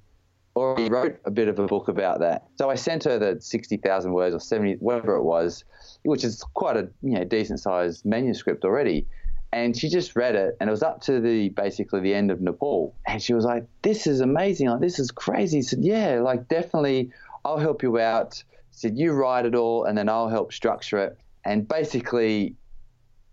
already 0.55 0.91
wrote 0.91 1.19
a 1.25 1.31
bit 1.31 1.49
of 1.49 1.59
a 1.59 1.67
book 1.67 1.89
about 1.89 2.21
that. 2.21 2.47
So 2.57 2.69
I 2.69 2.75
sent 2.75 3.05
her 3.05 3.19
the 3.19 3.41
60,000 3.41 4.13
words 4.13 4.35
or 4.35 4.41
70, 4.41 4.75
whatever 4.75 5.17
it 5.17 5.23
was, 5.23 5.65
which 6.03 6.25
is 6.25 6.45
quite 6.55 6.77
a 6.77 6.89
you 7.03 7.13
know, 7.13 7.25
decent 7.25 7.61
sized 7.61 8.05
manuscript 8.05 8.65
already. 8.65 9.07
And 9.53 9.77
she 9.77 9.89
just 9.89 10.15
read 10.15 10.37
it, 10.37 10.57
and 10.61 10.69
it 10.69 10.71
was 10.71 10.83
up 10.83 11.01
to 11.03 11.21
the 11.21 11.49
basically 11.49 12.01
the 12.01 12.15
end 12.15 12.31
of 12.31 12.41
Nepal. 12.41 12.95
And 13.07 13.21
she 13.21 13.35
was 13.35 13.45
like, 13.45 13.67
"This 13.83 14.07
is 14.07 14.21
amazing! 14.21 14.69
Like 14.69 14.81
this 14.81 14.99
is 15.01 15.11
crazy." 15.11 15.59
I 15.59 15.63
said, 15.63 15.81
"Yeah, 15.83 16.21
like 16.21 16.47
definitely, 16.47 17.11
I'll 17.45 17.59
help 17.59 17.83
you 17.83 17.99
out." 17.99 18.45
She 18.73 18.79
said, 18.79 18.97
"You 18.97 19.13
write 19.13 19.47
it 19.47 19.57
all, 19.57 19.85
and 19.85 19.99
then 19.99 20.09
I'll 20.09 20.29
help 20.29 20.53
structure 20.53 20.99
it." 20.99 21.19
And 21.45 21.67
basically, 21.67 22.55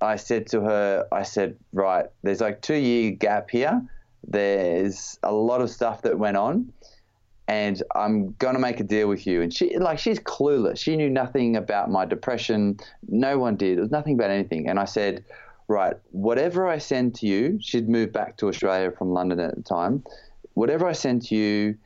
I 0.01 0.15
said 0.15 0.47
to 0.47 0.61
her, 0.61 1.07
I 1.11 1.23
said, 1.23 1.57
right, 1.73 2.05
there's 2.23 2.41
like 2.41 2.61
two 2.61 2.75
year 2.75 3.11
gap 3.11 3.49
here. 3.49 3.81
There's 4.27 5.17
a 5.23 5.31
lot 5.31 5.61
of 5.61 5.69
stuff 5.69 6.01
that 6.03 6.19
went 6.19 6.37
on, 6.37 6.71
and 7.47 7.81
I'm 7.95 8.35
gonna 8.39 8.59
make 8.59 8.79
a 8.79 8.83
deal 8.83 9.07
with 9.07 9.25
you. 9.25 9.41
And 9.41 9.53
she, 9.53 9.77
like, 9.77 9.99
she's 9.99 10.19
clueless. 10.19 10.77
She 10.77 10.95
knew 10.95 11.09
nothing 11.09 11.55
about 11.55 11.89
my 11.89 12.05
depression. 12.05 12.77
No 13.07 13.39
one 13.39 13.55
did. 13.55 13.77
It 13.77 13.81
was 13.81 13.91
nothing 13.91 14.13
about 14.15 14.29
anything. 14.29 14.67
And 14.67 14.79
I 14.79 14.85
said, 14.85 15.23
right, 15.67 15.95
whatever 16.11 16.67
I 16.67 16.77
send 16.77 17.15
to 17.15 17.27
you, 17.27 17.57
she'd 17.61 17.89
moved 17.89 18.13
back 18.13 18.37
to 18.37 18.47
Australia 18.47 18.91
from 18.91 19.11
London 19.11 19.39
at 19.39 19.55
the 19.55 19.63
time. 19.63 20.03
Whatever 20.53 20.87
I 20.87 20.93
send 20.93 21.23
to 21.23 21.35
you, 21.35 21.77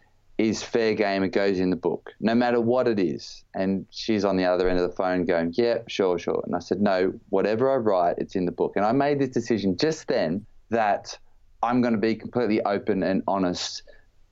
is 0.41 0.63
fair 0.63 0.95
game. 0.95 1.23
It 1.23 1.29
goes 1.29 1.59
in 1.59 1.69
the 1.69 1.75
book, 1.75 2.13
no 2.19 2.33
matter 2.33 2.59
what 2.59 2.87
it 2.87 2.99
is. 2.99 3.43
And 3.53 3.85
she's 3.91 4.25
on 4.25 4.37
the 4.37 4.45
other 4.45 4.67
end 4.67 4.79
of 4.79 4.89
the 4.89 4.95
phone 4.95 5.25
going, 5.25 5.53
yeah, 5.55 5.79
sure, 5.87 6.17
sure. 6.17 6.41
And 6.45 6.55
I 6.55 6.59
said, 6.59 6.81
no, 6.81 7.13
whatever 7.29 7.71
I 7.71 7.75
write, 7.75 8.15
it's 8.17 8.35
in 8.35 8.45
the 8.45 8.51
book. 8.51 8.73
And 8.75 8.83
I 8.83 8.91
made 8.91 9.19
this 9.19 9.29
decision 9.29 9.77
just 9.77 10.07
then 10.07 10.45
that 10.69 11.17
I'm 11.61 11.81
going 11.81 11.93
to 11.93 11.99
be 11.99 12.15
completely 12.15 12.61
open 12.63 13.03
and 13.03 13.21
honest 13.27 13.83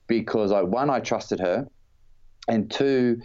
because 0.08 0.52
I, 0.52 0.64
one, 0.64 0.90
I 0.90 1.00
trusted 1.00 1.40
her. 1.42 1.68
And 2.48 2.72
two, 2.72 3.22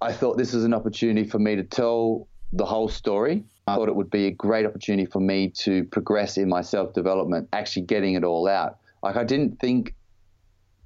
I 0.00 0.12
thought 0.12 0.38
this 0.38 0.54
was 0.54 0.64
an 0.64 0.72
opportunity 0.72 1.28
for 1.28 1.38
me 1.38 1.56
to 1.56 1.64
tell 1.64 2.28
the 2.54 2.64
whole 2.64 2.88
story. 2.88 3.44
I 3.66 3.76
thought 3.76 3.88
it 3.88 3.94
would 3.94 4.10
be 4.10 4.26
a 4.26 4.30
great 4.30 4.66
opportunity 4.66 5.06
for 5.06 5.20
me 5.20 5.48
to 5.58 5.84
progress 5.84 6.36
in 6.36 6.48
my 6.48 6.62
self 6.62 6.94
development, 6.94 7.48
actually 7.52 7.82
getting 7.82 8.14
it 8.14 8.24
all 8.24 8.48
out. 8.48 8.78
Like 9.02 9.16
I 9.16 9.24
didn't 9.24 9.60
think 9.60 9.94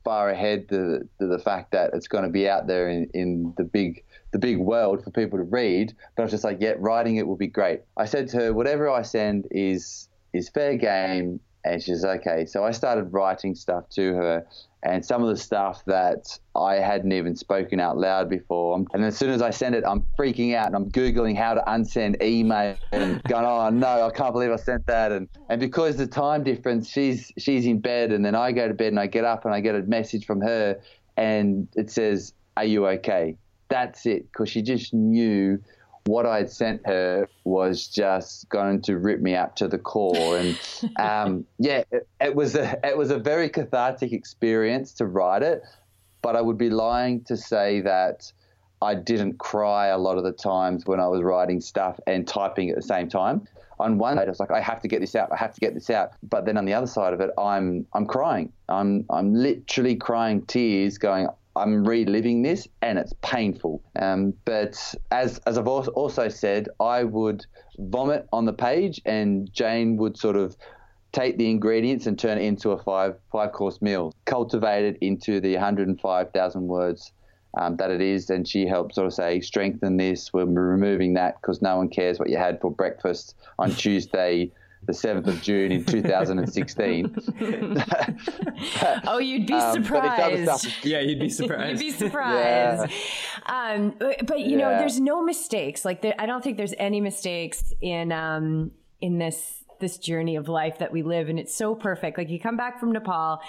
far 0.04 0.30
ahead 0.30 0.68
to, 0.68 1.00
to 1.18 1.26
the 1.26 1.38
fact 1.38 1.72
that 1.72 1.90
it's 1.92 2.06
going 2.06 2.22
to 2.22 2.30
be 2.30 2.48
out 2.48 2.68
there 2.68 2.88
in, 2.88 3.10
in 3.12 3.52
the 3.56 3.64
big 3.64 4.04
the 4.30 4.38
big 4.38 4.58
world 4.58 5.02
for 5.02 5.10
people 5.10 5.38
to 5.38 5.44
read. 5.44 5.94
But 6.14 6.22
I 6.22 6.24
was 6.24 6.30
just 6.30 6.44
like, 6.44 6.58
yeah, 6.60 6.74
writing 6.76 7.16
it 7.16 7.26
will 7.26 7.36
be 7.36 7.46
great. 7.46 7.80
I 7.96 8.04
said 8.04 8.28
to 8.28 8.36
her, 8.36 8.52
whatever 8.52 8.90
I 8.90 9.02
send 9.02 9.48
is 9.50 10.08
is 10.32 10.48
fair 10.48 10.76
game. 10.76 11.40
And 11.64 11.82
she's 11.82 12.04
okay. 12.04 12.46
So 12.46 12.64
I 12.64 12.70
started 12.70 13.12
writing 13.12 13.56
stuff 13.56 13.88
to 13.90 14.14
her, 14.14 14.46
and 14.86 15.04
some 15.04 15.22
of 15.22 15.28
the 15.28 15.36
stuff 15.36 15.84
that 15.86 16.38
I 16.54 16.74
hadn't 16.74 17.10
even 17.10 17.34
spoken 17.34 17.80
out 17.80 17.98
loud 17.98 18.30
before. 18.30 18.84
And 18.92 19.04
as 19.04 19.18
soon 19.18 19.30
as 19.30 19.42
I 19.42 19.50
send 19.50 19.74
it, 19.74 19.82
I'm 19.86 20.06
freaking 20.18 20.54
out 20.54 20.66
and 20.66 20.76
I'm 20.76 20.90
Googling 20.90 21.36
how 21.36 21.54
to 21.54 21.62
unsend 21.66 22.22
email 22.22 22.76
and 22.92 23.20
going, 23.24 23.44
oh 23.44 23.68
no, 23.70 24.06
I 24.06 24.10
can't 24.10 24.32
believe 24.32 24.52
I 24.52 24.56
sent 24.56 24.86
that. 24.86 25.10
And, 25.10 25.28
and 25.48 25.60
because 25.60 25.96
the 25.96 26.06
time 26.06 26.44
difference, 26.44 26.88
she's, 26.88 27.32
she's 27.36 27.66
in 27.66 27.80
bed 27.80 28.12
and 28.12 28.24
then 28.24 28.36
I 28.36 28.52
go 28.52 28.68
to 28.68 28.74
bed 28.74 28.88
and 28.88 29.00
I 29.00 29.08
get 29.08 29.24
up 29.24 29.44
and 29.44 29.52
I 29.52 29.60
get 29.60 29.74
a 29.74 29.82
message 29.82 30.24
from 30.24 30.40
her 30.42 30.80
and 31.16 31.66
it 31.74 31.90
says, 31.90 32.32
are 32.56 32.64
you 32.64 32.86
okay? 32.86 33.36
That's 33.68 34.06
it. 34.06 34.30
Because 34.30 34.48
she 34.48 34.62
just 34.62 34.94
knew 34.94 35.60
what 36.06 36.24
I'd 36.24 36.50
sent 36.50 36.86
her 36.86 37.28
was 37.44 37.86
just 37.86 38.48
going 38.48 38.80
to 38.82 38.96
rip 38.96 39.20
me 39.20 39.34
up 39.34 39.56
to 39.56 39.68
the 39.68 39.78
core. 39.78 40.38
And 40.38 40.58
um, 40.98 41.44
yeah, 41.58 41.82
it, 41.90 42.08
it, 42.20 42.34
was 42.34 42.54
a 42.54 42.78
it 42.86 42.96
was 42.96 43.10
a 43.10 43.18
very 43.18 43.48
cathartic 43.48 44.12
experience 44.12 44.92
to 44.94 45.06
write 45.06 45.42
it, 45.42 45.62
but 46.22 46.36
I 46.36 46.40
would 46.40 46.58
be 46.58 46.70
lying 46.70 47.22
to 47.24 47.36
say 47.36 47.80
that 47.82 48.32
I 48.80 48.94
didn't 48.94 49.38
cry 49.38 49.88
a 49.88 49.98
lot 49.98 50.18
of 50.18 50.24
the 50.24 50.32
times 50.32 50.86
when 50.86 51.00
I 51.00 51.08
was 51.08 51.22
writing 51.22 51.60
stuff 51.60 51.98
and 52.06 52.26
typing 52.26 52.70
at 52.70 52.76
the 52.76 52.82
same 52.82 53.08
time. 53.08 53.46
On 53.78 53.98
one 53.98 54.16
side, 54.16 54.26
I 54.26 54.30
was 54.30 54.40
like, 54.40 54.50
I 54.50 54.60
have 54.60 54.80
to 54.82 54.88
get 54.88 55.00
this 55.00 55.14
out. 55.14 55.30
I 55.30 55.36
have 55.36 55.52
to 55.52 55.60
get 55.60 55.74
this 55.74 55.90
out. 55.90 56.12
But 56.22 56.46
then 56.46 56.56
on 56.56 56.64
the 56.64 56.72
other 56.72 56.86
side 56.86 57.12
of 57.12 57.20
it, 57.20 57.30
I'm 57.36 57.86
I'm 57.92 58.06
crying. 58.06 58.52
I'm 58.68 59.04
I'm 59.10 59.34
literally 59.34 59.96
crying 59.96 60.42
tears, 60.46 60.96
going, 60.98 61.28
I'm 61.56 61.84
reliving 61.84 62.42
this 62.42 62.68
and 62.82 62.98
it's 62.98 63.12
painful. 63.22 63.82
Um, 63.98 64.34
but 64.44 64.94
as, 65.10 65.38
as 65.46 65.58
I've 65.58 65.66
also 65.66 66.28
said, 66.28 66.68
I 66.78 67.04
would 67.04 67.46
vomit 67.78 68.28
on 68.32 68.44
the 68.44 68.52
page 68.52 69.00
and 69.04 69.52
Jane 69.52 69.96
would 69.96 70.16
sort 70.16 70.36
of 70.36 70.56
take 71.12 71.38
the 71.38 71.48
ingredients 71.48 72.06
and 72.06 72.18
turn 72.18 72.38
it 72.38 72.42
into 72.42 72.70
a 72.70 72.78
five, 72.78 73.16
five 73.32 73.52
course 73.52 73.80
meal, 73.80 74.12
cultivate 74.26 74.84
it 74.84 74.98
into 75.00 75.40
the 75.40 75.54
105,000 75.54 76.66
words 76.66 77.12
um, 77.58 77.76
that 77.76 77.90
it 77.90 78.02
is. 78.02 78.28
And 78.28 78.46
she 78.46 78.66
helped 78.66 78.94
sort 78.94 79.06
of 79.06 79.14
say, 79.14 79.40
strengthen 79.40 79.96
this, 79.96 80.32
we're 80.32 80.44
removing 80.44 81.14
that 81.14 81.40
because 81.40 81.62
no 81.62 81.78
one 81.78 81.88
cares 81.88 82.18
what 82.18 82.28
you 82.28 82.36
had 82.36 82.60
for 82.60 82.70
breakfast 82.70 83.34
on 83.58 83.70
Tuesday 83.74 84.52
the 84.86 84.92
7th 84.92 85.26
of 85.26 85.42
June 85.42 85.72
in 85.72 85.84
2016. 85.84 87.16
oh, 89.06 89.18
you'd 89.18 89.46
be 89.46 89.52
um, 89.52 89.84
surprised. 89.84 90.84
yeah, 90.84 91.00
you'd 91.00 91.18
be 91.18 91.28
surprised. 91.28 91.82
you'd 91.82 91.92
be 91.92 91.98
surprised. 91.98 92.90
Yeah. 93.48 93.74
Um, 93.74 93.94
but, 93.98 94.40
you 94.40 94.58
yeah. 94.58 94.70
know, 94.70 94.78
there's 94.78 95.00
no 95.00 95.22
mistakes. 95.22 95.84
Like, 95.84 96.02
there, 96.02 96.14
I 96.18 96.26
don't 96.26 96.42
think 96.42 96.56
there's 96.56 96.74
any 96.78 97.00
mistakes 97.00 97.72
in, 97.80 98.12
um, 98.12 98.70
in 99.00 99.18
this 99.18 99.64
this 99.80 99.98
journey 99.98 100.36
of 100.36 100.48
life 100.48 100.78
that 100.78 100.92
we 100.92 101.02
live 101.02 101.28
and 101.28 101.38
it's 101.38 101.54
so 101.54 101.74
perfect. 101.74 102.18
Like 102.18 102.30
you 102.30 102.40
come 102.40 102.56
back 102.56 102.80
from 102.80 102.92
nepal 102.92 103.40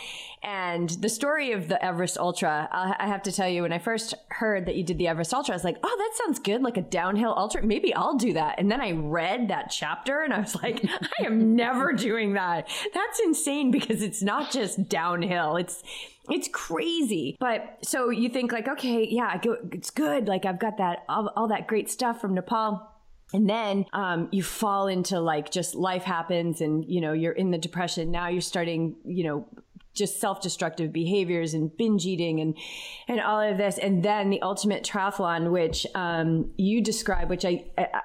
and 0.44 0.90
the 0.90 1.10
story 1.10 1.52
of 1.52 1.68
the 1.68 1.84
everest 1.84 2.18
ultra 2.18 2.70
i 2.72 3.08
have 3.08 3.24
to 3.24 3.32
tell 3.32 3.48
you 3.48 3.64
when 3.64 3.74
i 3.74 3.80
first 3.80 4.14
heard 4.30 4.66
that 4.66 4.76
you 4.76 4.84
did 4.84 4.98
the 4.98 5.08
everest 5.08 5.34
ultra 5.34 5.54
i 5.54 5.56
was 5.56 5.64
like 5.64 5.78
oh 5.84 5.96
that 5.98 6.26
sounds 6.26 6.40
good 6.40 6.62
like 6.62 6.78
a 6.78 6.82
downhill 6.82 7.34
ultra. 7.36 7.64
Maybe 7.64 7.94
i'll 7.94 8.18
do 8.18 8.34
that. 8.34 8.60
And 8.60 8.72
then 8.72 8.82
i 8.82 8.92
read 8.92 9.48
that 9.50 9.70
chapter 9.72 10.22
and 10.22 10.34
i 10.34 10.40
was 10.40 10.56
like 10.56 10.84
i 11.20 11.26
am 11.26 11.56
never 11.56 11.94
doing 11.94 12.34
that. 12.34 12.70
That's 12.94 13.20
insane 13.20 13.72
because 13.72 14.02
it's 14.02 14.22
not 14.22 14.52
just 14.52 14.90
downhill. 14.90 15.58
It's 15.58 15.84
it's 16.30 16.50
crazy. 16.52 17.38
But 17.40 17.78
so 17.84 18.10
you 18.10 18.30
think 18.30 18.52
like, 18.52 18.68
okay, 18.68 19.08
yeah, 19.10 19.40
it's 19.72 19.92
good. 19.92 20.28
Like 20.28 20.46
I've 20.46 20.60
got 20.60 20.78
that 20.78 21.04
all, 21.08 21.32
all 21.36 21.48
that 21.48 21.68
great 21.68 21.90
stuff 21.90 22.20
from 22.20 22.34
Nepal 22.34 22.88
and 23.34 23.50
then 23.50 23.86
um, 23.94 24.30
you 24.32 24.42
fall 24.42 24.88
into 24.88 25.20
like 25.20 25.52
just 25.52 25.76
life 25.76 26.04
happens 26.04 26.62
and 26.62 26.86
you 26.88 27.02
know 27.02 27.14
you're 27.14 27.34
in 27.34 27.52
the 27.52 27.58
depression 27.58 28.12
now 28.12 28.28
you're 28.28 28.42
starting 28.42 28.96
you 29.06 29.24
know 29.24 29.48
just 29.94 30.20
self-destructive 30.22 30.94
behaviors 30.94 31.56
and 31.56 31.76
binge 31.76 32.06
eating 32.06 32.40
and 32.40 32.56
and 33.08 33.20
all 33.20 33.42
of 33.42 33.58
this 33.58 33.80
and 33.80 34.04
then 34.04 34.30
the 34.30 34.42
ultimate 34.42 34.84
triathlon 34.84 35.52
which 35.52 35.88
um, 35.96 36.52
you 36.58 36.82
describe 36.82 37.30
which 37.30 37.46
I, 37.46 37.66
I 37.78 38.02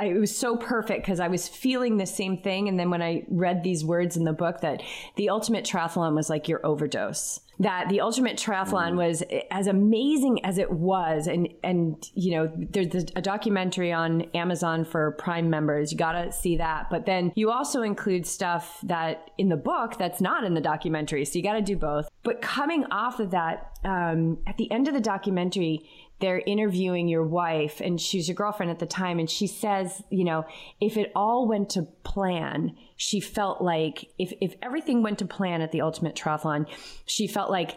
it 0.00 0.18
was 0.18 0.36
so 0.36 0.56
perfect 0.56 1.04
because 1.04 1.20
I 1.20 1.28
was 1.28 1.48
feeling 1.48 1.98
the 1.98 2.06
same 2.06 2.38
thing. 2.38 2.68
And 2.68 2.78
then 2.78 2.90
when 2.90 3.00
I 3.00 3.24
read 3.28 3.62
these 3.62 3.84
words 3.84 4.16
in 4.16 4.24
the 4.24 4.32
book, 4.32 4.60
that 4.60 4.82
the 5.14 5.28
ultimate 5.28 5.64
triathlon 5.64 6.14
was 6.14 6.28
like 6.28 6.48
your 6.48 6.64
overdose. 6.66 7.40
That 7.60 7.88
the 7.88 8.00
ultimate 8.00 8.36
triathlon 8.36 8.92
mm. 8.92 8.96
was 8.96 9.22
as 9.50 9.66
amazing 9.66 10.44
as 10.44 10.58
it 10.58 10.70
was, 10.70 11.26
and 11.26 11.48
and 11.62 12.10
you 12.14 12.32
know 12.32 12.52
there's 12.70 13.04
a 13.14 13.22
documentary 13.22 13.92
on 13.92 14.22
Amazon 14.34 14.84
for 14.84 15.12
Prime 15.12 15.50
members. 15.50 15.92
You 15.92 15.98
gotta 15.98 16.32
see 16.32 16.56
that. 16.56 16.90
But 16.90 17.06
then 17.06 17.32
you 17.36 17.50
also 17.50 17.82
include 17.82 18.26
stuff 18.26 18.80
that 18.82 19.30
in 19.38 19.48
the 19.48 19.56
book 19.56 19.98
that's 19.98 20.20
not 20.20 20.44
in 20.44 20.54
the 20.54 20.60
documentary, 20.60 21.24
so 21.24 21.38
you 21.38 21.44
gotta 21.44 21.62
do 21.62 21.76
both. 21.76 22.08
But 22.22 22.42
coming 22.42 22.84
off 22.90 23.20
of 23.20 23.30
that, 23.32 23.78
um, 23.84 24.38
at 24.46 24.56
the 24.56 24.70
end 24.72 24.88
of 24.88 24.94
the 24.94 25.00
documentary 25.00 25.88
they're 26.24 26.42
interviewing 26.46 27.06
your 27.06 27.22
wife 27.22 27.82
and 27.82 28.00
she's 28.00 28.26
your 28.26 28.34
girlfriend 28.34 28.70
at 28.70 28.78
the 28.78 28.86
time 28.86 29.18
and 29.18 29.28
she 29.28 29.46
says 29.46 30.02
you 30.08 30.24
know 30.24 30.46
if 30.80 30.96
it 30.96 31.12
all 31.14 31.46
went 31.46 31.68
to 31.68 31.82
plan 32.02 32.74
she 32.96 33.20
felt 33.20 33.60
like 33.60 34.08
if, 34.18 34.32
if 34.40 34.54
everything 34.62 35.02
went 35.02 35.18
to 35.18 35.26
plan 35.26 35.60
at 35.60 35.70
the 35.70 35.82
ultimate 35.82 36.16
triathlon 36.16 36.66
she 37.04 37.26
felt 37.26 37.50
like 37.50 37.76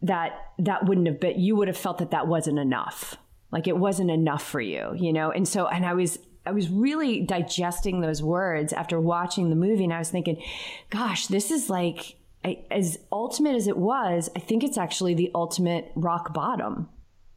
that 0.00 0.32
that 0.58 0.86
wouldn't 0.86 1.06
have 1.06 1.20
been 1.20 1.38
you 1.38 1.54
would 1.54 1.68
have 1.68 1.76
felt 1.76 1.98
that 1.98 2.12
that 2.12 2.26
wasn't 2.26 2.58
enough 2.58 3.16
like 3.50 3.68
it 3.68 3.76
wasn't 3.76 4.10
enough 4.10 4.42
for 4.42 4.60
you 4.60 4.94
you 4.96 5.12
know 5.12 5.30
and 5.30 5.46
so 5.46 5.66
and 5.66 5.84
i 5.84 5.92
was 5.92 6.18
I 6.44 6.50
was 6.50 6.68
really 6.68 7.20
digesting 7.20 8.00
those 8.00 8.20
words 8.20 8.72
after 8.72 8.98
watching 8.98 9.48
the 9.48 9.54
movie, 9.54 9.84
and 9.84 9.92
I 9.92 10.00
was 10.00 10.10
thinking, 10.10 10.42
"Gosh, 10.90 11.28
this 11.28 11.52
is 11.52 11.70
like 11.70 12.16
as 12.68 12.98
ultimate 13.12 13.54
as 13.54 13.68
it 13.68 13.76
was. 13.76 14.28
I 14.34 14.40
think 14.40 14.64
it's 14.64 14.76
actually 14.76 15.14
the 15.14 15.30
ultimate 15.36 15.92
rock 15.94 16.34
bottom." 16.34 16.88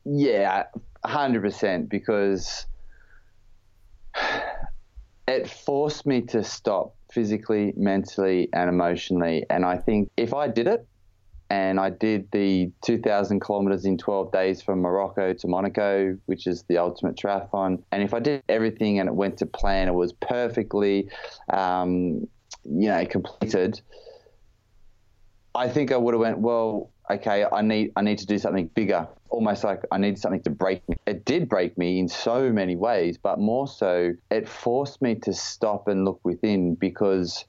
Yeah, 0.05 0.63
hundred 1.03 1.41
percent. 1.41 1.89
Because 1.89 2.65
it 5.27 5.49
forced 5.49 6.05
me 6.05 6.21
to 6.21 6.43
stop 6.43 6.95
physically, 7.11 7.73
mentally, 7.75 8.49
and 8.53 8.69
emotionally. 8.69 9.45
And 9.49 9.65
I 9.65 9.77
think 9.77 10.09
if 10.17 10.33
I 10.33 10.47
did 10.47 10.67
it, 10.67 10.87
and 11.49 11.79
I 11.79 11.91
did 11.91 12.27
the 12.31 12.71
2,000 12.83 13.39
kilometers 13.39 13.85
in 13.85 13.97
12 13.97 14.31
days 14.31 14.61
from 14.61 14.79
Morocco 14.81 15.33
to 15.33 15.47
Monaco, 15.47 16.17
which 16.25 16.47
is 16.47 16.63
the 16.63 16.79
ultimate 16.79 17.15
triathlon. 17.15 17.83
And 17.91 18.01
if 18.01 18.13
I 18.15 18.19
did 18.19 18.41
everything 18.49 18.99
and 18.99 19.07
it 19.07 19.13
went 19.13 19.37
to 19.37 19.45
plan, 19.45 19.87
it 19.87 19.93
was 19.93 20.11
perfectly, 20.13 21.09
um, 21.53 22.27
you 22.63 22.89
know, 22.89 23.05
completed. 23.05 23.79
I 25.53 25.69
think 25.69 25.91
I 25.91 25.97
would 25.97 26.15
have 26.15 26.21
went 26.21 26.39
well 26.39 26.89
okay, 27.09 27.45
I 27.51 27.61
need 27.61 27.91
I 27.95 28.01
need 28.01 28.17
to 28.19 28.25
do 28.25 28.37
something 28.37 28.67
bigger. 28.75 29.07
Almost 29.29 29.63
like 29.63 29.81
I 29.91 29.97
need 29.97 30.17
something 30.17 30.41
to 30.43 30.49
break 30.49 30.87
me. 30.87 30.95
It 31.05 31.25
did 31.25 31.49
break 31.49 31.77
me 31.77 31.99
in 31.99 32.07
so 32.07 32.51
many 32.51 32.75
ways, 32.75 33.17
but 33.17 33.39
more 33.39 33.67
so, 33.67 34.13
it 34.31 34.47
forced 34.47 35.01
me 35.01 35.15
to 35.15 35.33
stop 35.33 35.87
and 35.87 36.05
look 36.05 36.19
within 36.23 36.75
because 36.75 37.45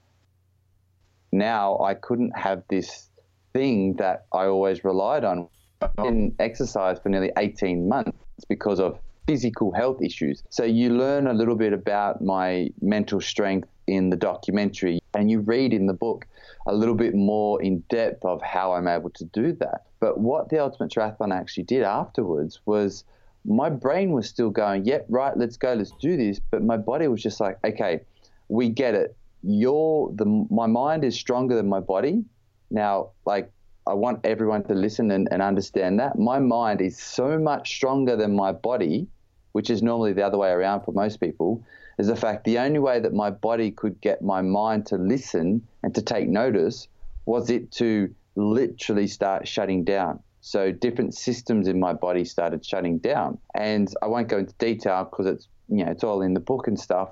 now 1.33 1.79
I 1.81 1.95
couldn't 1.95 2.37
have 2.37 2.63
this 2.69 3.11
thing 3.53 3.95
that 3.97 4.27
I 4.33 4.47
always 4.47 4.85
relied 4.85 5.25
on. 5.25 5.49
I 5.83 5.89
didn't 6.03 6.35
exercise 6.39 6.99
for 6.99 7.11
nearly 7.11 7.31
18 7.37 7.89
months 7.89 8.45
because 8.49 8.81
of 8.81 8.99
physical 9.27 9.73
health 9.73 10.01
issues. 10.03 10.43
So 10.51 10.65
you 10.65 10.91
learn 10.91 11.27
a 11.27 11.33
little 11.33 11.57
bit 11.57 11.73
about 11.73 12.23
my 12.23 12.69
mental 12.81 13.21
strength 13.21 13.69
in 13.87 14.11
the 14.11 14.17
documentary 14.17 15.01
and 15.15 15.31
you 15.31 15.41
read 15.41 15.73
in 15.73 15.87
the 15.87 15.93
book 15.93 16.27
a 16.67 16.75
little 16.75 16.95
bit 16.95 17.15
more 17.15 17.63
in 17.63 17.81
depth 17.89 18.25
of 18.25 18.43
how 18.43 18.73
I'm 18.73 18.89
able 18.89 19.11
to 19.11 19.25
do 19.27 19.53
that. 19.55 19.87
But 20.01 20.19
what 20.19 20.49
the 20.49 20.59
Ultimate 20.59 20.91
Triathlon 20.91 21.35
actually 21.35 21.65
did 21.65 21.83
afterwards 21.83 22.61
was 22.67 23.05
my 23.45 23.71
brain 23.71 24.11
was 24.11 24.29
still 24.29 24.51
going, 24.51 24.85
yep, 24.85 25.07
right, 25.09 25.37
let's 25.37 25.57
go, 25.57 25.75
let's 25.75 25.93
do 26.01 26.17
this. 26.17 26.41
But 26.51 26.63
my 26.65 26.77
body 26.77 27.07
was 27.09 27.23
just 27.23 27.41
like, 27.41 27.59
okay, 27.65 28.01
we 28.49 28.69
get 28.69 28.95
it. 28.95 29.17
You're 29.43 30.13
the 30.13 30.25
my 30.51 30.67
mind 30.67 31.05
is 31.05 31.15
stronger 31.15 31.55
than 31.55 31.69
my 31.69 31.81
body. 31.81 32.25
Now, 32.71 33.11
like 33.25 33.53
I 33.87 33.95
want 33.95 34.27
everyone 34.27 34.65
to 34.65 34.75
listen 34.75 35.13
and, 35.13 35.29
and 35.31 35.41
understand 35.41 36.01
that. 36.01 36.19
My 36.19 36.41
mind 36.41 36.81
is 36.81 36.99
so 36.99 37.39
much 37.39 37.77
stronger 37.77 38.17
than 38.17 38.35
my 38.35 38.51
body, 38.51 39.07
which 39.53 39.71
is 39.71 39.83
normally 39.83 40.13
the 40.13 40.27
other 40.27 40.39
way 40.39 40.51
around 40.51 40.81
for 40.81 40.91
most 40.93 41.21
people 41.21 41.65
is 41.99 42.09
the 42.09 42.17
fact 42.17 42.45
the 42.45 42.59
only 42.59 42.79
way 42.79 43.01
that 43.01 43.15
my 43.15 43.31
body 43.31 43.71
could 43.71 44.01
get 44.01 44.23
my 44.23 44.43
mind 44.43 44.87
to 44.87 44.97
listen 44.97 45.67
and 45.83 45.95
to 45.95 46.03
take 46.03 46.29
notice 46.29 46.89
was 47.25 47.51
it 47.51 47.73
to 47.73 48.15
literally 48.37 49.07
start 49.07 49.49
shutting 49.49 49.85
down. 49.85 50.21
So 50.41 50.71
different 50.71 51.15
systems 51.15 51.67
in 51.67 51.81
my 51.81 51.93
body 51.93 52.25
started 52.25 52.65
shutting 52.65 52.99
down. 52.99 53.39
And 53.55 53.93
I 54.03 54.07
won't 54.07 54.29
go 54.29 54.39
into 54.39 54.55
detail 54.59 55.05
because 55.05 55.27
it's 55.27 55.49
you 55.69 55.85
know 55.85 55.91
it's 55.91 56.05
all 56.05 56.23
in 56.23 56.35
the 56.35 56.41
book 56.41 56.69
and 56.69 56.79
stuff. 56.79 57.11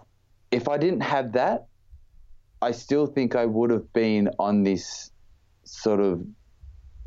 If 0.51 0.69
I 0.69 0.79
didn't 0.79 1.01
have 1.01 1.33
that, 1.33 1.67
I 2.63 2.71
still 2.71 3.07
think 3.07 3.35
I 3.35 3.47
would 3.47 3.71
have 3.71 3.93
been 3.93 4.31
on 4.39 4.63
this 4.63 5.11
sort 5.65 6.01
of 6.01 6.25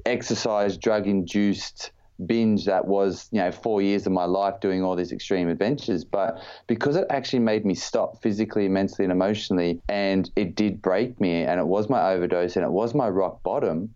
exercise 0.05 0.77
drug 0.77 1.07
induced 1.07 1.91
binge 2.25 2.65
that 2.65 2.87
was, 2.87 3.27
you 3.31 3.39
know, 3.39 3.51
four 3.51 3.81
years 3.81 4.05
of 4.05 4.11
my 4.11 4.25
life 4.25 4.59
doing 4.59 4.83
all 4.83 4.95
these 4.95 5.11
extreme 5.11 5.49
adventures. 5.49 6.03
But 6.03 6.41
because 6.67 6.95
it 6.95 7.05
actually 7.09 7.39
made 7.39 7.65
me 7.65 7.75
stop 7.75 8.21
physically, 8.21 8.67
mentally, 8.67 9.05
and 9.05 9.11
emotionally, 9.11 9.81
and 9.87 10.29
it 10.35 10.55
did 10.55 10.81
break 10.81 11.19
me, 11.21 11.43
and 11.43 11.59
it 11.59 11.67
was 11.67 11.89
my 11.89 12.11
overdose, 12.11 12.55
and 12.55 12.65
it 12.65 12.71
was 12.71 12.93
my 12.93 13.07
rock 13.07 13.43
bottom, 13.43 13.93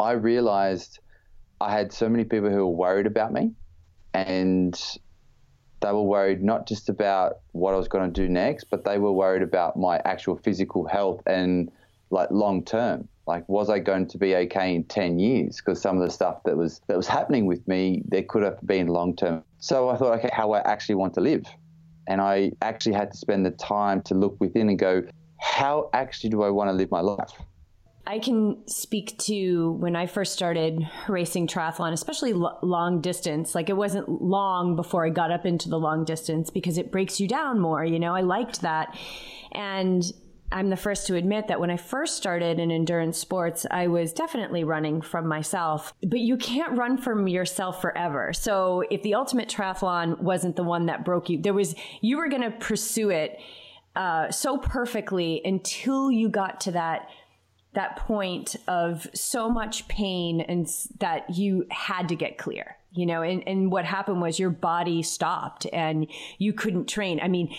I 0.00 0.12
realized 0.12 0.98
I 1.60 1.72
had 1.72 1.92
so 1.92 2.08
many 2.08 2.24
people 2.24 2.50
who 2.50 2.66
were 2.66 2.76
worried 2.76 3.06
about 3.06 3.32
me, 3.32 3.52
and 4.14 4.80
they 5.80 5.92
were 5.92 6.02
worried 6.02 6.42
not 6.42 6.66
just 6.66 6.88
about 6.88 7.38
what 7.52 7.74
I 7.74 7.76
was 7.76 7.88
going 7.88 8.12
to 8.12 8.20
do 8.20 8.28
next, 8.28 8.64
but 8.64 8.84
they 8.84 8.98
were 8.98 9.12
worried 9.12 9.42
about 9.42 9.76
my 9.76 10.00
actual 10.04 10.36
physical 10.36 10.86
health 10.86 11.22
and 11.26 11.70
like 12.10 12.30
long 12.30 12.64
term. 12.64 13.08
Like, 13.26 13.46
was 13.48 13.68
I 13.68 13.78
going 13.78 14.06
to 14.08 14.18
be 14.18 14.34
okay 14.34 14.74
in 14.74 14.84
10 14.84 15.18
years? 15.18 15.58
Because 15.58 15.80
some 15.80 16.00
of 16.00 16.02
the 16.02 16.10
stuff 16.10 16.42
that 16.44 16.56
was 16.56 16.80
that 16.86 16.96
was 16.96 17.06
happening 17.06 17.44
with 17.44 17.66
me, 17.68 18.02
there 18.06 18.22
could 18.22 18.42
have 18.42 18.58
been 18.66 18.86
long 18.86 19.14
term. 19.14 19.44
So 19.58 19.90
I 19.90 19.96
thought, 19.96 20.18
okay, 20.18 20.30
how 20.32 20.52
I 20.52 20.60
actually 20.60 20.94
want 20.94 21.14
to 21.14 21.20
live. 21.20 21.44
And 22.06 22.22
I 22.22 22.52
actually 22.62 22.94
had 22.94 23.10
to 23.12 23.18
spend 23.18 23.44
the 23.44 23.50
time 23.50 24.00
to 24.02 24.14
look 24.14 24.36
within 24.40 24.70
and 24.70 24.78
go, 24.78 25.02
how 25.38 25.90
actually 25.92 26.30
do 26.30 26.42
I 26.42 26.48
want 26.48 26.68
to 26.68 26.72
live 26.72 26.90
my 26.90 27.00
life? 27.00 27.32
I 28.06 28.18
can 28.18 28.66
speak 28.66 29.18
to 29.18 29.72
when 29.72 29.94
I 29.94 30.06
first 30.06 30.32
started 30.32 30.88
racing 31.08 31.46
triathlon, 31.46 31.92
especially 31.92 32.32
long 32.32 33.02
distance. 33.02 33.54
Like 33.54 33.68
it 33.68 33.76
wasn't 33.76 34.08
long 34.08 34.76
before 34.76 35.04
I 35.04 35.10
got 35.10 35.30
up 35.30 35.44
into 35.44 35.68
the 35.68 35.78
long 35.78 36.06
distance 36.06 36.48
because 36.48 36.78
it 36.78 36.90
breaks 36.90 37.20
you 37.20 37.28
down 37.28 37.60
more. 37.60 37.84
You 37.84 37.98
know, 37.98 38.14
I 38.14 38.22
liked 38.22 38.62
that. 38.62 38.96
And 39.52 40.10
I'm 40.50 40.70
the 40.70 40.76
first 40.76 41.06
to 41.08 41.14
admit 41.16 41.48
that 41.48 41.60
when 41.60 41.70
I 41.70 41.76
first 41.76 42.16
started 42.16 42.58
in 42.58 42.70
endurance 42.70 43.18
sports, 43.18 43.66
I 43.70 43.88
was 43.88 44.12
definitely 44.12 44.64
running 44.64 45.02
from 45.02 45.26
myself, 45.26 45.92
but 46.02 46.20
you 46.20 46.36
can't 46.36 46.76
run 46.78 46.96
from 46.96 47.28
yourself 47.28 47.82
forever. 47.82 48.32
So 48.32 48.82
if 48.90 49.02
the 49.02 49.14
ultimate 49.14 49.48
triathlon 49.48 50.20
wasn't 50.20 50.56
the 50.56 50.62
one 50.62 50.86
that 50.86 51.04
broke 51.04 51.28
you, 51.28 51.40
there 51.40 51.52
was, 51.52 51.74
you 52.00 52.16
were 52.16 52.28
going 52.28 52.42
to 52.42 52.50
pursue 52.50 53.10
it 53.10 53.38
uh, 53.94 54.30
so 54.30 54.56
perfectly 54.56 55.42
until 55.44 56.10
you 56.10 56.28
got 56.28 56.60
to 56.62 56.72
that 56.72 57.08
that 57.74 57.96
point 57.96 58.56
of 58.66 59.06
so 59.14 59.48
much 59.48 59.86
pain 59.88 60.40
and 60.40 60.68
that 60.98 61.36
you 61.36 61.66
had 61.70 62.08
to 62.08 62.16
get 62.16 62.38
clear 62.38 62.76
you 62.92 63.04
know 63.04 63.22
and, 63.22 63.46
and 63.46 63.70
what 63.70 63.84
happened 63.84 64.22
was 64.22 64.38
your 64.38 64.50
body 64.50 65.02
stopped 65.02 65.66
and 65.72 66.06
you 66.38 66.52
couldn't 66.52 66.86
train 66.86 67.20
i 67.22 67.28
mean 67.28 67.54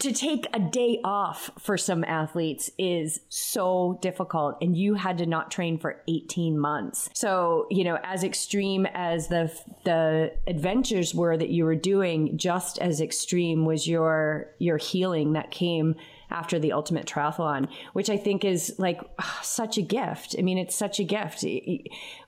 to 0.00 0.12
take 0.12 0.46
a 0.52 0.58
day 0.58 1.00
off 1.04 1.50
for 1.58 1.78
some 1.78 2.04
athletes 2.04 2.70
is 2.78 3.20
so 3.28 3.98
difficult 4.02 4.56
and 4.60 4.76
you 4.76 4.94
had 4.94 5.18
to 5.18 5.26
not 5.26 5.50
train 5.50 5.78
for 5.78 6.02
18 6.08 6.58
months. 6.58 7.08
So, 7.14 7.66
you 7.70 7.84
know, 7.84 7.98
as 8.02 8.24
extreme 8.24 8.86
as 8.86 9.28
the 9.28 9.52
the 9.84 10.32
adventures 10.46 11.14
were 11.14 11.36
that 11.36 11.50
you 11.50 11.64
were 11.64 11.76
doing, 11.76 12.36
just 12.36 12.78
as 12.78 13.00
extreme 13.00 13.64
was 13.64 13.86
your 13.86 14.50
your 14.58 14.78
healing 14.78 15.34
that 15.34 15.50
came 15.50 15.94
after 16.30 16.58
the 16.58 16.72
ultimate 16.72 17.06
triathlon, 17.06 17.68
which 17.92 18.10
I 18.10 18.16
think 18.16 18.44
is 18.44 18.74
like 18.78 19.00
such 19.42 19.78
a 19.78 19.82
gift. 19.82 20.34
I 20.36 20.42
mean, 20.42 20.58
it's 20.58 20.74
such 20.74 20.98
a 20.98 21.04
gift. 21.04 21.44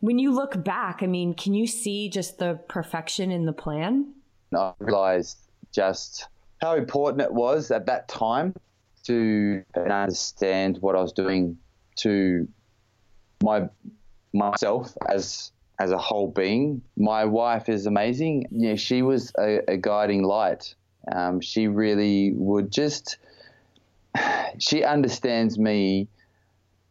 When 0.01 0.19
you 0.19 0.33
look 0.33 0.63
back, 0.63 1.03
I 1.03 1.07
mean, 1.07 1.35
can 1.35 1.55
you 1.55 1.67
see 1.67 2.09
just 2.09 2.39
the 2.39 2.61
perfection 2.69 3.33
in 3.33 3.47
the 3.47 3.53
plan? 3.53 4.15
I 4.57 4.73
realized 4.79 5.39
just 5.73 6.29
how 6.61 6.75
important 6.75 7.23
it 7.23 7.33
was 7.33 7.71
at 7.71 7.87
that 7.87 8.09
time 8.09 8.55
to 9.05 9.63
understand 9.77 10.79
what 10.81 10.97
I 10.97 11.01
was 11.01 11.13
doing 11.13 11.59
to 11.97 12.49
my 13.43 13.69
myself 14.33 14.97
as 15.09 15.53
as 15.79 15.91
a 15.91 15.99
whole 15.99 16.29
being. 16.31 16.83
My 16.97 17.25
wife 17.25 17.69
is 17.69 17.87
amazing. 17.87 18.47
Yeah, 18.51 18.77
she 18.77 19.03
was 19.03 19.33
a, 19.39 19.61
a 19.69 19.77
guiding 19.77 20.23
light. 20.23 20.75
Um, 21.13 21.41
she 21.41 21.69
really 21.69 22.33
would 22.33 22.71
just. 22.71 23.19
She 24.59 24.83
understands 24.83 25.59
me. 25.59 26.09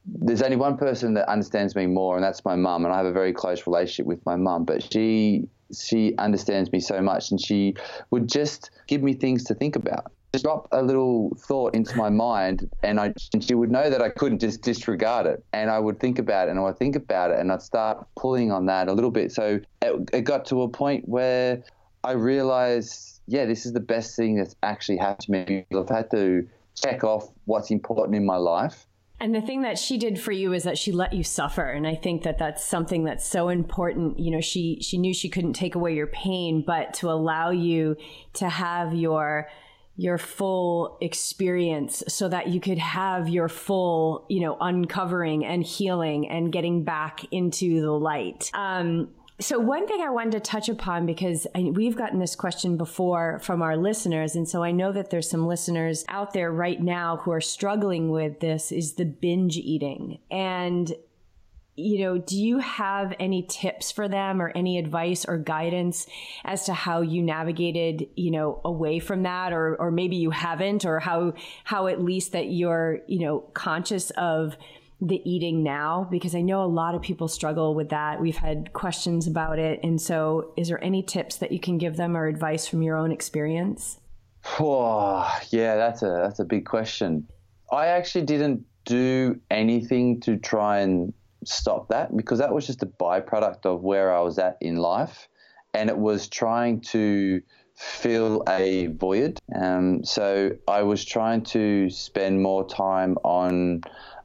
There's 0.06 0.44
only 0.44 0.56
one 0.56 0.78
person 0.78 1.16
that 1.16 1.28
understands 1.28 1.76
me 1.76 1.88
more, 1.88 2.16
and 2.16 2.24
that's 2.24 2.46
my 2.46 2.56
mum. 2.56 2.86
And 2.86 2.94
I 2.94 2.98
have 2.98 3.08
a 3.08 3.12
very 3.12 3.34
close 3.34 3.66
relationship 3.66 4.06
with 4.06 4.24
my 4.24 4.36
mum. 4.36 4.66
But 4.66 4.84
she 4.84 5.48
she 5.82 6.16
understands 6.18 6.72
me 6.72 6.80
so 6.80 7.02
much 7.02 7.32
and 7.32 7.40
she 7.40 7.76
would 8.12 8.28
just 8.28 8.72
give 8.88 9.02
me 9.02 9.14
things 9.14 9.44
to 9.46 9.54
think 9.54 9.76
about. 9.76 10.12
drop 10.42 10.68
a 10.72 10.82
little 10.82 11.36
thought 11.38 11.74
into 11.74 11.96
my 11.96 12.10
mind, 12.10 12.70
and 12.84 13.00
I 13.00 13.14
and 13.34 13.42
she 13.44 13.56
would 13.56 13.72
know 13.72 13.90
that 13.90 14.02
I 14.02 14.10
couldn't 14.10 14.40
just 14.40 14.62
disregard 14.62 15.26
it, 15.28 15.44
and 15.54 15.70
I 15.70 15.80
would 15.80 16.00
think 16.00 16.20
about 16.20 16.48
it, 16.48 16.52
and 16.52 16.60
I 16.60 16.64
would 16.64 16.78
think 16.78 16.96
about 16.96 17.32
it, 17.32 17.40
and 17.40 17.52
I'd 17.52 17.62
start 17.62 18.06
pulling 18.18 18.52
on 18.52 18.66
that 18.66 18.88
a 18.88 18.94
little 18.94 19.12
bit. 19.12 19.32
So 19.32 19.62
it, 19.82 20.10
it 20.12 20.22
got 20.22 20.46
to 20.48 20.64
a 20.64 20.68
point 20.68 21.08
where 21.08 21.64
I 22.04 22.12
realized, 22.12 23.22
yeah, 23.28 23.46
this 23.46 23.66
is 23.66 23.74
the 23.74 23.80
best 23.80 24.16
thing 24.16 24.36
that's 24.36 24.56
actually 24.62 24.98
happened 24.98 25.22
to 25.22 25.32
me. 25.32 25.66
I've 25.74 25.90
had 25.90 26.12
to 26.12 26.48
check 26.76 27.04
off 27.04 27.30
what's 27.46 27.72
important 27.72 28.16
in 28.16 28.26
my 28.26 28.36
life 28.36 28.86
and 29.20 29.34
the 29.34 29.42
thing 29.42 29.62
that 29.62 29.80
she 29.80 29.98
did 29.98 30.20
for 30.20 30.32
you 30.32 30.54
is 30.54 30.64
that 30.64 30.78
she 30.78 30.92
let 30.92 31.14
you 31.14 31.24
suffer, 31.24 31.70
and 31.70 31.88
I 31.88 31.96
think 31.96 32.24
that 32.24 32.38
that's 32.38 32.64
something 32.64 33.06
that's 33.06 33.26
so 33.26 33.50
important. 33.50 34.20
You 34.20 34.32
know, 34.32 34.42
she 34.42 34.80
she 34.82 34.98
knew 34.98 35.14
she 35.14 35.30
couldn't 35.30 35.54
take 35.54 35.76
away 35.76 35.96
your 35.96 36.08
pain, 36.08 36.64
but 36.66 36.94
to 36.96 37.10
allow 37.10 37.50
you 37.52 37.96
to 38.34 38.50
have 38.50 38.94
your 38.94 39.48
your 39.98 40.18
full 40.18 40.98
experience 41.00 42.04
so 42.10 42.28
that 42.28 42.50
you 42.50 42.60
could 42.60 42.78
have 42.78 43.30
your 43.30 43.48
full, 43.48 44.26
you 44.30 44.42
know, 44.42 44.58
uncovering 44.60 45.46
and 45.46 45.64
healing 45.64 46.28
and 46.28 46.52
getting 46.52 46.84
back 46.84 47.24
into 47.32 47.80
the 47.80 47.92
light. 47.92 48.52
Um, 48.54 49.10
so, 49.40 49.60
one 49.60 49.86
thing 49.86 50.00
I 50.02 50.10
wanted 50.10 50.32
to 50.32 50.40
touch 50.40 50.70
upon 50.70 51.06
because 51.06 51.46
I, 51.54 51.64
we've 51.64 51.98
gotten 51.98 52.20
this 52.20 52.38
question 52.38 52.78
before 52.78 53.40
from 53.40 53.62
our 53.62 53.76
listeners, 53.76 54.36
and 54.36 54.48
so 54.48 54.64
I 54.64 54.72
know 54.72 54.94
that 54.94 55.10
there's 55.10 55.30
some 55.30 55.46
listeners 55.46 56.06
out 56.08 56.32
there 56.32 56.52
right 56.52 56.82
now 56.82 57.18
who 57.18 57.32
are 57.32 57.42
struggling 57.42 58.10
with 58.10 58.40
this 58.40 58.72
is 58.72 58.94
the 58.94 59.04
binge 59.04 59.58
eating. 59.58 60.20
And 60.32 60.94
you 61.78 62.00
know, 62.06 62.18
do 62.18 62.38
you 62.38 62.60
have 62.60 63.14
any 63.20 63.44
tips 63.44 63.92
for 63.92 64.08
them 64.08 64.42
or 64.42 64.50
any 64.56 64.78
advice 64.78 65.26
or 65.26 65.38
guidance 65.38 66.08
as 66.46 66.66
to 66.68 66.74
how 66.74 67.02
you 67.02 67.22
navigated, 67.22 68.08
you 68.16 68.32
know, 68.32 68.62
away 68.64 69.00
from 69.00 69.24
that 69.24 69.52
or 69.52 69.76
or 69.76 69.92
maybe 69.92 70.16
you 70.16 70.32
haven't 70.32 70.86
or 70.86 71.02
how 71.02 71.34
how 71.66 71.88
at 71.88 72.02
least 72.02 72.32
that 72.32 72.48
you're, 72.48 73.00
you 73.08 73.20
know, 73.20 73.40
conscious 73.54 74.12
of 74.12 74.56
the 75.02 75.22
eating 75.30 75.64
now? 75.64 76.08
Because 76.10 76.36
I 76.36 76.42
know 76.42 76.64
a 76.64 76.66
lot 76.66 76.96
of 76.96 77.02
people 77.02 77.28
struggle 77.28 77.76
with 77.76 77.90
that. 77.90 78.22
We've 78.22 78.38
had 78.38 78.74
questions 78.74 79.28
about 79.28 79.60
it. 79.60 79.80
And 79.84 80.02
so, 80.02 80.54
is 80.58 80.70
there 80.70 80.84
any 80.84 81.04
tips 81.04 81.38
that 81.38 81.52
you 81.52 81.60
can 81.60 81.78
give 81.78 81.98
them 81.98 82.16
or 82.16 82.28
advice 82.28 82.68
from 82.68 82.82
your 82.82 82.98
own 82.98 83.12
experience? 83.12 84.00
Oh, 84.60 85.28
yeah, 85.50 85.76
that's 85.76 86.04
a 86.04 86.20
that's 86.24 86.40
a 86.40 86.46
big 86.46 86.66
question. 86.66 87.28
I 87.72 87.88
actually 87.88 88.26
didn't 88.26 88.64
do 88.86 89.40
anything 89.50 90.22
to 90.22 90.38
try 90.38 90.80
and 90.80 91.14
stop 91.44 91.90
that 91.90 92.16
because 92.16 92.40
that 92.40 92.54
was 92.54 92.68
just 92.68 92.84
a 92.84 92.86
byproduct 92.86 93.66
of 93.66 93.82
where 93.82 94.16
I 94.16 94.22
was 94.22 94.38
at 94.38 94.58
in 94.62 94.78
life, 94.78 95.28
and 95.74 95.90
it 95.90 95.98
was 95.98 96.28
trying 96.28 96.82
to 96.82 97.42
fill 97.76 98.44
a 98.48 98.88
void. 98.88 99.40
Um, 99.54 100.04
so 100.04 100.52
I 100.68 100.84
was 100.84 101.04
trying 101.04 101.42
to 101.44 101.90
spend 101.90 102.42
more 102.42 102.68
time 102.68 103.18
on 103.24 103.82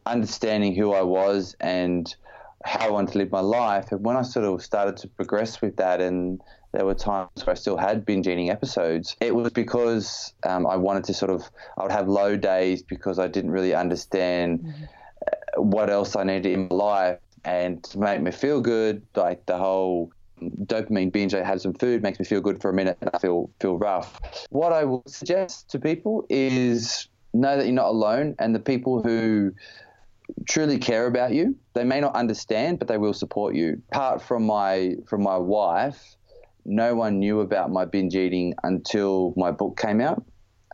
understanding 0.06 0.74
who 0.74 0.92
I 0.92 1.02
was 1.02 1.56
and 1.60 2.14
how 2.64 2.88
I 2.88 2.90
wanted 2.90 3.12
to 3.12 3.18
live 3.18 3.30
my 3.30 3.40
life. 3.40 3.90
And 3.92 4.04
when 4.04 4.16
I 4.16 4.22
sort 4.22 4.44
of 4.44 4.62
started 4.62 4.96
to 4.98 5.08
progress 5.08 5.60
with 5.62 5.76
that, 5.76 6.00
and 6.00 6.40
there 6.72 6.84
were 6.84 6.94
times 6.94 7.30
where 7.44 7.52
I 7.52 7.54
still 7.54 7.76
had 7.76 8.04
binge 8.04 8.28
eating 8.28 8.50
episodes, 8.50 9.16
it 9.20 9.34
was 9.34 9.50
because 9.52 10.34
um, 10.44 10.66
I 10.66 10.76
wanted 10.76 11.04
to 11.04 11.14
sort 11.14 11.30
of, 11.30 11.50
I 11.78 11.82
would 11.82 11.92
have 11.92 12.08
low 12.08 12.36
days 12.36 12.82
because 12.82 13.18
I 13.18 13.28
didn't 13.28 13.50
really 13.50 13.74
understand 13.74 14.60
mm-hmm. 14.60 15.62
what 15.62 15.90
else 15.90 16.16
I 16.16 16.24
needed 16.24 16.52
in 16.52 16.68
my 16.68 16.76
life. 16.76 17.18
And 17.44 17.82
to 17.84 17.98
make 17.98 18.20
me 18.20 18.30
feel 18.30 18.60
good, 18.60 19.02
like 19.16 19.46
the 19.46 19.56
whole 19.56 20.12
dopamine 20.42 21.10
binge, 21.10 21.34
I 21.34 21.42
had 21.42 21.60
some 21.60 21.72
food, 21.72 22.02
makes 22.02 22.18
me 22.18 22.24
feel 22.24 22.40
good 22.40 22.60
for 22.60 22.70
a 22.70 22.74
minute, 22.74 22.98
and 23.00 23.10
I 23.14 23.18
feel 23.18 23.50
feel 23.60 23.78
rough. 23.78 24.20
What 24.50 24.72
I 24.72 24.84
would 24.84 25.08
suggest 25.08 25.70
to 25.70 25.78
people 25.78 26.26
is 26.28 27.08
know 27.32 27.56
that 27.56 27.64
you're 27.64 27.74
not 27.74 27.88
alone, 27.88 28.34
and 28.38 28.54
the 28.54 28.60
people 28.60 29.02
who 29.02 29.54
truly 30.48 30.78
care 30.78 31.06
about 31.06 31.32
you. 31.32 31.56
They 31.74 31.84
may 31.84 32.00
not 32.00 32.14
understand, 32.14 32.78
but 32.78 32.88
they 32.88 32.98
will 32.98 33.14
support 33.14 33.54
you. 33.54 33.82
Apart 33.92 34.22
from 34.22 34.44
my 34.46 34.96
from 35.08 35.22
my 35.22 35.36
wife, 35.36 36.16
no 36.64 36.94
one 36.94 37.18
knew 37.18 37.40
about 37.40 37.70
my 37.70 37.84
binge 37.84 38.14
eating 38.14 38.54
until 38.62 39.34
my 39.36 39.50
book 39.50 39.78
came 39.78 40.00
out, 40.00 40.22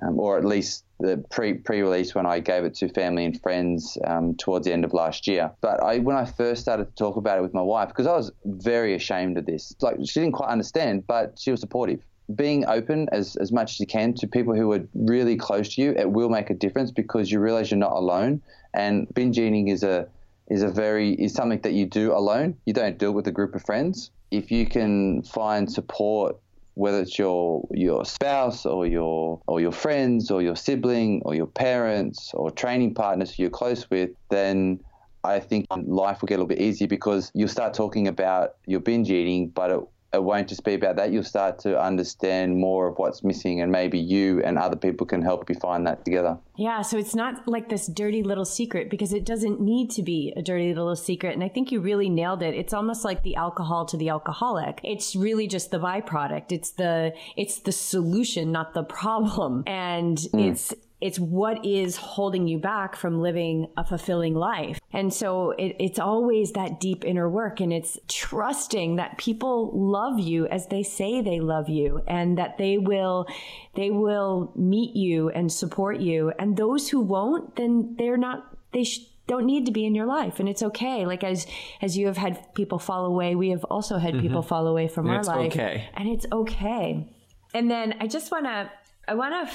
um, 0.03 0.19
or 0.19 0.39
at 0.39 0.45
least 0.45 0.85
the 0.99 1.23
pre 1.31 1.55
pre 1.55 1.83
release 1.83 2.15
when 2.15 2.27
I 2.27 2.41
gave 2.41 2.65
it 2.65 2.75
to 2.77 2.89
family 2.89 3.25
and 3.25 3.41
friends 3.41 3.99
um, 4.05 4.35
towards 4.37 4.67
the 4.67 4.73
end 4.73 4.85
of 4.85 4.93
last 4.93 5.27
year. 5.27 5.51
But 5.61 5.83
I 5.83 5.99
when 5.99 6.17
I 6.17 6.25
first 6.25 6.63
started 6.63 6.87
to 6.87 6.95
talk 6.95 7.17
about 7.17 7.39
it 7.39 7.43
with 7.43 7.55
my 7.55 7.63
wife, 7.63 7.89
because 7.89 8.07
I 8.07 8.17
was 8.17 8.33
very 8.45 8.95
ashamed 8.95 9.39
of 9.39 9.47
this. 9.47 9.75
Like 9.81 9.97
she 10.05 10.21
didn't 10.21 10.33
quite 10.35 10.51
understand, 10.51 11.07
but 11.07 11.39
she 11.39 11.51
was 11.51 11.61
supportive 11.61 12.01
being 12.35 12.67
open 12.67 13.09
as, 13.13 13.37
as 13.37 13.53
much 13.53 13.73
as 13.73 13.81
you 13.81 13.87
can 13.87 14.15
to 14.15 14.27
people 14.27 14.55
who 14.55 14.73
are 14.73 14.87
really 14.95 15.37
close 15.37 15.75
to 15.75 15.83
you, 15.83 15.93
it 15.93 16.11
will 16.11 16.29
make 16.29 16.51
a 16.51 16.55
difference 16.55 16.91
because 16.91 17.31
you 17.31 17.41
realize 17.41 17.71
you're 17.71 17.79
not 17.79 17.93
alone. 17.93 18.43
And 18.75 19.07
binge 19.15 19.39
eating 19.39 19.69
is 19.69 19.83
a 19.83 20.09
is 20.49 20.63
a 20.63 20.69
very 20.69 21.15
is 21.15 21.35
something 21.35 21.61
that 21.63 21.73
you 21.73 21.87
do 21.87 22.13
alone. 22.13 22.57
You 22.67 22.73
don't 22.73 22.99
do 22.99 23.09
it 23.09 23.13
with 23.13 23.27
a 23.27 23.33
group 23.33 23.55
of 23.55 23.65
friends. 23.65 24.11
If 24.31 24.51
you 24.51 24.67
can 24.67 25.23
find 25.23 25.71
support, 25.71 26.37
whether 26.75 27.01
it's 27.01 27.19
your 27.19 27.67
your 27.71 28.05
spouse 28.05 28.67
or 28.67 28.87
your 28.87 29.41
or 29.47 29.61
your 29.61 29.73
friends 29.73 30.31
or 30.31 30.43
your 30.43 30.57
sibling 30.57 31.23
or 31.25 31.35
your 31.35 31.47
parents 31.47 32.33
or 32.35 32.51
training 32.51 32.95
partners 32.95 33.39
you're 33.39 33.51
close 33.51 33.89
with, 33.89 34.11
then 34.31 34.81
I 35.25 35.41
think 35.41 35.67
life 35.71 36.21
will 36.21 36.29
get 36.29 36.35
a 36.35 36.39
little 36.39 36.49
bit 36.49 36.61
easier 36.61 36.87
because 36.87 37.33
you'll 37.35 37.49
start 37.49 37.75
talking 37.75 38.07
about 38.07 38.55
your 38.67 38.81
binge 38.81 39.11
eating, 39.11 39.49
but 39.49 39.71
it 39.71 39.81
it 40.13 40.23
won't 40.23 40.49
just 40.49 40.65
be 40.65 40.75
about 40.75 40.97
that. 40.97 41.13
You'll 41.13 41.25
start 41.25 41.59
to 41.61 41.81
understand 41.81 42.59
more 42.59 42.89
of 42.89 42.99
what's 42.99 43.23
missing, 43.25 43.61
and 43.61 43.71
maybe 43.71 43.99
you 43.99 44.43
and 44.43 44.59
other 44.59 44.77
people 44.77 45.07
can 45.07 45.23
help 45.23 45.49
you 45.49 45.57
find 45.57 45.87
that 45.87 46.05
together. 46.05 46.39
Yeah, 46.57 46.83
so 46.83 46.97
it's 46.97 47.15
not 47.15 47.47
like 47.47 47.69
this 47.69 47.87
dirty 47.87 48.23
little 48.23 48.45
secret 48.45 48.89
because 48.89 49.13
it 49.13 49.25
doesn't 49.25 49.61
need 49.61 49.91
to 49.91 50.03
be 50.03 50.33
a 50.37 50.43
dirty 50.43 50.75
little 50.75 50.97
secret. 50.97 51.35
And 51.35 51.45
I 51.45 51.49
think 51.49 51.71
you 51.71 51.81
really 51.81 52.09
nailed 52.09 52.43
it. 52.43 52.55
It's 52.55 52.73
almost 52.73 53.05
like 53.05 53.23
the 53.23 53.37
alcohol 53.37 53.85
to 53.87 53.97
the 53.97 54.09
alcoholic. 54.09 54.81
It's 54.83 55.15
really 55.15 55.47
just 55.47 55.71
the 55.71 55.79
byproduct. 55.79 56.53
It's 56.53 56.71
the 56.71 57.13
it's 57.37 57.59
the 57.59 57.73
solution, 57.73 58.53
not 58.53 58.75
the 58.75 58.85
problem. 58.85 59.65
And 59.67 60.17
mm. 60.17 60.51
it's 60.51 60.73
it's 61.01 61.19
what 61.19 61.65
is 61.65 61.97
holding 61.97 62.49
you 62.49 62.59
back 62.59 62.97
from 62.97 63.21
living 63.21 63.69
a 63.77 63.85
fulfilling 63.85 64.35
life. 64.35 64.81
And 64.93 65.13
so 65.13 65.51
it, 65.53 65.77
it's 65.79 65.99
always 65.99 66.53
that 66.53 66.81
deep 66.81 67.05
inner 67.05 67.29
work 67.29 67.61
and 67.61 67.73
it's 67.73 67.99
trusting 68.09 68.97
that 68.97 69.19
people 69.19 69.71
love 69.75 70.19
you 70.19 70.47
as 70.47 70.69
they 70.69 70.83
say 70.83 71.21
they 71.21 71.41
love 71.41 71.69
you 71.69 72.03
and 72.07 72.39
that 72.39 72.57
they 72.57 72.79
will, 72.79 73.27
they 73.75 73.91
will 73.91 74.53
meet 74.57 74.97
you 74.97 75.29
and 75.31 75.53
support 75.53 76.01
you. 76.01 76.33
And 76.39 76.57
those 76.57 76.89
who 76.89 77.01
won't, 77.01 77.57
then 77.57 77.95
they're 77.99 78.17
not, 78.17 78.57
they 78.73 78.85
sh- 78.85 79.07
don't 79.27 79.45
need 79.45 79.67
to 79.67 79.73
be 79.73 79.85
in 79.85 79.95
your 79.95 80.07
life 80.07 80.39
and 80.39 80.49
it's 80.49 80.63
okay 80.63 81.05
like 81.05 81.25
as 81.25 81.49
as 81.83 81.99
you 81.99 82.07
have 82.07 82.17
had 82.17 82.55
people 82.55 82.79
fall 82.79 83.07
away 83.07 83.35
we 83.35 83.49
have 83.49 83.65
also 83.65 83.99
had 83.99 84.13
mm-hmm. 84.13 84.23
people 84.23 84.41
fall 84.41 84.69
away 84.69 84.87
from 84.87 85.07
and 85.09 85.17
our 85.17 85.25
life 85.25 85.53
okay. 85.53 85.89
and 85.95 86.09
it's 86.09 86.27
okay 86.31 87.13
and 87.53 87.69
then 87.69 87.97
i 87.99 88.07
just 88.07 88.31
want 88.31 88.45
to 88.45 88.71
i 89.09 89.15
want 89.15 89.49
to 89.49 89.55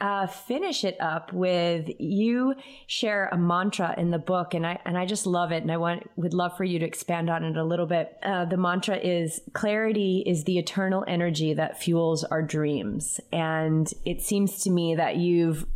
uh, 0.00 0.26
finish 0.26 0.84
it 0.84 0.96
up 1.00 1.32
with 1.32 1.88
you 1.98 2.54
share 2.86 3.28
a 3.32 3.38
mantra 3.38 3.94
in 3.96 4.10
the 4.10 4.18
book, 4.18 4.54
and 4.54 4.66
I 4.66 4.78
and 4.84 4.96
I 4.96 5.06
just 5.06 5.26
love 5.26 5.52
it, 5.52 5.62
and 5.62 5.70
I 5.70 5.76
want 5.76 6.08
would 6.16 6.34
love 6.34 6.56
for 6.56 6.64
you 6.64 6.78
to 6.78 6.86
expand 6.86 7.30
on 7.30 7.44
it 7.44 7.56
a 7.56 7.64
little 7.64 7.86
bit. 7.86 8.16
Uh, 8.22 8.44
the 8.44 8.56
mantra 8.56 8.96
is 8.96 9.40
clarity 9.52 10.22
is 10.26 10.44
the 10.44 10.58
eternal 10.58 11.04
energy 11.06 11.54
that 11.54 11.80
fuels 11.80 12.24
our 12.24 12.42
dreams, 12.42 13.20
and 13.32 13.92
it 14.04 14.22
seems 14.22 14.62
to 14.64 14.70
me 14.70 14.94
that 14.96 15.16
you've 15.16 15.66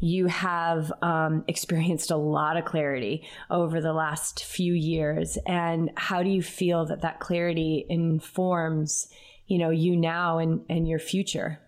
you 0.00 0.26
have 0.26 0.92
um, 1.02 1.44
experienced 1.48 2.10
a 2.10 2.16
lot 2.16 2.56
of 2.56 2.64
clarity 2.64 3.26
over 3.50 3.80
the 3.80 3.92
last 3.92 4.44
few 4.44 4.72
years 4.72 5.38
and 5.46 5.90
how 5.96 6.22
do 6.22 6.30
you 6.30 6.42
feel 6.42 6.86
that 6.86 7.02
that 7.02 7.18
clarity 7.18 7.84
informs 7.88 9.08
you 9.48 9.58
know 9.58 9.70
you 9.70 9.96
now 9.96 10.38
and 10.38 10.64
and 10.68 10.86
your 10.86 11.00
future 11.00 11.58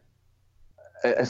a, 1.04 1.26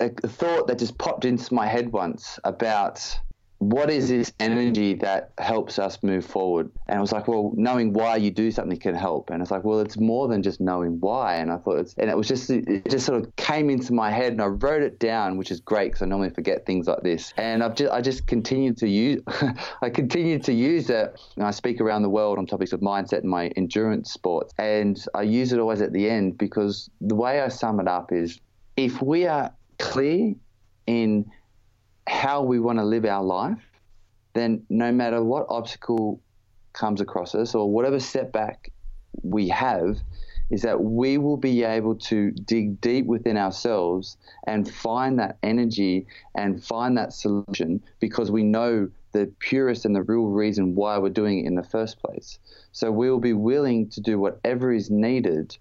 a, 0.00 0.06
a, 0.06 0.28
thought 0.28 0.66
that 0.66 0.78
just 0.78 0.98
popped 0.98 1.24
into 1.24 1.52
my 1.54 1.66
head 1.66 1.92
once 1.92 2.38
about 2.44 3.18
what 3.62 3.90
is 3.90 4.08
this 4.08 4.32
energy 4.40 4.94
that 4.94 5.30
helps 5.38 5.78
us 5.78 6.02
move 6.02 6.26
forward? 6.26 6.68
And 6.88 6.98
I 6.98 7.00
was 7.00 7.12
like, 7.12 7.28
well, 7.28 7.52
knowing 7.54 7.92
why 7.92 8.16
you 8.16 8.32
do 8.32 8.50
something 8.50 8.76
can 8.76 8.96
help. 8.96 9.30
And 9.30 9.40
it's 9.40 9.52
like, 9.52 9.62
well, 9.62 9.78
it's 9.78 9.96
more 9.96 10.26
than 10.26 10.42
just 10.42 10.60
knowing 10.60 10.98
why. 10.98 11.36
And 11.36 11.52
I 11.52 11.58
thought 11.58 11.78
it's, 11.78 11.94
and 11.96 12.10
it 12.10 12.16
was 12.16 12.26
just, 12.26 12.50
it 12.50 12.90
just 12.90 13.06
sort 13.06 13.22
of 13.22 13.36
came 13.36 13.70
into 13.70 13.92
my 13.92 14.10
head 14.10 14.32
and 14.32 14.42
I 14.42 14.46
wrote 14.46 14.82
it 14.82 14.98
down, 14.98 15.36
which 15.36 15.52
is 15.52 15.60
great 15.60 15.92
because 15.92 16.02
I 16.02 16.06
normally 16.06 16.30
forget 16.30 16.66
things 16.66 16.88
like 16.88 17.02
this. 17.02 17.32
And 17.36 17.62
I've 17.62 17.76
just, 17.76 17.92
I 17.92 18.00
just 18.00 18.26
continued 18.26 18.78
to 18.78 18.88
use, 18.88 19.22
I 19.82 19.90
continued 19.90 20.42
to 20.44 20.52
use 20.52 20.90
it. 20.90 21.20
And 21.36 21.46
I 21.46 21.52
speak 21.52 21.80
around 21.80 22.02
the 22.02 22.10
world 22.10 22.38
on 22.38 22.46
topics 22.46 22.72
of 22.72 22.80
mindset 22.80 23.20
and 23.20 23.30
my 23.30 23.46
endurance 23.56 24.12
sports. 24.12 24.52
And 24.58 25.02
I 25.14 25.22
use 25.22 25.52
it 25.52 25.60
always 25.60 25.80
at 25.82 25.92
the 25.92 26.10
end 26.10 26.36
because 26.36 26.90
the 27.00 27.14
way 27.14 27.40
I 27.40 27.46
sum 27.46 27.78
it 27.78 27.86
up 27.86 28.10
is 28.10 28.40
if 28.76 29.00
we 29.02 29.26
are 29.26 29.52
clear 29.78 30.34
in 30.86 31.30
how 32.06 32.42
we 32.42 32.58
want 32.58 32.78
to 32.78 32.84
live 32.84 33.04
our 33.04 33.22
life, 33.22 33.62
then 34.34 34.64
no 34.68 34.90
matter 34.92 35.22
what 35.22 35.46
obstacle 35.48 36.20
comes 36.72 37.00
across 37.00 37.34
us 37.34 37.54
or 37.54 37.70
whatever 37.70 38.00
setback 38.00 38.72
we 39.22 39.48
have, 39.48 39.98
is 40.50 40.62
that 40.62 40.82
we 40.82 41.16
will 41.16 41.38
be 41.38 41.64
able 41.64 41.94
to 41.94 42.30
dig 42.30 42.78
deep 42.80 43.06
within 43.06 43.38
ourselves 43.38 44.18
and 44.46 44.70
find 44.70 45.18
that 45.18 45.38
energy 45.42 46.06
and 46.34 46.62
find 46.62 46.96
that 46.98 47.12
solution 47.12 47.82
because 48.00 48.30
we 48.30 48.42
know 48.42 48.88
the 49.12 49.30
purest 49.38 49.84
and 49.84 49.94
the 49.96 50.02
real 50.02 50.26
reason 50.26 50.74
why 50.74 50.98
we're 50.98 51.08
doing 51.08 51.40
it 51.40 51.46
in 51.46 51.54
the 51.54 51.62
first 51.62 52.02
place. 52.02 52.38
So 52.72 52.92
we'll 52.92 53.18
be 53.18 53.32
willing 53.32 53.88
to 53.90 54.00
do 54.00 54.18
whatever 54.18 54.72
is 54.72 54.90
needed 54.90 55.56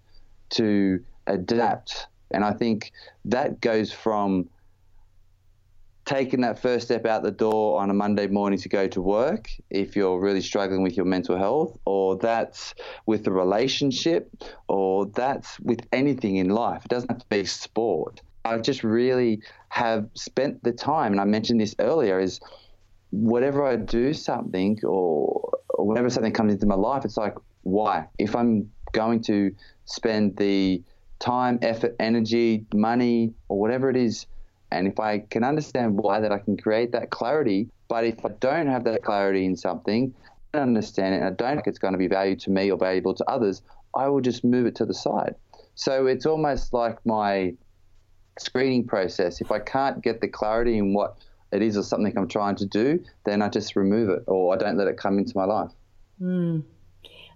to 0.51 1.03
adapt. 1.27 2.07
And 2.33 2.43
I 2.43 2.53
think 2.53 2.91
that 3.25 3.61
goes 3.61 3.91
from 3.91 4.49
taking 6.03 6.41
that 6.41 6.59
first 6.59 6.85
step 6.85 7.05
out 7.05 7.21
the 7.23 7.31
door 7.31 7.79
on 7.79 7.89
a 7.89 7.93
Monday 7.93 8.27
morning 8.27 8.59
to 8.59 8.67
go 8.67 8.87
to 8.87 9.01
work 9.01 9.49
if 9.69 9.95
you're 9.95 10.19
really 10.19 10.41
struggling 10.41 10.81
with 10.81 10.97
your 10.97 11.05
mental 11.05 11.37
health, 11.37 11.77
or 11.85 12.17
that's 12.17 12.73
with 13.05 13.27
a 13.27 13.31
relationship, 13.31 14.29
or 14.67 15.05
that's 15.05 15.59
with 15.59 15.79
anything 15.91 16.37
in 16.37 16.49
life. 16.49 16.83
It 16.85 16.89
doesn't 16.89 17.09
have 17.09 17.19
to 17.19 17.25
be 17.29 17.45
sport. 17.45 18.21
I 18.43 18.57
just 18.57 18.83
really 18.83 19.41
have 19.69 20.09
spent 20.15 20.63
the 20.63 20.71
time, 20.71 21.11
and 21.11 21.21
I 21.21 21.25
mentioned 21.25 21.61
this 21.61 21.75
earlier, 21.79 22.19
is 22.19 22.39
whatever 23.11 23.63
I 23.65 23.75
do 23.75 24.13
something 24.13 24.79
or, 24.83 25.51
or 25.69 25.85
whenever 25.85 26.09
something 26.09 26.33
comes 26.33 26.53
into 26.53 26.65
my 26.65 26.75
life, 26.75 27.05
it's 27.05 27.17
like, 27.17 27.35
why? 27.61 28.07
If 28.17 28.35
I'm 28.35 28.71
going 28.93 29.21
to 29.23 29.53
spend 29.85 30.37
the 30.37 30.81
time, 31.21 31.59
effort, 31.61 31.95
energy, 31.99 32.65
money, 32.73 33.33
or 33.47 33.59
whatever 33.59 33.89
it 33.89 33.95
is 33.95 34.25
and 34.71 34.87
if 34.87 34.99
I 34.99 35.19
can 35.19 35.43
understand 35.43 35.97
why, 35.97 36.21
that 36.21 36.31
I 36.31 36.39
can 36.39 36.57
create 36.57 36.93
that 36.93 37.09
clarity. 37.09 37.69
But 37.89 38.05
if 38.05 38.25
I 38.25 38.29
don't 38.39 38.67
have 38.67 38.85
that 38.85 39.03
clarity 39.03 39.45
in 39.45 39.57
something, 39.57 40.13
I 40.53 40.59
don't 40.59 40.69
understand 40.69 41.15
it, 41.15 41.17
and 41.17 41.25
I 41.25 41.31
don't 41.31 41.57
think 41.57 41.67
it's 41.67 41.79
going 41.79 41.93
to 41.93 41.97
be 41.97 42.07
valuable 42.07 42.41
to 42.41 42.51
me 42.51 42.71
or 42.71 42.77
valuable 42.77 43.13
to 43.15 43.29
others, 43.29 43.61
I 43.95 44.07
will 44.07 44.21
just 44.21 44.45
move 44.45 44.65
it 44.65 44.75
to 44.75 44.85
the 44.85 44.93
side. 44.93 45.35
So 45.75 46.07
it's 46.07 46.25
almost 46.25 46.73
like 46.73 47.05
my 47.05 47.53
screening 48.39 48.87
process. 48.87 49.41
If 49.41 49.51
I 49.51 49.59
can't 49.59 50.01
get 50.01 50.21
the 50.21 50.29
clarity 50.29 50.77
in 50.77 50.93
what 50.93 51.17
it 51.51 51.61
is 51.61 51.75
or 51.75 51.83
something 51.83 52.17
I'm 52.17 52.29
trying 52.29 52.55
to 52.57 52.65
do, 52.65 53.03
then 53.25 53.41
I 53.41 53.49
just 53.49 53.75
remove 53.75 54.09
it 54.09 54.23
or 54.27 54.53
I 54.53 54.57
don't 54.57 54.77
let 54.77 54.87
it 54.87 54.97
come 54.97 55.19
into 55.19 55.33
my 55.35 55.43
life. 55.43 55.71
Mm. 56.21 56.63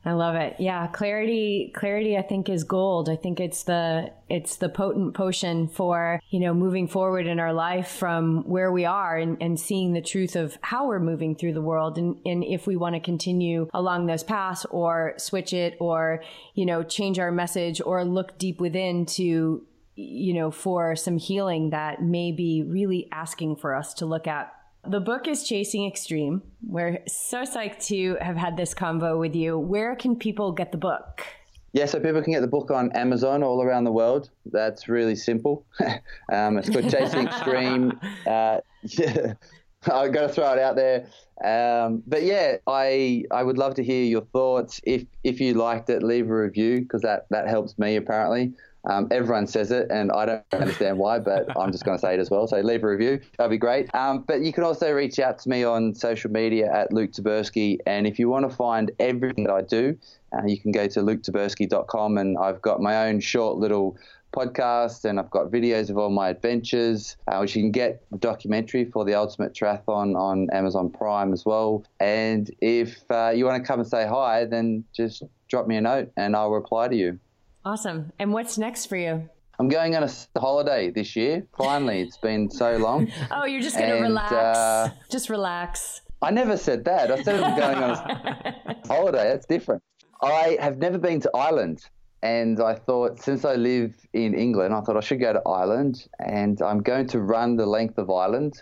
I 0.07 0.13
love 0.13 0.35
it. 0.35 0.57
Yeah, 0.59 0.85
clarity 0.87 1.73
clarity 1.75 2.15
I 2.15 2.21
think 2.21 2.47
is 2.47 2.63
gold. 2.63 3.09
I 3.09 3.15
think 3.15 3.39
it's 3.39 3.63
the 3.63 4.11
it's 4.29 4.57
the 4.57 4.69
potent 4.69 5.15
potion 5.15 5.67
for, 5.67 6.19
you 6.29 6.39
know, 6.39 6.53
moving 6.53 6.87
forward 6.87 7.25
in 7.25 7.39
our 7.39 7.53
life 7.53 7.87
from 7.87 8.43
where 8.47 8.71
we 8.71 8.85
are 8.85 9.17
and, 9.17 9.37
and 9.41 9.59
seeing 9.59 9.93
the 9.93 10.01
truth 10.01 10.35
of 10.35 10.59
how 10.61 10.87
we're 10.87 10.99
moving 10.99 11.35
through 11.35 11.53
the 11.53 11.61
world 11.61 11.97
and, 11.97 12.17
and 12.23 12.43
if 12.43 12.67
we 12.67 12.75
want 12.75 12.93
to 12.93 12.99
continue 12.99 13.67
along 13.73 14.05
those 14.05 14.23
paths 14.23 14.63
or 14.69 15.13
switch 15.17 15.53
it 15.53 15.75
or, 15.79 16.21
you 16.53 16.67
know, 16.67 16.83
change 16.83 17.17
our 17.17 17.31
message 17.31 17.81
or 17.83 18.05
look 18.05 18.37
deep 18.37 18.61
within 18.61 19.07
to 19.07 19.65
you 19.97 20.33
know, 20.33 20.51
for 20.51 20.95
some 20.95 21.17
healing 21.17 21.69
that 21.69 22.01
may 22.01 22.31
be 22.31 22.61
really 22.61 23.07
asking 23.13 23.55
for 23.55 23.73
us 23.73 23.93
to 23.93 24.05
look 24.05 24.27
at 24.27 24.51
the 24.87 24.99
book 24.99 25.27
is 25.27 25.43
Chasing 25.43 25.85
Extreme. 25.87 26.41
We're 26.65 26.99
so 27.07 27.43
psyched 27.43 27.85
to 27.87 28.17
have 28.21 28.35
had 28.35 28.57
this 28.57 28.73
convo 28.73 29.19
with 29.19 29.35
you. 29.35 29.57
Where 29.57 29.95
can 29.95 30.15
people 30.15 30.51
get 30.51 30.71
the 30.71 30.77
book? 30.77 31.25
Yeah, 31.73 31.85
so 31.85 31.99
people 31.99 32.21
can 32.21 32.33
get 32.33 32.41
the 32.41 32.47
book 32.47 32.71
on 32.71 32.91
Amazon 32.93 33.43
all 33.43 33.61
around 33.61 33.83
the 33.83 33.91
world. 33.91 34.29
That's 34.45 34.87
really 34.87 35.15
simple. 35.15 35.65
um, 36.31 36.57
it's 36.57 36.69
called 36.69 36.89
Chasing 36.89 37.27
Extreme. 37.27 37.99
Uh, 38.25 38.59
yeah, 38.83 39.33
I've 39.91 40.13
got 40.13 40.21
to 40.21 40.29
throw 40.29 40.53
it 40.53 40.59
out 40.59 40.75
there. 40.75 41.07
Um, 41.43 42.01
but 42.07 42.23
yeah, 42.23 42.57
I 42.65 43.25
I 43.29 43.43
would 43.43 43.57
love 43.57 43.75
to 43.75 43.83
hear 43.83 44.05
your 44.05 44.21
thoughts. 44.21 44.79
If 44.83 45.05
if 45.23 45.41
you 45.41 45.53
liked 45.53 45.89
it, 45.89 46.01
leave 46.01 46.29
a 46.29 46.35
review 46.35 46.79
because 46.79 47.01
that 47.01 47.25
that 47.29 47.47
helps 47.49 47.77
me 47.77 47.97
apparently. 47.97 48.53
Um, 48.87 49.07
everyone 49.11 49.47
says 49.47 49.71
it, 49.71 49.87
and 49.89 50.11
I 50.11 50.25
don't 50.25 50.43
understand 50.53 50.97
why, 50.97 51.19
but 51.19 51.47
I'm 51.57 51.71
just 51.71 51.85
going 51.85 51.97
to 51.97 52.01
say 52.01 52.13
it 52.13 52.19
as 52.19 52.29
well. 52.29 52.47
So 52.47 52.59
leave 52.59 52.83
a 52.83 52.87
review. 52.87 53.19
That'd 53.37 53.51
be 53.51 53.57
great. 53.57 53.93
Um, 53.95 54.23
but 54.27 54.41
you 54.41 54.53
can 54.53 54.63
also 54.63 54.91
reach 54.91 55.19
out 55.19 55.39
to 55.39 55.49
me 55.49 55.63
on 55.63 55.95
social 55.95 56.31
media 56.31 56.71
at 56.71 56.93
Luke 56.93 57.11
Tyburski. 57.11 57.79
And 57.85 58.05
if 58.07 58.19
you 58.19 58.29
want 58.29 58.49
to 58.49 58.55
find 58.55 58.91
everything 58.99 59.45
that 59.45 59.53
I 59.53 59.61
do, 59.61 59.97
uh, 60.33 60.45
you 60.45 60.59
can 60.59 60.71
go 60.71 60.87
to 60.87 60.99
luketyburski.com. 60.99 62.17
And 62.17 62.37
I've 62.37 62.61
got 62.61 62.81
my 62.81 63.07
own 63.07 63.19
short 63.19 63.57
little 63.57 63.97
podcast 64.35 65.05
and 65.05 65.19
I've 65.19 65.29
got 65.29 65.49
videos 65.49 65.89
of 65.89 65.97
all 65.97 66.09
my 66.09 66.29
adventures, 66.29 67.15
uh, 67.27 67.37
which 67.37 67.55
you 67.55 67.63
can 67.63 67.71
get 67.71 68.03
a 68.13 68.17
documentary 68.17 68.85
for 68.85 69.05
the 69.05 69.13
Ultimate 69.15 69.53
Triathlon 69.53 70.15
on 70.15 70.49
Amazon 70.51 70.89
Prime 70.89 71.31
as 71.31 71.45
well. 71.45 71.83
And 71.99 72.51
if 72.61 73.09
uh, 73.09 73.31
you 73.33 73.45
want 73.45 73.63
to 73.63 73.67
come 73.67 73.79
and 73.79 73.87
say 73.87 74.05
hi, 74.05 74.45
then 74.45 74.83
just 74.93 75.23
drop 75.47 75.67
me 75.67 75.77
a 75.77 75.81
note 75.81 76.11
and 76.17 76.35
I'll 76.35 76.51
reply 76.51 76.87
to 76.89 76.95
you. 76.95 77.19
Awesome. 77.65 78.11
And 78.19 78.31
what's 78.31 78.59
next 78.59 78.85
for 78.85 78.95
you? 78.95 79.27
I'm 79.57 79.69
going 79.69 79.95
on 79.95 80.03
a 80.03 80.39
holiday 80.39 80.91
this 80.91 81.15
year. 81.15 81.47
Finally, 81.57 82.01
it's 82.01 82.17
been 82.17 82.47
so 82.51 82.77
long. 82.77 83.11
oh, 83.31 83.45
you're 83.45 83.61
just 83.61 83.75
going 83.75 83.89
to 83.89 84.01
relax. 84.01 84.31
Uh, 84.31 84.89
just 85.09 85.29
relax. 85.29 86.01
I 86.21 86.29
never 86.29 86.57
said 86.57 86.85
that. 86.85 87.11
I 87.11 87.23
said 87.23 87.41
I'm 87.41 87.57
going 87.57 87.77
on 87.77 87.89
a 87.89 88.75
holiday. 88.87 89.29
That's 89.29 89.47
different. 89.47 89.81
I 90.21 90.57
have 90.61 90.77
never 90.77 90.99
been 90.99 91.19
to 91.21 91.31
Ireland. 91.33 91.83
And 92.21 92.61
I 92.61 92.75
thought, 92.75 93.19
since 93.19 93.45
I 93.45 93.55
live 93.55 93.95
in 94.13 94.35
England, 94.35 94.73
I 94.73 94.81
thought 94.81 94.97
I 94.97 94.99
should 94.99 95.19
go 95.19 95.33
to 95.33 95.41
Ireland. 95.47 96.07
And 96.19 96.61
I'm 96.61 96.83
going 96.83 97.07
to 97.07 97.19
run 97.19 97.55
the 97.55 97.65
length 97.65 97.97
of 97.97 98.11
Ireland 98.11 98.61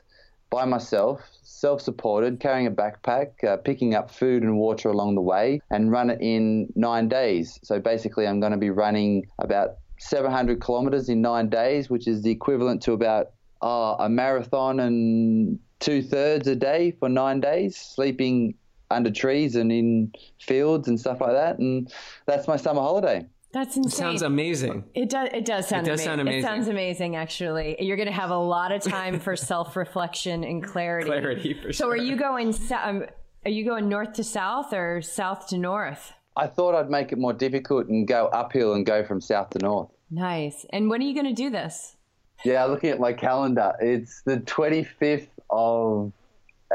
by 0.53 0.65
myself, 0.65 1.19
self 1.41 1.81
supported, 1.81 2.39
carrying 2.39 2.67
a 2.67 2.71
backpack, 2.71 3.43
uh, 3.43 3.57
picking 3.57 3.95
up 3.95 4.11
food 4.11 4.43
and 4.43 4.55
water 4.55 4.87
along 4.87 5.15
the 5.15 5.21
way, 5.21 5.59
and 5.71 5.91
run 5.91 6.11
it 6.11 6.19
in 6.21 6.71
nine 6.75 7.09
days. 7.09 7.59
So 7.63 7.79
basically, 7.79 8.27
I'm 8.27 8.39
going 8.39 8.51
to 8.51 8.59
be 8.59 8.69
running 8.69 9.25
about 9.39 9.77
700 9.97 10.61
kilometers 10.61 11.09
in 11.09 11.21
nine 11.21 11.49
days, 11.49 11.89
which 11.89 12.07
is 12.07 12.21
the 12.21 12.29
equivalent 12.29 12.83
to 12.83 12.93
about 12.93 13.31
uh, 13.63 13.95
a 13.97 14.07
marathon 14.07 14.79
and 14.79 15.57
two 15.79 16.03
thirds 16.03 16.47
a 16.47 16.55
day 16.55 16.91
for 16.99 17.09
nine 17.09 17.39
days, 17.39 17.75
sleeping 17.75 18.53
under 18.91 19.09
trees 19.09 19.55
and 19.55 19.71
in 19.71 20.13
fields 20.39 20.87
and 20.87 20.99
stuff 20.99 21.19
like 21.19 21.31
that. 21.31 21.57
And 21.57 21.91
that's 22.27 22.47
my 22.47 22.57
summer 22.57 22.81
holiday. 22.81 23.25
That's 23.53 23.77
insane. 23.77 23.87
It 23.87 23.95
sounds 23.95 24.21
amazing. 24.23 24.83
It 24.95 25.09
does. 25.11 25.29
It 25.31 25.45
does 25.45 25.67
sound. 25.67 25.85
It 25.85 25.91
does 25.91 25.99
amazing. 25.99 26.05
sound 26.05 26.21
amazing. 26.21 26.39
It 26.39 26.43
sounds 26.43 26.67
amazing. 26.67 27.15
Actually, 27.15 27.75
you're 27.79 27.97
going 27.97 28.07
to 28.07 28.11
have 28.11 28.31
a 28.31 28.37
lot 28.37 28.71
of 28.71 28.81
time 28.81 29.19
for 29.19 29.35
self 29.51 29.75
reflection 29.75 30.43
and 30.43 30.63
clarity. 30.63 31.05
Clarity 31.05 31.53
for 31.53 31.71
so, 31.71 31.85
sure. 31.85 31.91
are 31.91 31.95
you 31.95 32.15
going? 32.15 32.55
Um, 32.71 33.05
are 33.45 33.51
you 33.51 33.63
going 33.63 33.89
north 33.89 34.13
to 34.13 34.23
south 34.23 34.73
or 34.73 35.03
south 35.03 35.47
to 35.49 35.57
north? 35.59 36.13
I 36.35 36.47
thought 36.47 36.73
I'd 36.73 36.89
make 36.89 37.11
it 37.11 37.19
more 37.19 37.33
difficult 37.33 37.87
and 37.87 38.07
go 38.07 38.25
uphill 38.27 38.73
and 38.73 38.85
go 38.87 39.05
from 39.05 39.21
south 39.21 39.51
to 39.51 39.59
north. 39.59 39.89
Nice. 40.09 40.65
And 40.71 40.89
when 40.89 41.01
are 41.01 41.05
you 41.05 41.13
going 41.13 41.27
to 41.27 41.33
do 41.33 41.51
this? 41.51 41.95
Yeah, 42.43 42.65
looking 42.65 42.89
at 42.89 42.99
my 42.99 43.13
calendar, 43.13 43.73
it's 43.79 44.23
the 44.23 44.37
25th 44.37 45.27
of 45.51 46.11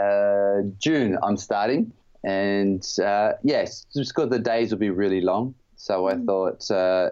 uh, 0.01 0.69
June. 0.79 1.19
I'm 1.23 1.37
starting, 1.37 1.93
and 2.23 2.87
uh, 3.05 3.33
yes, 3.43 3.85
just 3.93 4.15
because 4.15 4.31
the 4.31 4.39
days 4.39 4.71
will 4.71 4.79
be 4.79 4.91
really 4.91 5.21
long. 5.21 5.55
So 5.79 6.09
I 6.09 6.15
mm. 6.15 6.27
thought 6.27 6.71
uh, 6.71 7.11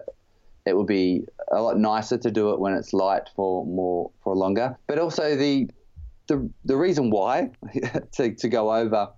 it 0.65 0.77
would 0.77 0.87
be 0.87 1.25
a 1.51 1.61
lot 1.61 1.79
nicer 1.79 2.17
to 2.19 2.29
do 2.29 2.51
it 2.51 2.59
when 2.59 2.73
it's 2.73 2.93
light 2.93 3.29
for 3.35 3.65
more 3.65 4.11
for 4.23 4.35
longer. 4.35 4.77
But 4.85 4.99
also 4.99 5.35
the 5.35 5.69
the 6.27 6.47
the 6.65 6.77
reason 6.77 7.09
why 7.09 7.49
to 8.13 8.35
to 8.35 8.49
go 8.49 8.73
over 8.73 9.09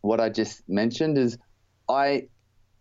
what 0.00 0.20
I 0.20 0.30
just 0.30 0.68
mentioned 0.68 1.18
is 1.18 1.38
I 1.88 2.28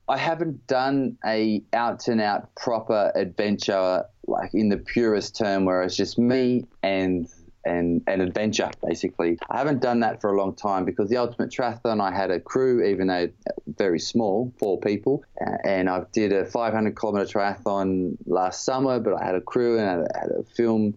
I 0.07 0.17
haven't 0.17 0.65
done 0.65 1.17
a 1.25 1.61
out 1.73 2.07
and 2.07 2.21
out 2.21 2.55
proper 2.55 3.11
adventure 3.13 4.05
like 4.27 4.53
in 4.53 4.69
the 4.69 4.77
purest 4.77 5.35
term 5.35 5.65
where 5.65 5.83
it's 5.83 5.95
just 5.95 6.17
me 6.17 6.65
and 6.81 7.27
and 7.65 8.01
an 8.07 8.21
adventure, 8.21 8.71
basically. 8.85 9.37
I 9.49 9.57
haven't 9.57 9.81
done 9.81 9.99
that 10.01 10.21
for 10.21 10.31
a 10.31 10.37
long 10.37 10.55
time 10.55 10.85
because 10.85 11.09
the 11.09 11.17
Ultimate 11.17 11.51
Triathlon, 11.51 12.01
I 12.01 12.15
had 12.15 12.31
a 12.31 12.39
crew, 12.39 12.83
even 12.85 13.07
though 13.07 13.29
very 13.67 13.99
small, 13.99 14.53
four 14.57 14.79
people, 14.79 15.23
and 15.63 15.89
I 15.89 16.03
did 16.11 16.31
a 16.31 16.45
500 16.45 16.95
kilometer 16.95 17.25
triathlon 17.25 18.17
last 18.25 18.63
summer, 18.63 18.99
but 18.99 19.21
I 19.21 19.25
had 19.25 19.35
a 19.35 19.41
crew 19.41 19.77
and 19.77 19.89
I 19.89 20.19
had 20.19 20.31
a 20.31 20.43
film 20.43 20.95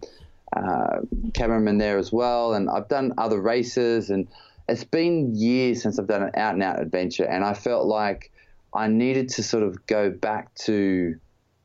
uh, 0.56 1.00
cameraman 1.34 1.78
there 1.78 1.98
as 1.98 2.12
well, 2.12 2.54
and 2.54 2.68
I've 2.68 2.88
done 2.88 3.14
other 3.18 3.40
races, 3.40 4.10
and 4.10 4.28
it's 4.68 4.84
been 4.84 5.34
years 5.34 5.82
since 5.82 5.98
I've 5.98 6.06
done 6.06 6.22
an 6.22 6.30
out 6.36 6.54
and 6.54 6.62
out 6.62 6.80
adventure, 6.80 7.24
and 7.24 7.44
I 7.44 7.54
felt 7.54 7.86
like 7.86 8.30
I 8.74 8.88
needed 8.88 9.30
to 9.30 9.42
sort 9.42 9.62
of 9.62 9.86
go 9.86 10.10
back 10.10 10.54
to 10.66 11.18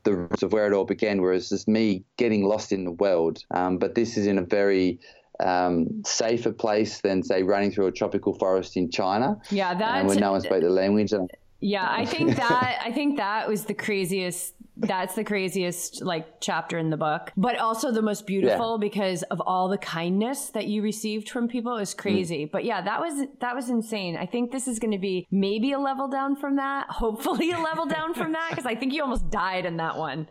the 0.08 0.16
roots 0.16 0.42
of 0.42 0.52
where 0.52 0.66
it 0.66 0.72
all 0.72 0.84
began, 0.84 1.20
whereas 1.20 1.50
just 1.50 1.68
me 1.68 2.04
getting 2.16 2.44
lost 2.44 2.72
in 2.72 2.84
the 2.84 2.92
world. 2.92 3.44
Um, 3.50 3.78
but 3.78 3.94
this 3.94 4.16
is 4.16 4.26
in 4.26 4.38
a 4.38 4.42
very 4.42 5.00
um, 5.40 6.02
safer 6.04 6.52
place 6.52 7.00
than, 7.00 7.22
say, 7.22 7.42
running 7.42 7.70
through 7.70 7.86
a 7.86 7.92
tropical 7.92 8.34
forest 8.38 8.76
in 8.76 8.90
China. 8.90 9.36
Yeah, 9.50 9.74
that 9.74 10.06
when 10.06 10.18
no 10.18 10.32
one 10.32 10.40
spoke 10.40 10.62
the 10.62 10.70
language. 10.70 11.12
Yeah, 11.60 11.86
I 11.90 12.04
think 12.04 12.36
that 12.36 12.80
I 12.84 12.92
think 12.92 13.16
that 13.16 13.48
was 13.48 13.64
the 13.64 13.74
craziest 13.74 14.54
that's 14.80 15.14
the 15.14 15.24
craziest 15.24 16.02
like 16.02 16.40
chapter 16.40 16.78
in 16.78 16.90
the 16.90 16.96
book, 16.96 17.32
but 17.36 17.58
also 17.58 17.90
the 17.90 18.02
most 18.02 18.26
beautiful 18.26 18.78
yeah. 18.78 18.88
because 18.88 19.22
of 19.24 19.40
all 19.40 19.68
the 19.68 19.78
kindness 19.78 20.50
that 20.50 20.66
you 20.66 20.82
received 20.82 21.28
from 21.30 21.48
people 21.48 21.76
is 21.76 21.94
crazy. 21.94 22.46
Mm. 22.46 22.50
But 22.50 22.64
yeah, 22.64 22.80
that 22.82 23.00
was 23.00 23.26
that 23.40 23.54
was 23.54 23.70
insane. 23.70 24.16
I 24.16 24.26
think 24.26 24.52
this 24.52 24.68
is 24.68 24.78
going 24.78 24.92
to 24.92 24.98
be 24.98 25.26
maybe 25.30 25.72
a 25.72 25.78
level 25.78 26.08
down 26.08 26.36
from 26.36 26.56
that. 26.56 26.86
Hopefully, 26.90 27.52
a 27.52 27.58
level 27.58 27.86
down 27.86 28.14
from 28.14 28.32
that 28.32 28.50
because 28.50 28.66
I 28.66 28.74
think 28.74 28.92
you 28.92 29.02
almost 29.02 29.30
died 29.30 29.66
in 29.66 29.76
that 29.78 29.96
one. 29.96 30.28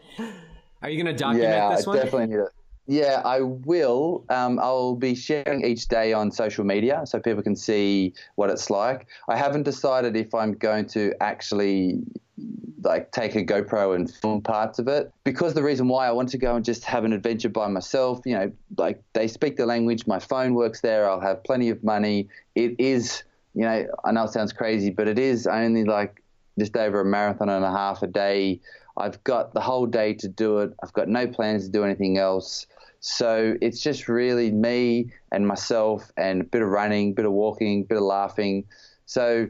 Are 0.82 0.90
you 0.90 1.02
going 1.02 1.14
to 1.14 1.20
document 1.20 1.50
yeah, 1.50 1.76
this 1.76 1.86
one? 1.86 1.98
Yeah, 1.98 2.04
definitely 2.04 2.28
need 2.28 2.42
it. 2.44 2.50
Yeah, 2.90 3.22
I 3.26 3.42
will. 3.42 4.24
Um, 4.30 4.60
I'll 4.60 4.96
be 4.96 5.14
sharing 5.14 5.66
each 5.66 5.90
day 5.90 6.14
on 6.14 6.32
social 6.32 6.64
media 6.64 7.02
so 7.06 7.20
people 7.20 7.44
can 7.44 7.56
see 7.56 8.14
what 8.36 8.50
it's 8.50 8.70
like. 8.70 9.08
I 9.28 9.36
haven't 9.36 9.64
decided 9.64 10.16
if 10.16 10.34
I'm 10.34 10.54
going 10.54 10.86
to 10.88 11.14
actually 11.20 12.00
like 12.84 13.12
take 13.12 13.36
a 13.36 13.44
GoPro 13.44 13.96
and 13.96 14.10
film 14.10 14.42
parts 14.42 14.80
of 14.80 14.88
it 14.88 15.12
because 15.24 15.54
the 15.54 15.64
reason 15.64 15.88
why 15.88 16.08
I 16.08 16.12
want 16.12 16.30
to 16.30 16.38
go 16.38 16.56
and 16.56 16.64
just 16.64 16.84
have 16.86 17.04
an 17.04 17.14
adventure 17.14 17.50
by 17.50 17.68
myself, 17.68 18.22
you 18.26 18.36
know, 18.36 18.52
like 18.78 19.02
they 19.14 19.28
speak 19.28 19.58
the 19.58 19.66
language, 19.66 20.06
my 20.08 20.20
phone 20.20 20.54
works 20.54 20.82
there, 20.82 21.10
I'll 21.10 21.20
have 21.20 21.44
plenty 21.44 21.70
of 21.70 21.84
money. 21.84 22.30
It 22.56 22.76
is, 22.80 23.24
you 23.56 23.64
know, 23.64 23.88
I 24.06 24.12
know 24.12 24.24
it 24.26 24.32
sounds 24.32 24.54
crazy, 24.54 24.92
but 24.92 25.08
it 25.08 25.18
is 25.18 25.48
only 25.48 25.84
like 25.84 26.22
just 26.60 26.76
over 26.78 27.02
a 27.02 27.06
marathon 27.06 27.50
and 27.50 27.66
a 27.66 27.72
half 27.72 28.04
a 28.04 28.08
day. 28.08 28.62
I've 28.96 29.24
got 29.24 29.54
the 29.54 29.62
whole 29.62 29.86
day 29.86 30.14
to 30.16 30.28
do 30.28 30.60
it. 30.60 30.74
I've 30.84 30.94
got 30.94 31.08
no 31.08 31.28
plans 31.28 31.66
to 31.66 31.72
do 31.72 31.84
anything 31.84 32.18
else. 32.18 32.68
So 33.00 33.56
it's 33.62 33.80
just 33.80 34.08
really 34.08 34.52
me 34.52 35.12
and 35.32 35.48
myself 35.48 36.12
and 36.18 36.42
a 36.42 36.44
bit 36.44 36.62
of 36.62 36.70
running, 36.70 37.14
bit 37.14 37.26
of 37.26 37.32
walking, 37.32 37.84
bit 37.84 37.98
of 37.98 38.04
laughing. 38.04 38.66
So 39.06 39.48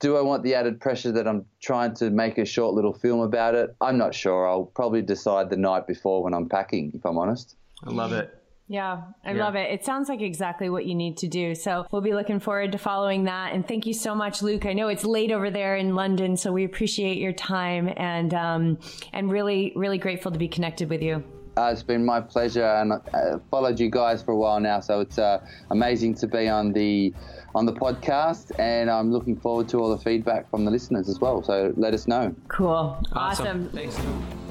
do 0.00 0.16
I 0.16 0.20
want 0.20 0.42
the 0.42 0.54
added 0.54 0.80
pressure 0.80 1.12
that 1.12 1.26
I'm 1.26 1.44
trying 1.60 1.94
to 1.96 2.10
make 2.10 2.38
a 2.38 2.44
short 2.44 2.74
little 2.74 2.92
film 2.92 3.20
about 3.20 3.54
it? 3.54 3.74
I'm 3.80 3.98
not 3.98 4.14
sure. 4.14 4.48
I'll 4.48 4.64
probably 4.64 5.02
decide 5.02 5.50
the 5.50 5.56
night 5.56 5.86
before 5.86 6.22
when 6.22 6.34
I'm 6.34 6.48
packing, 6.48 6.92
if 6.94 7.04
I'm 7.04 7.18
honest. 7.18 7.56
I 7.84 7.90
love 7.90 8.12
it. 8.12 8.34
Yeah, 8.70 9.00
I 9.24 9.32
yeah. 9.32 9.44
love 9.44 9.56
it. 9.56 9.70
It 9.72 9.84
sounds 9.84 10.10
like 10.10 10.20
exactly 10.20 10.68
what 10.68 10.84
you 10.84 10.94
need 10.94 11.16
to 11.18 11.26
do. 11.26 11.54
So 11.54 11.86
we'll 11.90 12.02
be 12.02 12.12
looking 12.12 12.38
forward 12.38 12.72
to 12.72 12.78
following 12.78 13.24
that. 13.24 13.54
And 13.54 13.66
thank 13.66 13.86
you 13.86 13.94
so 13.94 14.14
much, 14.14 14.42
Luke. 14.42 14.66
I 14.66 14.74
know 14.74 14.88
it's 14.88 15.04
late 15.04 15.32
over 15.32 15.50
there 15.50 15.76
in 15.76 15.94
London, 15.94 16.36
so 16.36 16.52
we 16.52 16.64
appreciate 16.64 17.16
your 17.16 17.32
time 17.32 17.90
and 17.96 18.34
um, 18.34 18.78
and 19.14 19.32
really 19.32 19.72
really 19.74 19.96
grateful 19.96 20.30
to 20.30 20.38
be 20.38 20.48
connected 20.48 20.90
with 20.90 21.00
you. 21.00 21.24
Uh, 21.56 21.70
it's 21.72 21.82
been 21.82 22.04
my 22.04 22.20
pleasure, 22.20 22.64
and 22.64 22.92
I 22.92 22.96
uh, 23.16 23.38
followed 23.50 23.80
you 23.80 23.90
guys 23.90 24.22
for 24.22 24.30
a 24.30 24.36
while 24.36 24.60
now, 24.60 24.78
so 24.78 25.00
it's 25.00 25.18
uh, 25.18 25.44
amazing 25.70 26.14
to 26.16 26.28
be 26.28 26.46
on 26.46 26.72
the 26.72 27.12
on 27.54 27.66
the 27.66 27.72
podcast, 27.72 28.58
and 28.58 28.90
I'm 28.90 29.12
looking 29.12 29.36
forward 29.36 29.68
to 29.70 29.78
all 29.78 29.90
the 29.90 30.02
feedback 30.02 30.50
from 30.50 30.64
the 30.64 30.70
listeners 30.70 31.08
as 31.08 31.20
well. 31.20 31.42
So 31.42 31.72
let 31.76 31.94
us 31.94 32.06
know. 32.06 32.34
Cool, 32.48 33.00
awesome. 33.12 33.12
awesome. 33.14 33.68
Thanks. 33.70 34.47